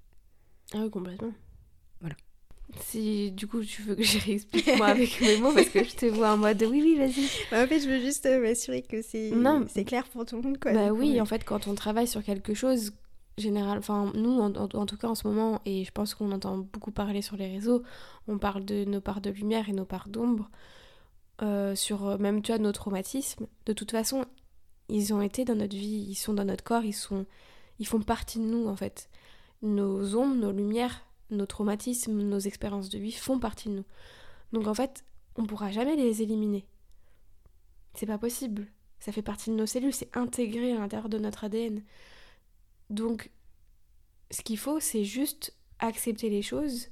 Ah 0.74 0.78
oui, 0.82 0.90
complètement. 0.90 1.32
Voilà. 2.00 2.16
Si 2.80 3.30
du 3.32 3.46
coup 3.46 3.62
tu 3.62 3.82
veux 3.82 3.94
que 3.94 4.02
je 4.02 4.18
réexplique 4.18 4.66
moi 4.78 4.86
avec 4.86 5.20
mes 5.20 5.36
mots 5.36 5.52
parce 5.52 5.68
que 5.68 5.84
je 5.84 5.94
te 5.94 6.06
vois 6.06 6.32
en 6.32 6.38
mode 6.38 6.62
oui 6.62 6.80
oui 6.82 6.96
vas-y. 6.96 7.28
Bah, 7.50 7.64
en 7.64 7.66
fait 7.66 7.80
je 7.80 7.88
veux 7.88 8.00
juste 8.00 8.24
euh, 8.24 8.40
m'assurer 8.40 8.80
que 8.80 9.02
c'est 9.02 9.30
c'est 9.68 9.84
clair 9.84 10.08
pour 10.08 10.24
tout 10.24 10.36
le 10.36 10.42
monde 10.42 10.58
quoi. 10.58 10.72
Bah 10.72 10.90
oui 10.90 11.20
en 11.20 11.26
fait 11.26 11.44
quand 11.44 11.66
on 11.66 11.74
travaille 11.74 12.06
sur 12.08 12.22
quelque 12.22 12.54
chose 12.54 12.94
général, 13.38 13.78
enfin 13.78 14.12
nous 14.14 14.40
en, 14.40 14.54
en, 14.54 14.86
tout 14.86 14.96
cas 14.96 15.08
en 15.08 15.14
ce 15.14 15.26
moment, 15.26 15.60
et 15.64 15.84
je 15.84 15.90
pense 15.90 16.14
qu'on 16.14 16.32
entend 16.32 16.58
beaucoup 16.58 16.90
parler 16.90 17.22
sur 17.22 17.36
les 17.36 17.50
réseaux, 17.50 17.82
on 18.28 18.38
parle 18.38 18.64
de 18.64 18.84
nos 18.84 19.00
parts 19.00 19.20
de 19.20 19.30
lumière 19.30 19.68
et 19.68 19.72
nos 19.72 19.84
parts 19.84 20.08
d'ombre, 20.08 20.50
euh, 21.42 21.74
sur 21.74 22.06
euh, 22.06 22.18
même 22.18 22.42
tu 22.42 22.52
nos 22.58 22.72
traumatismes. 22.72 23.46
De 23.66 23.72
toute 23.72 23.90
façon, 23.90 24.24
ils 24.88 25.14
ont 25.14 25.22
été 25.22 25.44
dans 25.44 25.54
notre 25.54 25.76
vie, 25.76 26.06
ils 26.08 26.14
sont 26.14 26.34
dans 26.34 26.44
notre 26.44 26.64
corps, 26.64 26.84
ils 26.84 26.92
sont, 26.92 27.26
ils 27.78 27.86
font 27.86 28.00
partie 28.00 28.38
de 28.38 28.44
nous 28.44 28.68
en 28.68 28.76
fait. 28.76 29.08
Nos 29.62 30.16
ombres, 30.16 30.34
nos 30.34 30.52
lumières, 30.52 31.02
nos 31.30 31.46
traumatismes, 31.46 32.12
nos 32.12 32.38
expériences 32.38 32.90
de 32.90 32.98
vie 32.98 33.12
font 33.12 33.38
partie 33.38 33.68
de 33.70 33.76
nous. 33.76 33.84
Donc 34.52 34.66
en 34.66 34.74
fait, 34.74 35.04
on 35.36 35.46
pourra 35.46 35.70
jamais 35.70 35.96
les 35.96 36.22
éliminer. 36.22 36.66
C'est 37.94 38.06
pas 38.06 38.18
possible. 38.18 38.68
Ça 38.98 39.10
fait 39.12 39.22
partie 39.22 39.50
de 39.50 39.56
nos 39.56 39.66
cellules, 39.66 39.94
c'est 39.94 40.16
intégré 40.16 40.72
à 40.72 40.78
l'intérieur 40.78 41.08
de 41.08 41.18
notre 41.18 41.44
ADN. 41.44 41.82
Donc, 42.92 43.30
ce 44.30 44.42
qu'il 44.42 44.58
faut, 44.58 44.78
c'est 44.78 45.04
juste 45.04 45.54
accepter 45.78 46.28
les 46.28 46.42
choses, 46.42 46.88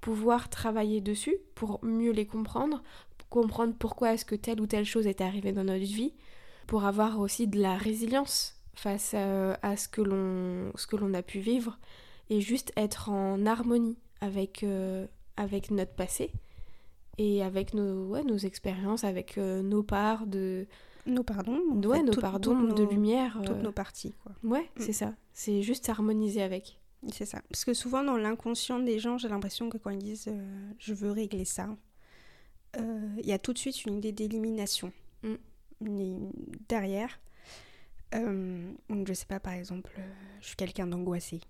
pouvoir 0.00 0.48
travailler 0.48 1.00
dessus 1.00 1.36
pour 1.54 1.78
mieux 1.84 2.10
les 2.10 2.26
comprendre, 2.26 2.82
comprendre 3.28 3.74
pourquoi 3.78 4.14
est-ce 4.14 4.24
que 4.24 4.34
telle 4.34 4.60
ou 4.60 4.66
telle 4.66 4.86
chose 4.86 5.06
est 5.06 5.20
arrivée 5.20 5.52
dans 5.52 5.64
notre 5.64 5.84
vie, 5.84 6.14
pour 6.66 6.84
avoir 6.84 7.20
aussi 7.20 7.46
de 7.46 7.60
la 7.60 7.76
résilience 7.76 8.56
face 8.74 9.14
à, 9.14 9.76
ce 9.76 9.88
que 9.88 10.00
l'on 10.00 11.14
a 11.14 11.22
pu 11.22 11.40
vivre 11.40 11.78
et 12.30 12.40
juste 12.40 12.72
être 12.76 13.10
en 13.10 13.44
harmonie 13.44 13.98
avec, 14.22 14.62
euh, 14.62 15.06
avec 15.36 15.70
notre 15.70 15.92
passé 15.92 16.32
et 17.18 17.42
avec 17.42 17.74
nos, 17.74 18.22
nos 18.22 18.38
expériences, 18.38 19.04
avec 19.04 19.36
euh, 19.36 19.60
nos 19.60 19.82
parts 19.82 20.26
de, 20.26 20.66
nos 21.06 21.22
pardons 21.22 21.60
ouais, 21.84 22.02
nos 22.02 22.12
pardons 22.12 22.62
de 22.62 22.84
lumière. 22.84 23.38
Toutes 23.44 23.56
euh, 23.56 23.62
nos 23.62 23.72
parties, 23.72 24.14
quoi. 24.22 24.32
Ouais, 24.44 24.70
mm. 24.76 24.80
c'est 24.80 24.92
ça. 24.92 25.14
C'est 25.32 25.62
juste 25.62 25.88
harmoniser 25.88 26.42
avec. 26.42 26.78
C'est 27.12 27.24
ça. 27.24 27.42
Parce 27.48 27.64
que 27.64 27.74
souvent, 27.74 28.04
dans 28.04 28.16
l'inconscient 28.16 28.78
des 28.78 28.98
gens, 28.98 29.18
j'ai 29.18 29.28
l'impression 29.28 29.68
que 29.68 29.76
quand 29.76 29.90
ils 29.90 29.98
disent 29.98 30.28
euh, 30.28 30.70
je 30.78 30.94
veux 30.94 31.10
régler 31.10 31.44
ça, 31.44 31.68
euh, 32.76 33.08
il 33.18 33.26
y 33.26 33.32
a 33.32 33.38
tout 33.38 33.52
de 33.52 33.58
suite 33.58 33.84
une 33.84 33.96
idée 33.96 34.12
d'élimination 34.12 34.92
mm. 35.22 35.34
derrière. 36.68 37.20
donc, 38.12 39.08
je 39.08 39.12
sais 39.12 39.26
pas, 39.26 39.40
par 39.40 39.54
exemple, 39.54 39.92
je 40.40 40.46
suis 40.46 40.56
quelqu'un 40.56 40.86
d'angoissé. 40.86 41.40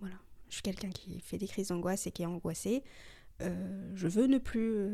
Voilà. 0.00 0.16
Je 0.48 0.54
suis 0.54 0.62
quelqu'un 0.62 0.90
qui 0.90 1.20
fait 1.20 1.36
des 1.36 1.48
crises 1.48 1.68
d'angoisse 1.68 2.06
et 2.06 2.10
qui 2.10 2.22
est 2.22 2.26
angoissé. 2.26 2.82
je 3.40 4.08
veux 4.08 4.26
ne 4.26 4.38
plus 4.38 4.88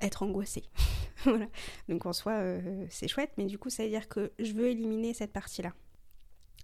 être 0.00 0.22
angoissée. 0.22 0.64
voilà. 1.24 1.48
Donc 1.88 2.06
en 2.06 2.12
soi, 2.12 2.32
euh, 2.32 2.86
c'est 2.90 3.08
chouette, 3.08 3.32
mais 3.36 3.46
du 3.46 3.58
coup, 3.58 3.70
ça 3.70 3.82
veut 3.82 3.88
dire 3.88 4.08
que 4.08 4.32
je 4.38 4.52
veux 4.52 4.68
éliminer 4.68 5.14
cette 5.14 5.32
partie-là. 5.32 5.74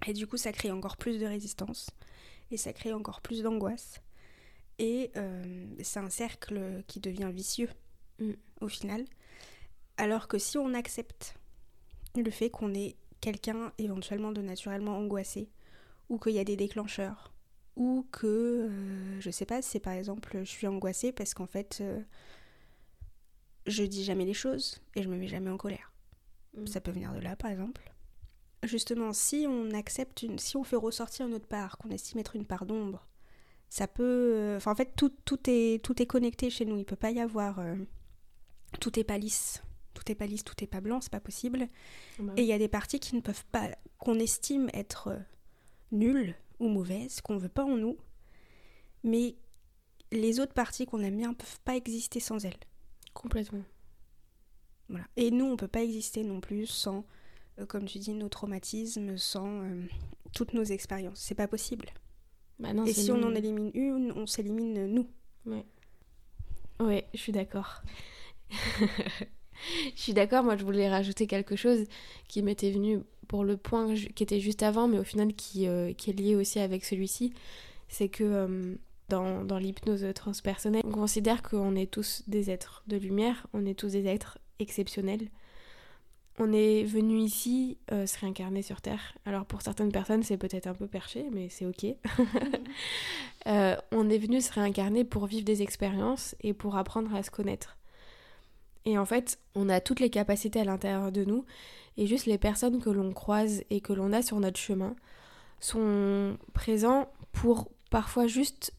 Et 0.07 0.13
du 0.13 0.27
coup, 0.27 0.37
ça 0.37 0.53
crée 0.53 0.71
encore 0.71 0.97
plus 0.97 1.19
de 1.19 1.27
résistance, 1.27 1.91
et 2.51 2.57
ça 2.57 2.73
crée 2.73 2.93
encore 2.93 3.21
plus 3.21 3.43
d'angoisse. 3.43 4.01
Et 4.79 5.11
euh, 5.17 5.67
c'est 5.83 6.01
un 6.01 6.11
cercle 6.11 6.83
qui 6.87 7.01
devient 7.01 7.31
vicieux, 7.33 7.71
mm. 8.21 8.33
au 8.61 8.69
final. 8.69 9.05
Alors 9.97 10.29
que 10.29 10.39
si 10.39 10.59
on 10.59 10.75
accepte 10.75 11.37
le 12.15 12.31
fait 12.31 12.51
qu'on 12.51 12.75
est 12.75 12.97
quelqu'un 13.21 13.73
éventuellement 13.79 14.33
de 14.33 14.43
naturellement 14.43 14.97
angoissé, 14.99 15.51
ou 16.09 16.19
qu'il 16.19 16.35
y 16.35 16.39
a 16.39 16.45
des 16.45 16.57
déclencheurs, 16.57 17.33
ou 17.75 18.07
que, 18.13 18.27
euh, 18.71 19.21
je 19.21 19.31
sais 19.31 19.47
pas, 19.47 19.61
c'est 19.61 19.81
par 19.81 19.95
exemple, 19.95 20.39
je 20.39 20.51
suis 20.51 20.67
angoissée 20.67 21.13
parce 21.13 21.35
qu'en 21.35 21.47
fait, 21.47 21.83
je 23.67 23.85
dis 23.85 24.05
jamais 24.05 24.25
les 24.25 24.35
choses 24.35 24.81
et 24.95 25.03
je 25.03 25.09
me 25.09 25.17
mets 25.17 25.29
jamais 25.29 25.51
en 25.51 25.57
colère. 25.57 25.93
Mm. 26.57 26.67
Ça 26.67 26.81
peut 26.81 26.91
venir 26.91 27.13
de 27.13 27.21
là, 27.21 27.37
par 27.37 27.51
exemple. 27.51 27.93
Justement, 28.63 29.13
si 29.13 29.47
on 29.49 29.71
accepte 29.73 30.23
une, 30.23 30.39
si 30.39 30.57
on 30.57 30.65
fait 30.65 30.77
ressortir 30.77 31.27
une 31.27 31.35
autre 31.35 31.47
part, 31.47 31.79
qu'on 31.79 31.91
estime 31.91 32.21
être 32.21 32.37
une 32.37 32.47
part 32.47 32.67
d'ombre, 32.67 33.07
ça 33.69 33.87
peut, 33.87 34.33
euh, 34.35 34.57
enfin 34.57 34.73
en 34.73 34.75
fait 34.75 34.95
tout, 34.97 35.13
tout, 35.25 35.39
est 35.49 35.83
tout 35.85 36.01
est 36.01 36.07
connecté 36.07 36.51
chez 36.51 36.65
nous. 36.65 36.79
Il 36.79 36.85
peut 36.85 36.97
pas 36.97 37.11
y 37.11 37.21
avoir, 37.21 37.59
euh, 37.59 37.77
tout 38.81 38.99
est 38.99 39.05
pas 39.05 39.19
lisse, 39.19 39.63
tout 39.95 40.11
est 40.11 40.15
pas 40.15 40.27
lisse, 40.27 40.45
tout 40.45 40.55
est 40.63 40.69
pas 40.69 40.81
blanc, 40.81 41.01
c'est 41.01 41.13
pas 41.13 41.21
possible. 41.21 41.69
Bah 42.19 42.33
et 42.37 42.43
il 42.43 42.47
y 42.47 42.53
a 42.53 42.59
des 42.59 42.69
parties 42.69 43.01
qui 43.01 43.15
ne 43.15 43.21
peuvent 43.21 43.45
pas, 43.53 43.71
qu'on 43.99 44.19
estime 44.19 44.71
être 44.73 45.09
euh, 45.09 45.19
nulles 45.93 46.35
ou 46.59 46.69
mauvaises, 46.69 47.21
qu'on 47.21 47.37
veut 47.37 47.49
pas 47.49 47.65
en 47.65 47.77
nous, 47.77 47.99
mais 49.05 49.37
les 50.13 50.41
autres 50.41 50.55
parties 50.55 50.87
qu'on 50.87 51.03
aime 51.03 51.17
bien 51.17 51.35
peuvent 51.35 51.61
pas 51.65 51.77
exister 51.77 52.21
sans 52.21 52.45
elles. 52.45 52.55
Complètement. 53.17 53.65
Voilà. 54.89 55.07
Et 55.17 55.31
nous, 55.31 55.47
on 55.47 55.57
peut 55.57 55.69
pas 55.69 55.83
exister 55.83 56.23
non 56.23 56.41
plus 56.41 56.67
sans 56.67 57.05
euh, 57.59 57.67
comme 57.67 57.87
tu 57.87 57.99
dis, 57.99 58.13
nos 58.13 58.29
traumatismes, 58.29 59.17
sans 59.17 59.63
euh, 59.63 59.83
toutes 60.33 60.53
nos 60.53 60.65
expériences. 60.65 61.19
C'est 61.21 61.35
pas 61.35 61.49
possible. 61.49 61.89
Bah 62.59 62.73
non, 62.73 62.85
Et 62.85 62.93
si 62.93 63.11
on 63.11 63.23
en 63.23 63.35
élimine 63.35 63.71
une, 63.75 64.13
on 64.13 64.27
s'élimine 64.27 64.87
nous. 64.87 65.09
Ouais, 66.81 67.07
je 67.15 67.19
suis 67.19 67.33
d'accord. 67.33 67.83
je 68.51 70.01
suis 70.01 70.13
d'accord, 70.13 70.45
moi 70.45 70.57
je 70.57 70.65
voulais 70.65 70.89
rajouter 70.89 71.27
quelque 71.27 71.57
chose 71.57 71.85
qui 72.29 72.43
m'était 72.43 72.71
venu 72.71 73.01
pour 73.29 73.45
le 73.45 73.57
point 73.57 73.95
qui 73.95 74.23
était 74.23 74.41
juste 74.41 74.63
avant, 74.63 74.89
mais 74.89 74.99
au 74.99 75.05
final 75.05 75.35
qui, 75.35 75.67
euh, 75.67 75.93
qui 75.93 76.11
est 76.11 76.13
lié 76.13 76.37
aussi 76.37 76.59
avec 76.59 76.85
celui-ci. 76.85 77.33
C'est 77.89 78.09
que 78.09 78.79
dans, 79.09 79.45
dans 79.45 79.59
l'hypnose 79.59 80.07
transpersonnelle, 80.15 80.83
on 80.85 80.91
considère 80.91 81.43
qu'on 81.43 81.77
est 81.77 81.91
tous 81.91 82.23
des 82.27 82.51
êtres 82.51 82.83
de 82.87 82.97
lumière, 82.97 83.47
on 83.53 83.65
est 83.67 83.79
tous 83.79 83.93
des 83.93 84.07
êtres 84.07 84.39
exceptionnels. 84.59 85.29
On 86.39 86.53
est 86.53 86.85
venu 86.85 87.19
ici 87.19 87.79
euh, 87.93 88.07
se 88.07 88.19
réincarner 88.19 88.61
sur 88.61 88.83
Terre. 88.83 89.15
Alors 89.25 89.47
pour 89.47 89.63
certaines 89.63 89.91
personnes, 89.91 90.23
c'est 90.23 90.37
peut-être 90.37 90.67
un 90.67 90.75
peu 90.75 90.87
perché, 90.87 91.27
mais 91.33 91.49
c'est 91.49 91.67
ok. 91.67 91.87
Euh, 93.47 93.77
on 93.93 94.11
est 94.11 94.19
venu 94.19 94.41
se 94.41 94.53
réincarner 94.53 95.05
pour 95.05 95.27
vivre 95.27 95.45
des 95.45 95.63
expériences 95.63 96.35
et 96.41 96.53
pour 96.53 96.77
apprendre 96.77 97.15
à 97.15 97.23
se 97.23 97.31
connaître. 97.31 97.77
Et 98.85 98.99
en 98.99 99.05
fait, 99.05 99.39
on 99.55 99.69
a 99.69 99.81
toutes 99.81 100.01
les 100.01 100.11
capacités 100.11 100.59
à 100.59 100.65
l'intérieur 100.65 101.13
de 101.13 101.25
nous, 101.25 101.45
et 101.97 102.09
juste 102.09 102.27
les 102.27 102.39
personnes 102.39 102.81
que 102.81 102.91
l'on 102.91 103.13
croise 103.13 103.63
et 103.71 103.81
que 103.81 103.93
l'on 103.93 104.13
a 104.13 104.23
sur 104.23 104.41
notre 104.41 104.59
chemin 104.59 104.97
sont 105.61 106.37
présents 106.55 107.09
pour 107.31 107.71
parfois 107.91 108.27
juste 108.27 108.75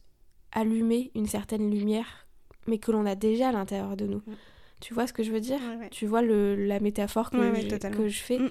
allumer 0.52 1.10
une 1.14 1.26
certaine 1.26 1.70
lumière, 1.70 2.26
mais 2.66 2.78
que 2.78 2.90
l'on 2.92 3.06
a 3.06 3.14
déjà 3.14 3.48
à 3.48 3.52
l'intérieur 3.52 3.96
de 3.96 4.06
nous. 4.06 4.22
Mm. 4.26 4.34
Tu 4.80 4.94
vois 4.94 5.06
ce 5.06 5.12
que 5.12 5.22
je 5.22 5.32
veux 5.32 5.40
dire 5.40 5.60
Ouais, 5.60 5.76
ouais. 5.76 5.88
Tu 5.90 6.06
vois 6.06 6.22
le, 6.22 6.54
la 6.54 6.78
métaphore 6.80 7.30
que, 7.30 7.36
je, 7.54 7.76
que 7.90 8.08
je 8.08 8.18
fais 8.20 8.38
Mm. 8.38 8.50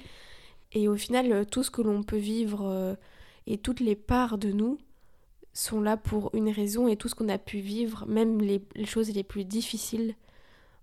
Et 0.73 0.87
au 0.89 0.97
final, 0.97 1.31
euh, 1.31 1.45
tout 1.45 1.63
ce 1.63 1.71
que 1.71 1.81
l'on 1.81 2.03
peut 2.03 2.17
vivre 2.17 2.67
euh, 2.67 2.95
et 3.45 3.57
toutes 3.57 3.79
les 3.79 3.95
parts 3.95 4.37
de 4.37 4.51
nous 4.51 4.77
sont 5.53 5.79
là 5.79 5.95
pour 5.95 6.29
une 6.35 6.49
raison 6.49 6.89
et 6.89 6.97
tout 6.97 7.07
ce 7.07 7.15
qu'on 7.15 7.29
a 7.29 7.37
pu 7.37 7.59
vivre, 7.59 8.05
même 8.05 8.41
les, 8.41 8.61
les 8.75 8.85
choses 8.85 9.09
les 9.11 9.23
plus 9.23 9.45
difficiles, 9.45 10.13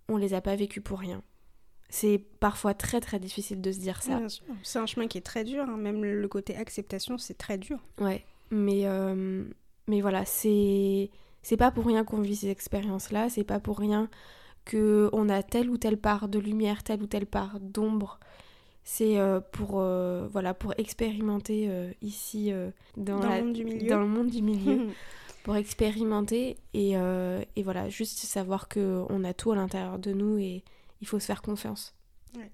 on 0.09 0.17
les 0.17 0.33
a 0.33 0.41
pas 0.41 0.55
vécues 0.55 0.81
pour 0.81 0.99
rien. 0.99 1.21
C'est 1.89 2.17
parfois 2.39 2.73
très 2.73 2.99
très 2.99 3.19
difficile 3.19 3.61
de 3.61 3.71
se 3.71 3.77
dire 3.79 4.01
ça. 4.01 4.19
C'est 4.63 4.79
un 4.79 4.85
chemin 4.87 5.07
qui 5.07 5.19
est 5.19 5.21
très 5.21 5.43
dur. 5.43 5.63
hein. 5.69 5.77
Même 5.77 6.03
le 6.03 6.27
côté 6.27 6.55
acceptation, 6.57 7.19
c'est 7.19 7.37
très 7.37 7.59
dur. 7.59 7.77
Ouais, 8.01 8.25
mais, 8.49 8.81
euh, 8.87 9.45
mais 9.87 10.01
voilà, 10.01 10.25
c'est 10.25 11.09
c'est 11.41 11.57
pas 11.57 11.71
pour 11.71 11.85
rien 11.85 12.03
qu'on 12.03 12.21
vit 12.21 12.35
ces 12.35 12.49
expériences-là, 12.49 13.29
c'est 13.29 13.43
pas 13.43 13.59
pour 13.59 13.77
rien 13.77 14.09
que 14.65 15.09
on 15.13 15.29
a 15.29 15.43
telle 15.43 15.69
ou 15.69 15.77
telle 15.77 15.97
part 15.97 16.27
de 16.27 16.39
lumière, 16.39 16.83
telle 16.83 17.03
ou 17.03 17.07
telle 17.07 17.27
part 17.27 17.59
d'ombre. 17.59 18.19
C'est 18.83 19.17
euh, 19.19 19.39
pour 19.39 19.79
euh, 19.79 20.27
voilà 20.31 20.53
pour 20.53 20.73
expérimenter 20.77 21.69
euh, 21.69 21.91
ici 22.01 22.51
euh, 22.51 22.69
dans, 22.97 23.19
Dans 23.19 23.29
la- 23.29 23.39
le 23.39 23.45
monde 23.45 23.53
du 23.53 23.65
milieu. 23.65 23.87
dans 23.89 23.99
le 23.99 24.07
monde 24.07 24.29
du 24.29 24.41
milieu, 24.41 24.87
pour 25.43 25.55
expérimenter 25.55 26.57
et, 26.73 26.91
et 26.93 27.63
voilà 27.63 27.89
juste 27.89 28.17
savoir 28.19 28.67
que 28.67 29.03
on 29.09 29.23
a 29.23 29.33
tout 29.33 29.51
à 29.51 29.55
l'intérieur 29.55 29.99
de 29.99 30.11
nous 30.13 30.37
et 30.39 30.63
il 31.01 31.07
faut 31.07 31.19
se 31.19 31.25
faire 31.25 31.41
confiance. 31.43 31.93
Ouais. 32.35 32.51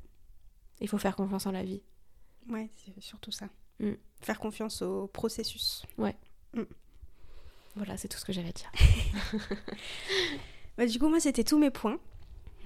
Il 0.82 0.88
faut 0.90 0.98
faire 0.98 1.16
confiance 1.16 1.46
en 1.46 1.52
la 1.52 1.64
vie. 1.64 1.82
Ouais, 2.50 2.70
c'est 2.76 3.00
surtout 3.02 3.32
ça. 3.32 3.48
Mm. 3.80 3.92
Faire 4.22 4.40
confiance 4.40 4.82
au 4.82 5.08
processus. 5.08 5.84
Voilà, 7.76 7.98
c'est 7.98 8.08
tout 8.08 8.18
ce 8.18 8.26
que 8.26 8.34
j'avais 8.34 8.50
à 8.50 8.52
dire. 8.52 8.72
Bah, 10.78 10.86
du 10.86 10.98
coup, 11.00 11.10
moi, 11.10 11.20
c'était 11.20 11.44
tous 11.44 11.60
mes 11.60 11.70
points. 11.70 12.00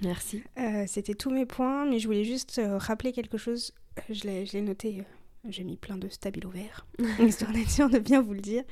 Merci. 0.00 0.42
Euh, 0.58 0.84
c'était 0.86 1.14
tous 1.14 1.30
mes 1.30 1.44
points, 1.44 1.84
mais 1.86 1.98
je 1.98 2.06
voulais 2.06 2.24
juste 2.24 2.58
euh, 2.58 2.78
rappeler 2.78 3.12
quelque 3.12 3.36
chose. 3.36 3.72
Euh, 3.98 4.02
Je 4.10 4.24
l'ai, 4.24 4.46
je 4.46 4.52
l'ai 4.52 4.62
noté, 4.62 5.00
euh, 5.00 5.02
j'ai 5.48 5.64
mis 5.64 5.76
plein 5.76 5.96
de 5.96 6.08
stabilo 6.08 6.48
verts, 6.48 6.86
histoire 7.20 7.52
d'être 7.52 7.70
sûre 7.70 7.90
de 7.90 7.98
bien 7.98 8.22
vous 8.22 8.32
le 8.34 8.40
dire. 8.40 8.62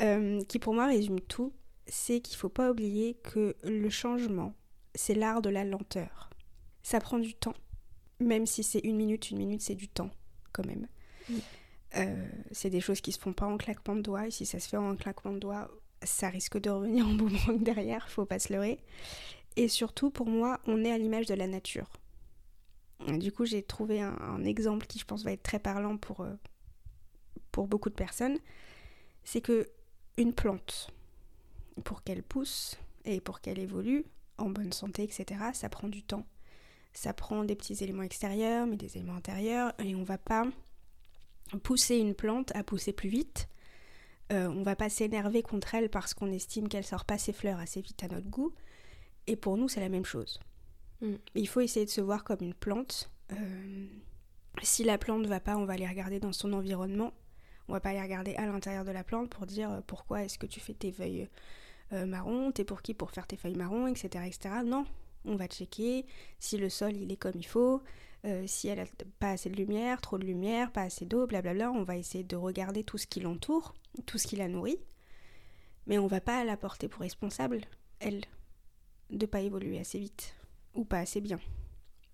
Euh, 0.00 0.40
qui 0.44 0.58
pour 0.58 0.74
moi 0.74 0.86
résume 0.86 1.20
tout, 1.20 1.52
c'est 1.86 2.20
qu'il 2.20 2.36
faut 2.36 2.48
pas 2.48 2.70
oublier 2.70 3.14
que 3.22 3.54
le 3.62 3.90
changement, 3.90 4.54
c'est 4.94 5.14
l'art 5.14 5.42
de 5.42 5.50
la 5.50 5.64
lenteur. 5.64 6.30
Ça 6.82 6.98
prend 6.98 7.18
du 7.18 7.34
temps, 7.34 7.54
même 8.20 8.46
si 8.46 8.62
c'est 8.62 8.80
une 8.80 8.96
minute, 8.96 9.30
une 9.30 9.38
minute 9.38 9.60
c'est 9.60 9.74
du 9.74 9.88
temps 9.88 10.10
quand 10.52 10.66
même. 10.66 10.86
Mm. 11.28 11.34
Euh, 11.96 12.28
c'est 12.52 12.70
des 12.70 12.80
choses 12.80 13.00
qui 13.00 13.12
se 13.12 13.18
font 13.18 13.32
pas 13.32 13.46
en 13.46 13.56
claquement 13.56 13.96
de 13.96 14.00
doigts, 14.02 14.26
et 14.26 14.30
si 14.30 14.46
ça 14.46 14.58
se 14.58 14.68
fait 14.68 14.76
en 14.76 14.96
claquement 14.96 15.32
de 15.32 15.38
doigts, 15.38 15.70
ça 16.02 16.28
risque 16.28 16.58
de 16.58 16.70
revenir 16.70 17.06
en 17.06 17.14
boomerang 17.14 17.58
derrière, 17.62 18.08
faut 18.08 18.24
pas 18.24 18.38
se 18.38 18.52
leurrer. 18.52 18.78
Et 19.56 19.68
surtout, 19.68 20.10
pour 20.10 20.26
moi, 20.26 20.60
on 20.66 20.84
est 20.84 20.92
à 20.92 20.98
l'image 20.98 21.26
de 21.26 21.34
la 21.34 21.46
nature. 21.46 21.90
Du 23.06 23.32
coup, 23.32 23.44
j'ai 23.44 23.62
trouvé 23.62 24.00
un, 24.00 24.44
exemple 24.44 24.86
qui, 24.86 24.98
je 24.98 25.04
pense, 25.04 25.24
va 25.24 25.32
être 25.32 25.42
très 25.42 25.58
parlant 25.58 25.96
pour, 25.96 26.20
euh, 26.20 26.34
pour 27.50 27.66
beaucoup 27.66 27.90
de 27.90 27.94
personnes. 27.94 28.38
C'est 29.24 29.40
que 29.40 29.68
une 30.16 30.32
plante, 30.32 30.90
pour 31.84 32.02
qu'elle 32.02 32.22
pousse 32.22 32.78
et 33.04 33.20
pour 33.20 33.40
qu'elle 33.40 33.58
évolue 33.58 34.04
en 34.38 34.50
bonne 34.50 34.72
santé, 34.72 35.02
etc., 35.02 35.40
ça 35.52 35.68
prend 35.68 35.88
du 35.88 36.02
temps. 36.02 36.26
Ça 36.92 37.12
prend 37.12 37.44
des 37.44 37.56
petits 37.56 37.82
éléments 37.82 38.02
extérieurs, 38.02 38.66
mais 38.66 38.76
des 38.76 38.96
éléments 38.96 39.16
intérieurs, 39.16 39.72
et 39.78 39.94
on 39.94 40.04
va 40.04 40.18
pas 40.18 40.46
pousser 41.62 41.96
une 41.96 42.14
plante 42.14 42.54
à 42.54 42.62
pousser 42.62 42.92
plus 42.92 43.08
vite. 43.08 43.48
Euh, 44.32 44.48
on 44.48 44.62
va 44.62 44.76
pas 44.76 44.88
s'énerver 44.88 45.42
contre 45.42 45.74
elle 45.74 45.90
parce 45.90 46.14
qu'on 46.14 46.32
estime 46.32 46.68
qu'elle 46.68 46.84
sort 46.84 47.04
pas 47.04 47.18
ses 47.18 47.32
fleurs 47.32 47.58
assez 47.58 47.80
vite 47.80 48.02
à 48.02 48.08
notre 48.08 48.28
goût. 48.28 48.52
Et 49.26 49.36
pour 49.36 49.56
nous, 49.56 49.68
c'est 49.68 49.80
la 49.80 49.88
même 49.88 50.04
chose. 50.04 50.40
Mm. 51.00 51.14
Il 51.34 51.48
faut 51.48 51.60
essayer 51.60 51.84
de 51.84 51.90
se 51.90 52.00
voir 52.00 52.24
comme 52.24 52.40
une 52.40 52.54
plante. 52.54 53.10
Euh, 53.32 53.86
si 54.62 54.84
la 54.84 54.98
plante 54.98 55.26
va 55.26 55.40
pas, 55.40 55.56
on 55.56 55.64
va 55.64 55.74
aller 55.74 55.86
regarder 55.86 56.20
dans 56.20 56.32
son 56.32 56.52
environnement. 56.52 57.12
On 57.68 57.72
va 57.72 57.80
pas 57.80 57.90
aller 57.90 58.02
regarder 58.02 58.34
à 58.36 58.46
l'intérieur 58.46 58.84
de 58.84 58.90
la 58.90 59.04
plante 59.04 59.30
pour 59.30 59.46
dire 59.46 59.70
euh, 59.70 59.80
pourquoi 59.86 60.24
est-ce 60.24 60.38
que 60.38 60.46
tu 60.46 60.60
fais 60.60 60.74
tes 60.74 60.92
feuilles 60.92 61.28
euh, 61.92 62.06
marron, 62.06 62.52
t'es 62.52 62.64
pour 62.64 62.80
qui 62.80 62.94
pour 62.94 63.10
faire 63.10 63.26
tes 63.26 63.36
feuilles 63.36 63.56
marron, 63.56 63.86
etc., 63.86 64.24
etc. 64.26 64.56
Non, 64.64 64.86
on 65.24 65.36
va 65.36 65.46
checker 65.46 66.06
si 66.38 66.56
le 66.56 66.70
sol 66.70 66.96
il 66.96 67.12
est 67.12 67.16
comme 67.16 67.34
il 67.34 67.46
faut, 67.46 67.82
euh, 68.24 68.44
si 68.46 68.68
elle 68.68 68.80
a 68.80 68.84
pas 69.18 69.30
assez 69.30 69.50
de 69.50 69.56
lumière, 69.56 70.00
trop 70.00 70.18
de 70.18 70.24
lumière, 70.24 70.70
pas 70.70 70.82
assez 70.82 71.04
d'eau, 71.04 71.26
blablabla. 71.26 71.72
On 71.72 71.82
va 71.82 71.96
essayer 71.96 72.24
de 72.24 72.36
regarder 72.36 72.84
tout 72.84 72.98
ce 72.98 73.06
qui 73.06 73.20
l'entoure, 73.20 73.74
tout 74.06 74.18
ce 74.18 74.26
qui 74.26 74.36
la 74.36 74.48
nourrit. 74.48 74.78
Mais 75.86 75.98
on 75.98 76.06
va 76.06 76.20
pas 76.20 76.44
la 76.44 76.56
porter 76.56 76.88
pour 76.88 77.00
responsable, 77.00 77.62
elle, 77.98 78.22
de 79.10 79.26
pas 79.26 79.40
évoluer 79.40 79.78
assez 79.78 79.98
vite 79.98 80.34
ou 80.74 80.84
pas 80.84 80.98
assez 80.98 81.20
bien. 81.20 81.40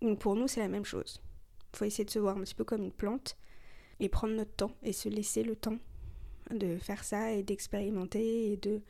Donc 0.00 0.18
pour 0.18 0.34
nous, 0.36 0.48
c'est 0.48 0.60
la 0.60 0.68
même 0.68 0.84
chose. 0.84 1.20
faut 1.74 1.84
essayer 1.84 2.04
de 2.04 2.10
se 2.10 2.18
voir 2.18 2.38
un 2.38 2.42
petit 2.42 2.54
peu 2.54 2.64
comme 2.64 2.82
une 2.82 2.92
plante 2.92 3.36
et 4.00 4.08
prendre 4.08 4.34
notre 4.34 4.54
temps 4.54 4.72
et 4.82 4.92
se 4.92 5.08
laisser 5.08 5.42
le 5.42 5.56
temps 5.56 5.78
de 6.50 6.78
faire 6.78 7.04
ça 7.04 7.32
et 7.32 7.42
d'expérimenter 7.42 8.52
et 8.52 8.56
de 8.56 8.80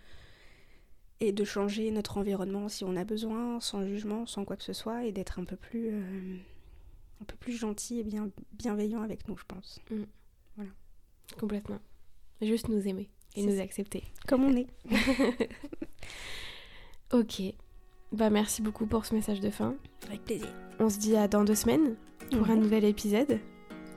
de 1.20 1.44
changer 1.44 1.90
notre 1.90 2.18
environnement 2.18 2.68
si 2.68 2.84
on 2.84 2.94
a 2.94 3.04
besoin, 3.04 3.58
sans 3.60 3.84
jugement, 3.84 4.26
sans 4.26 4.44
quoi 4.44 4.56
que 4.56 4.62
ce 4.62 4.72
soit, 4.72 5.04
et 5.04 5.10
d'être 5.12 5.40
un 5.40 5.44
peu 5.44 5.56
plus 5.56 5.88
euh, 5.92 6.36
un 7.20 7.24
peu 7.24 7.36
plus 7.36 7.52
gentil 7.52 8.00
et 8.00 8.04
bien 8.04 8.30
bienveillant 8.52 9.02
avec 9.02 9.26
nous, 9.28 9.36
je 9.36 9.44
pense. 9.46 9.80
Complètement. 11.38 11.78
Juste 12.40 12.68
nous 12.68 12.86
aimer 12.88 13.10
et 13.36 13.42
nous 13.44 13.56
ça. 13.56 13.62
accepter. 13.62 14.04
Comme 14.26 14.44
on 14.44 14.56
est. 14.56 14.66
Ok. 17.12 17.42
Bah 18.12 18.30
merci 18.30 18.62
beaucoup 18.62 18.86
pour 18.86 19.06
ce 19.06 19.14
message 19.14 19.40
de 19.40 19.50
fin. 19.50 19.74
Avec 20.08 20.24
plaisir. 20.24 20.48
On 20.78 20.88
se 20.90 20.98
dit 20.98 21.16
à 21.16 21.26
dans 21.28 21.44
deux 21.44 21.54
semaines 21.54 21.96
pour 22.30 22.48
un 22.50 22.56
Mhm. 22.56 22.62
nouvel 22.62 22.84
épisode. 22.84 23.40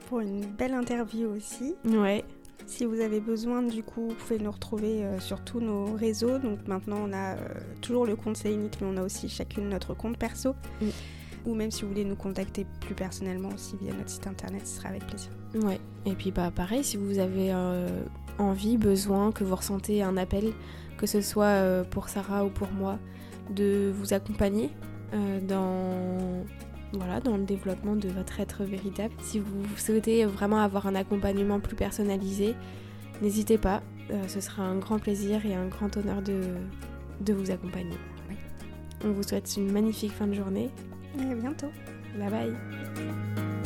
Pour 0.07 0.19
une 0.21 0.45
belle 0.45 0.73
interview 0.73 1.29
aussi. 1.29 1.75
Ouais. 1.85 2.23
Si 2.67 2.85
vous 2.85 2.99
avez 3.01 3.19
besoin, 3.19 3.63
du 3.63 3.83
coup, 3.83 4.09
vous 4.09 4.15
pouvez 4.15 4.39
nous 4.39 4.51
retrouver 4.51 5.03
euh, 5.03 5.19
sur 5.19 5.43
tous 5.43 5.59
nos 5.59 5.93
réseaux. 5.93 6.37
Donc 6.37 6.67
maintenant, 6.67 6.97
on 7.01 7.11
a 7.11 7.35
euh, 7.35 7.47
toujours 7.81 8.05
le 8.05 8.15
compte 8.15 8.37
C'est 8.37 8.55
mais 8.55 8.69
on 8.81 8.95
a 8.97 9.03
aussi 9.03 9.27
chacune 9.29 9.67
notre 9.69 9.93
compte 9.93 10.17
perso. 10.17 10.53
Mm. 10.81 10.87
Ou 11.45 11.55
même 11.55 11.71
si 11.71 11.83
vous 11.83 11.89
voulez 11.89 12.05
nous 12.05 12.15
contacter 12.15 12.65
plus 12.81 12.93
personnellement 12.93 13.49
aussi 13.49 13.75
via 13.81 13.93
notre 13.93 14.09
site 14.09 14.27
internet, 14.27 14.65
ce 14.65 14.77
sera 14.77 14.89
avec 14.89 15.05
plaisir. 15.07 15.31
Ouais. 15.55 15.79
Et 16.05 16.13
puis 16.13 16.31
bah 16.31 16.51
pareil, 16.53 16.83
si 16.83 16.97
vous 16.97 17.19
avez 17.19 17.51
euh, 17.51 17.87
envie, 18.37 18.77
besoin, 18.77 19.31
que 19.31 19.43
vous 19.43 19.55
ressentez 19.55 20.03
un 20.03 20.17
appel, 20.17 20.53
que 20.97 21.07
ce 21.07 21.21
soit 21.21 21.45
euh, 21.45 21.83
pour 21.83 22.09
Sarah 22.09 22.45
ou 22.45 22.49
pour 22.49 22.71
moi, 22.71 22.99
de 23.49 23.91
vous 23.95 24.13
accompagner 24.13 24.69
euh, 25.13 25.39
dans 25.41 26.45
voilà 26.93 27.21
dans 27.21 27.37
le 27.37 27.43
développement 27.43 27.95
de 27.95 28.09
votre 28.09 28.39
être 28.39 28.63
véritable. 28.63 29.13
Si 29.21 29.39
vous 29.39 29.63
souhaitez 29.77 30.25
vraiment 30.25 30.59
avoir 30.59 30.87
un 30.87 30.95
accompagnement 30.95 31.59
plus 31.59 31.75
personnalisé, 31.75 32.53
n'hésitez 33.21 33.57
pas. 33.57 33.81
Euh, 34.11 34.27
ce 34.27 34.41
sera 34.41 34.63
un 34.63 34.77
grand 34.77 34.99
plaisir 34.99 35.45
et 35.45 35.55
un 35.55 35.67
grand 35.67 35.95
honneur 35.95 36.21
de, 36.21 36.41
de 37.21 37.33
vous 37.33 37.49
accompagner. 37.51 37.95
Oui. 38.29 38.35
On 39.05 39.11
vous 39.11 39.23
souhaite 39.23 39.53
une 39.55 39.71
magnifique 39.71 40.11
fin 40.11 40.27
de 40.27 40.33
journée. 40.33 40.69
Et 41.19 41.31
à 41.31 41.35
bientôt. 41.35 41.71
Bye 42.15 42.29
bye 42.29 43.60